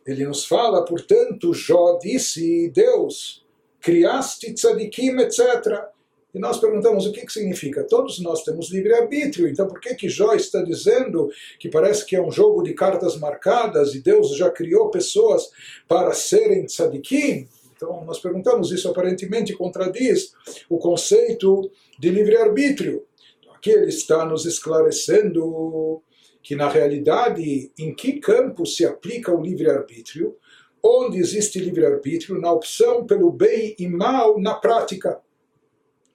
Ele 0.06 0.24
nos 0.26 0.44
fala, 0.44 0.84
portanto, 0.84 1.52
Jó 1.52 1.98
disse, 2.00 2.70
Deus, 2.70 3.44
criaste 3.80 4.52
tzadikim, 4.52 5.18
etc. 5.20 5.84
E 6.32 6.38
nós 6.38 6.58
perguntamos 6.58 7.06
o 7.06 7.12
que, 7.12 7.26
que 7.26 7.32
significa. 7.32 7.84
Todos 7.84 8.20
nós 8.20 8.44
temos 8.44 8.70
livre-arbítrio, 8.70 9.48
então 9.48 9.66
por 9.66 9.80
que, 9.80 9.94
que 9.94 10.08
Jó 10.08 10.32
está 10.34 10.62
dizendo 10.62 11.28
que 11.58 11.68
parece 11.68 12.06
que 12.06 12.14
é 12.14 12.22
um 12.22 12.30
jogo 12.30 12.62
de 12.62 12.72
cartas 12.72 13.16
marcadas 13.16 13.94
e 13.94 14.00
Deus 14.00 14.36
já 14.36 14.50
criou 14.50 14.90
pessoas 14.90 15.50
para 15.88 16.12
serem 16.12 16.66
tzadikim? 16.66 17.48
Então, 17.80 18.04
nós 18.04 18.18
perguntamos, 18.18 18.70
isso 18.70 18.90
aparentemente 18.90 19.54
contradiz 19.54 20.34
o 20.68 20.76
conceito 20.76 21.70
de 21.98 22.10
livre-arbítrio. 22.10 23.06
Aqui 23.54 23.70
ele 23.70 23.88
está 23.88 24.22
nos 24.26 24.44
esclarecendo 24.44 26.02
que, 26.42 26.54
na 26.54 26.68
realidade, 26.68 27.72
em 27.78 27.94
que 27.94 28.20
campo 28.20 28.66
se 28.66 28.84
aplica 28.84 29.34
o 29.34 29.40
livre-arbítrio? 29.40 30.36
Onde 30.84 31.18
existe 31.18 31.58
livre-arbítrio? 31.58 32.38
Na 32.38 32.52
opção 32.52 33.06
pelo 33.06 33.32
bem 33.32 33.74
e 33.78 33.88
mal 33.88 34.38
na 34.38 34.54
prática. 34.56 35.18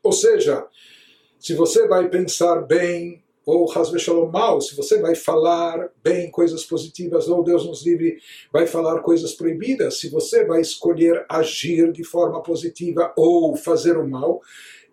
Ou 0.04 0.12
seja, 0.12 0.68
se 1.40 1.56
você 1.56 1.88
vai 1.88 2.10
pensar 2.10 2.62
bem 2.62 3.24
ou 3.46 3.68
Shalom 4.00 4.32
mal, 4.32 4.60
se 4.60 4.76
você 4.76 5.00
vai 5.00 5.14
falar 5.14 5.90
bem 6.04 6.32
coisas 6.32 6.66
positivas, 6.66 7.28
ou 7.28 7.44
Deus 7.44 7.66
nos 7.66 7.86
livre, 7.86 8.18
vai 8.52 8.66
falar 8.66 9.02
coisas 9.02 9.34
proibidas, 9.34 10.00
se 10.00 10.10
você 10.10 10.44
vai 10.46 10.62
escolher 10.62 11.26
agir 11.30 11.92
de 11.92 12.04
forma 12.04 12.42
positiva 12.42 13.14
ou 13.16 13.56
fazer 13.56 13.98
o 13.98 14.08
mal, 14.08 14.42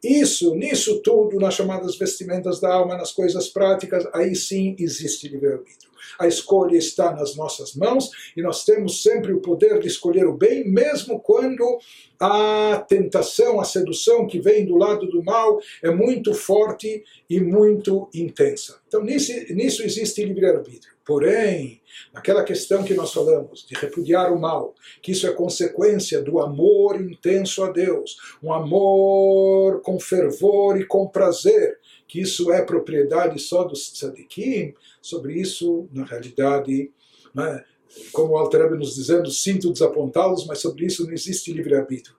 isso, 0.05 0.55
nisso 0.55 1.01
tudo, 1.01 1.39
nas 1.39 1.55
chamadas 1.55 1.97
vestimentas 1.97 2.61
da 2.61 2.75
alma, 2.75 2.97
nas 2.97 3.13
coisas 3.13 3.49
práticas, 3.49 4.05
aí 4.13 4.35
sim 4.35 4.75
existe 4.79 5.29
livre-arbítrio. 5.29 5.92
A 6.19 6.27
escolha 6.27 6.77
está 6.77 7.13
nas 7.13 7.37
nossas 7.37 7.75
mãos 7.75 8.11
e 8.37 8.43
nós 8.43 8.65
temos 8.65 9.03
sempre 9.03 9.33
o 9.33 9.41
poder 9.41 9.79
de 9.79 9.89
escolher 9.89 10.27
o 10.27 10.37
bem, 10.37 10.69
mesmo 10.69 11.21
quando 11.21 11.79
a 12.21 12.85
tentação, 12.89 13.61
a 13.61 13.65
sedução 13.65 14.27
que 14.27 14.41
vem 14.41 14.65
do 14.65 14.77
lado 14.77 15.07
do 15.09 15.23
mal 15.25 15.61
é 15.83 15.91
muito 15.91 16.33
forte 16.35 17.03
e 17.29 17.41
muito 17.41 18.09
intensa. 18.15 18.81
Então, 18.87 19.03
nisso, 19.03 19.33
nisso 19.53 19.83
existe 19.83 20.25
livre-arbítrio. 20.25 20.93
Porém, 21.05 21.81
naquela 22.13 22.45
questão 22.45 22.85
que 22.85 22.95
nós 22.95 23.13
falamos, 23.13 23.67
de 23.67 23.75
repudiar 23.75 24.33
o 24.33 24.41
mal, 24.41 24.75
que 25.01 25.11
isso 25.11 25.27
é 25.27 25.33
consequência 25.33 26.23
do 26.23 26.39
amor 26.39 27.01
intenso 27.01 27.65
a 27.65 27.73
Deus, 27.73 28.17
um 28.41 28.53
amor 28.53 29.81
com 29.83 29.99
fervor 29.99 30.81
e 30.81 30.87
com 30.87 31.09
prazer, 31.09 31.79
que 32.13 32.21
isso 32.21 32.53
é 32.53 32.61
propriedade 32.61 33.39
só 33.39 33.65
dos 33.65 33.91
tzadikim, 33.91 34.75
sobre 35.01 35.33
isso, 35.33 35.89
na 35.91 36.05
realidade, 36.05 36.91
né, 37.35 37.65
como 38.13 38.35
o 38.35 38.37
Altareb 38.37 38.77
nos 38.77 38.95
dizendo, 38.95 39.31
sinto 39.31 39.73
desapontá-los, 39.73 40.45
mas 40.45 40.59
sobre 40.59 40.85
isso 40.85 41.07
não 41.07 41.13
existe 41.15 41.55
livre-arbítrio. 41.55 42.15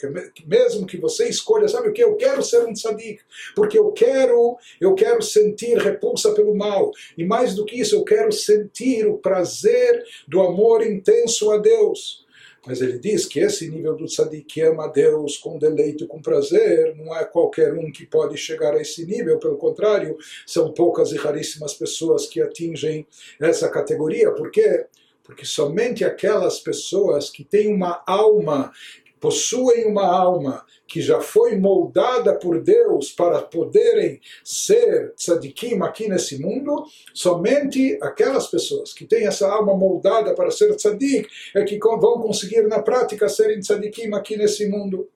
Mesmo 0.48 0.88
que 0.88 0.98
você 0.98 1.30
escolha, 1.30 1.68
sabe 1.68 1.89
o 1.89 1.94
que? 1.94 2.04
Eu 2.04 2.16
quero 2.16 2.41
ser 2.41 2.66
um 2.66 2.74
tzadik, 2.74 3.22
porque 3.56 3.78
eu 3.78 3.91
quero, 3.91 4.58
eu 4.82 4.96
quero 4.96 5.22
sentir 5.22 5.78
repulsa 5.78 6.34
pelo 6.34 6.56
mal. 6.56 6.89
E 7.16 7.24
mais 7.24 7.54
do 7.54 7.64
que 7.64 7.80
isso, 7.80 7.96
eu 7.96 8.04
quero 8.04 8.32
sentir 8.32 9.06
o 9.06 9.20
prazer 9.20 10.04
do 10.28 10.41
amor 10.41 10.84
intenso 10.84 11.52
a 11.52 11.60
Deus. 11.60 12.22
Mas 12.66 12.82
ele 12.82 12.97
diz 12.97 13.26
que 13.26 13.39
esse 13.39 13.70
nível 13.70 13.95
do 13.95 14.05
tzadik 14.05 14.45
que 14.45 14.61
ama 14.61 14.86
a 14.86 14.88
Deus 14.88 15.38
com 15.38 15.57
deleite, 15.57 16.07
com 16.07 16.22
prazer, 16.22 16.95
não 16.95 17.16
é 17.16 17.26
qualquer 17.26 17.74
um 17.74 17.91
que 17.91 18.05
pode 18.05 18.38
chegar 18.38 18.74
a 18.74 18.82
esse 18.82 19.05
nível, 19.05 19.38
pelo 19.38 19.57
contrário, 19.57 20.18
são 20.47 20.72
poucas 20.72 21.11
e 21.11 21.18
raríssimas 21.18 21.74
pessoas 21.74 22.26
que 22.26 22.41
atingem 22.41 23.05
essa 23.39 23.68
categoria. 23.70 24.32
Por 24.32 24.49
quê? 24.49 24.86
Porque 25.24 25.45
somente 25.45 26.05
aquelas 26.05 26.59
pessoas 26.59 27.30
que 27.30 27.43
têm 27.43 27.74
uma 27.74 28.01
alma, 28.07 28.72
possuem 29.20 29.86
uma 29.86 30.05
alma 30.05 30.66
que 30.94 31.02
já 31.02 31.20
foi 31.20 31.58
moldada 31.58 32.36
por 32.36 32.62
Deus 32.62 33.12
para 33.12 33.41
poderem 33.41 34.22
ser 34.44 35.12
tzadikim 35.16 35.82
aqui 35.82 36.08
nesse 36.08 36.39
mundo, 36.39 36.86
somente 37.16 37.98
aquelas 38.00 38.46
pessoas 38.46 38.94
que 38.94 39.04
têm 39.04 39.26
essa 39.26 39.52
alma 39.52 39.76
moldada 39.76 40.36
para 40.36 40.52
ser 40.52 40.76
tzadik 40.76 41.28
é 41.56 41.64
que 41.64 41.80
vão 41.80 42.22
conseguir 42.22 42.68
na 42.68 42.80
prática 42.80 43.28
serem 43.28 43.60
tzadikim 43.60 44.14
aqui 44.14 44.38
nesse 44.38 44.68
mundo. 44.70 45.10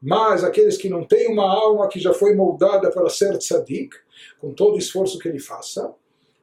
Mas 0.00 0.42
aqueles 0.42 0.78
que 0.78 0.88
não 0.88 1.04
têm 1.04 1.28
uma 1.28 1.44
alma 1.46 1.86
que 1.86 2.00
já 2.00 2.14
foi 2.14 2.34
moldada 2.34 2.90
para 2.90 3.10
ser 3.10 3.36
tzadik, 3.36 3.94
com 4.40 4.54
todo 4.54 4.76
o 4.76 4.78
esforço 4.78 5.18
que 5.18 5.28
ele 5.28 5.38
faça, 5.38 5.94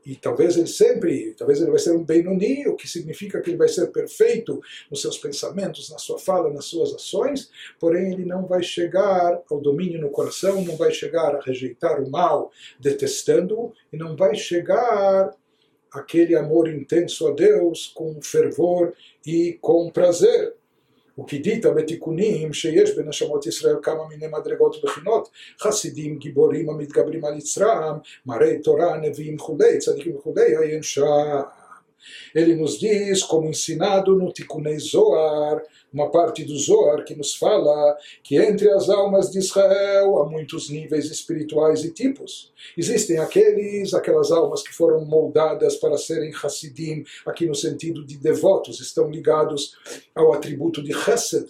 e 0.10 0.16
talvez 0.16 0.58
ele 0.58 0.66
sempre, 0.66 1.36
talvez 1.38 1.62
ele 1.62 1.70
vai 1.70 1.78
ser 1.78 1.92
um 1.92 2.04
Benoni, 2.04 2.68
o 2.68 2.76
que 2.76 2.88
significa 2.88 3.40
que 3.40 3.52
ele 3.52 3.58
vai 3.58 3.68
ser 3.68 3.92
perfeito 3.92 4.60
nos 4.90 5.04
seus 5.04 5.20
pensamentos, 5.20 5.92
na 5.92 6.00
sua 6.00 6.18
fala, 6.18 6.52
nas 6.52 6.66
suas 6.66 6.92
ações, 6.96 7.52
porém 7.80 8.12
ele 8.12 8.26
não 8.26 8.48
vai 8.48 8.64
chegar 8.64 9.40
ao 9.52 9.62
domínio 9.62 10.02
no 10.02 10.10
coração, 10.10 10.64
não 10.64 10.76
vai 10.76 10.92
chegar 10.92 11.36
a 11.36 11.42
rejeitar 11.42 12.02
o 12.02 12.10
mal, 12.10 12.52
detestando-o, 12.80 13.72
e 13.94 13.98
não 13.98 14.16
vai 14.16 14.34
chegar 14.34 15.32
aquele 15.92 16.36
amor 16.36 16.68
intenso 16.68 17.28
a 17.28 17.32
Deus 17.32 17.92
com 17.94 18.20
fervor 18.20 18.96
e 19.24 19.60
com 19.62 19.92
prazer. 19.92 20.56
וכדית 21.20 21.66
בתיקונים 21.66 22.54
שיש 22.54 22.98
בנשמות 22.98 23.48
ישראל 23.48 23.76
כמה 23.82 24.08
מיני 24.10 24.28
מדרגות 24.28 24.76
ובחינות, 24.76 25.30
חסידים, 25.60 26.18
גיבורים 26.18 26.70
המתגברים 26.70 27.26
על 27.26 27.38
יצרם, 27.38 27.98
מראי 28.26 28.60
תורה, 28.60 28.98
נביאים 28.98 29.36
וכולי, 29.36 29.78
צדיקים 29.78 30.16
וכולי, 30.16 30.58
עיין 30.58 30.84
שם. 30.84 31.42
Ele 32.34 32.56
nos 32.56 32.80
diz, 32.80 33.24
como 33.24 33.50
ensinado 33.50 34.16
no 34.16 34.32
Tikunei 34.32 34.78
Zohar, 34.80 35.62
uma 35.92 36.12
parte 36.12 36.44
do 36.44 36.56
Zohar 36.58 37.04
que 37.04 37.16
nos 37.16 37.36
fala 37.36 37.98
que 38.24 38.38
entre 38.38 38.70
as 38.72 38.90
almas 38.90 39.32
de 39.32 39.40
Israel 39.40 40.20
há 40.20 40.30
muitos 40.30 40.70
níveis 40.70 41.06
espirituais 41.06 41.84
e 41.84 41.92
tipos. 41.92 42.52
Existem 42.78 43.18
aqueles, 43.18 43.94
aquelas 43.94 44.32
almas 44.32 44.62
que 44.62 44.74
foram 44.74 45.04
moldadas 45.06 45.76
para 45.78 45.98
serem 45.98 46.32
Hassidim, 46.32 47.04
aqui 47.26 47.46
no 47.46 47.56
sentido 47.56 48.06
de 48.06 48.18
devotos, 48.18 48.80
estão 48.80 49.10
ligados 49.10 49.76
ao 50.14 50.34
atributo 50.34 50.84
de 50.84 50.94
Chesed, 50.94 51.48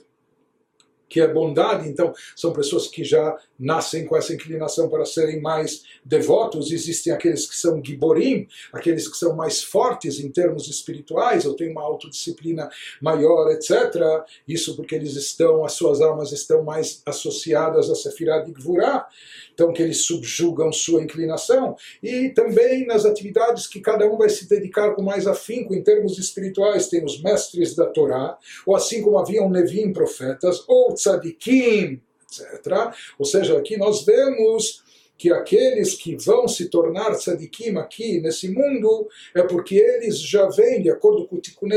que 1.09 1.19
é 1.19 1.27
bondade, 1.27 1.89
então 1.89 2.13
são 2.35 2.53
pessoas 2.53 2.87
que 2.87 3.03
já 3.03 3.35
nascem 3.59 4.05
com 4.05 4.15
essa 4.15 4.33
inclinação 4.33 4.89
para 4.89 5.05
serem 5.05 5.41
mais 5.41 5.83
devotos. 6.05 6.71
Existem 6.71 7.11
aqueles 7.11 7.47
que 7.47 7.55
são 7.55 7.83
giborim, 7.83 8.47
aqueles 8.71 9.07
que 9.07 9.17
são 9.17 9.35
mais 9.35 9.63
fortes 9.63 10.19
em 10.19 10.29
termos 10.31 10.67
espirituais, 10.67 11.45
ou 11.45 11.55
têm 11.55 11.71
uma 11.71 11.83
autodisciplina 11.83 12.69
maior, 13.01 13.51
etc. 13.51 14.23
Isso 14.47 14.75
porque 14.75 14.95
eles 14.95 15.15
estão, 15.15 15.65
as 15.65 15.73
suas 15.73 16.01
almas 16.01 16.31
estão 16.31 16.63
mais 16.63 17.01
associadas 17.05 17.89
a 17.89 17.95
Sefirah 17.95 18.39
de 18.39 18.51
Gvurah 18.51 19.07
então 19.59 19.73
que 19.73 19.83
eles 19.83 20.05
subjugam 20.05 20.71
sua 20.71 21.03
inclinação, 21.03 21.75
e 22.01 22.29
também 22.29 22.85
nas 22.85 23.03
atividades 23.03 23.67
que 23.67 23.81
cada 23.81 24.09
um 24.09 24.17
vai 24.17 24.29
se 24.29 24.47
dedicar 24.47 24.95
com 24.95 25.01
mais 25.01 25.27
afinco 25.27 25.75
em 25.75 25.83
termos 25.83 26.17
espirituais, 26.17 26.87
tem 26.87 27.03
os 27.03 27.21
mestres 27.21 27.75
da 27.75 27.85
Torá, 27.85 28.37
ou 28.65 28.73
assim 28.73 29.01
como 29.01 29.17
haviam 29.17 29.49
Nevim 29.49 29.91
profetas, 29.91 30.63
ou 30.65 30.93
tzadikim, 30.93 32.01
etc. 32.31 32.93
Ou 33.17 33.25
seja, 33.25 33.57
aqui 33.57 33.77
nós 33.77 34.05
vemos 34.05 34.83
que 35.17 35.33
aqueles 35.33 35.95
que 35.95 36.15
vão 36.15 36.47
se 36.47 36.69
tornar 36.69 37.13
tzadikim 37.15 37.75
aqui 37.77 38.21
nesse 38.21 38.47
mundo 38.47 39.09
é 39.35 39.43
porque 39.43 39.75
eles 39.75 40.17
já 40.17 40.47
vêm, 40.47 40.81
de 40.81 40.89
acordo 40.89 41.27
com 41.27 41.35
o 41.35 41.41
Tikkun 41.41 41.67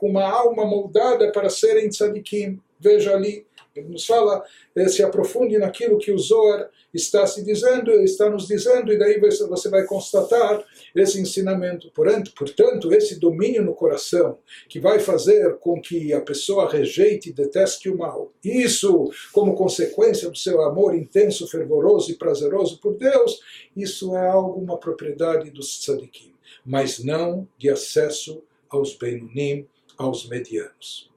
com 0.00 0.08
uma 0.08 0.24
alma 0.24 0.64
moldada 0.64 1.30
para 1.30 1.50
serem 1.50 1.90
tzadikim. 1.90 2.58
Veja 2.80 3.14
ali, 3.14 3.46
ele 3.78 3.88
nos 3.88 4.06
fala, 4.06 4.44
eh, 4.74 4.88
se 4.88 5.02
aprofunde 5.02 5.58
naquilo 5.58 5.98
que 5.98 6.12
o 6.12 6.18
Zohar 6.18 6.70
está 6.92 7.26
se 7.26 7.44
dizendo, 7.44 7.90
está 8.02 8.30
nos 8.30 8.46
dizendo, 8.46 8.92
e 8.92 8.98
daí 8.98 9.20
você 9.20 9.68
vai 9.68 9.84
constatar 9.84 10.64
esse 10.94 11.20
ensinamento. 11.20 11.90
Portanto, 11.92 12.92
esse 12.92 13.18
domínio 13.18 13.64
no 13.64 13.74
coração, 13.74 14.38
que 14.68 14.80
vai 14.80 14.98
fazer 14.98 15.58
com 15.58 15.80
que 15.80 16.12
a 16.12 16.20
pessoa 16.20 16.70
rejeite 16.70 17.30
e 17.30 17.32
deteste 17.32 17.90
o 17.90 17.96
mal, 17.96 18.32
isso 18.42 19.10
como 19.32 19.54
consequência 19.54 20.30
do 20.30 20.38
seu 20.38 20.62
amor 20.62 20.94
intenso, 20.94 21.46
fervoroso 21.48 22.10
e 22.10 22.16
prazeroso 22.16 22.78
por 22.80 22.96
Deus, 22.96 23.40
isso 23.76 24.16
é 24.16 24.26
algo, 24.26 24.60
uma 24.60 24.78
propriedade 24.78 25.50
dos 25.50 25.80
tzadikim, 25.80 26.34
mas 26.64 27.02
não 27.02 27.46
de 27.58 27.68
acesso 27.68 28.42
aos 28.68 28.94
Benunim, 28.94 29.66
aos 29.96 30.28
medianos. 30.28 31.10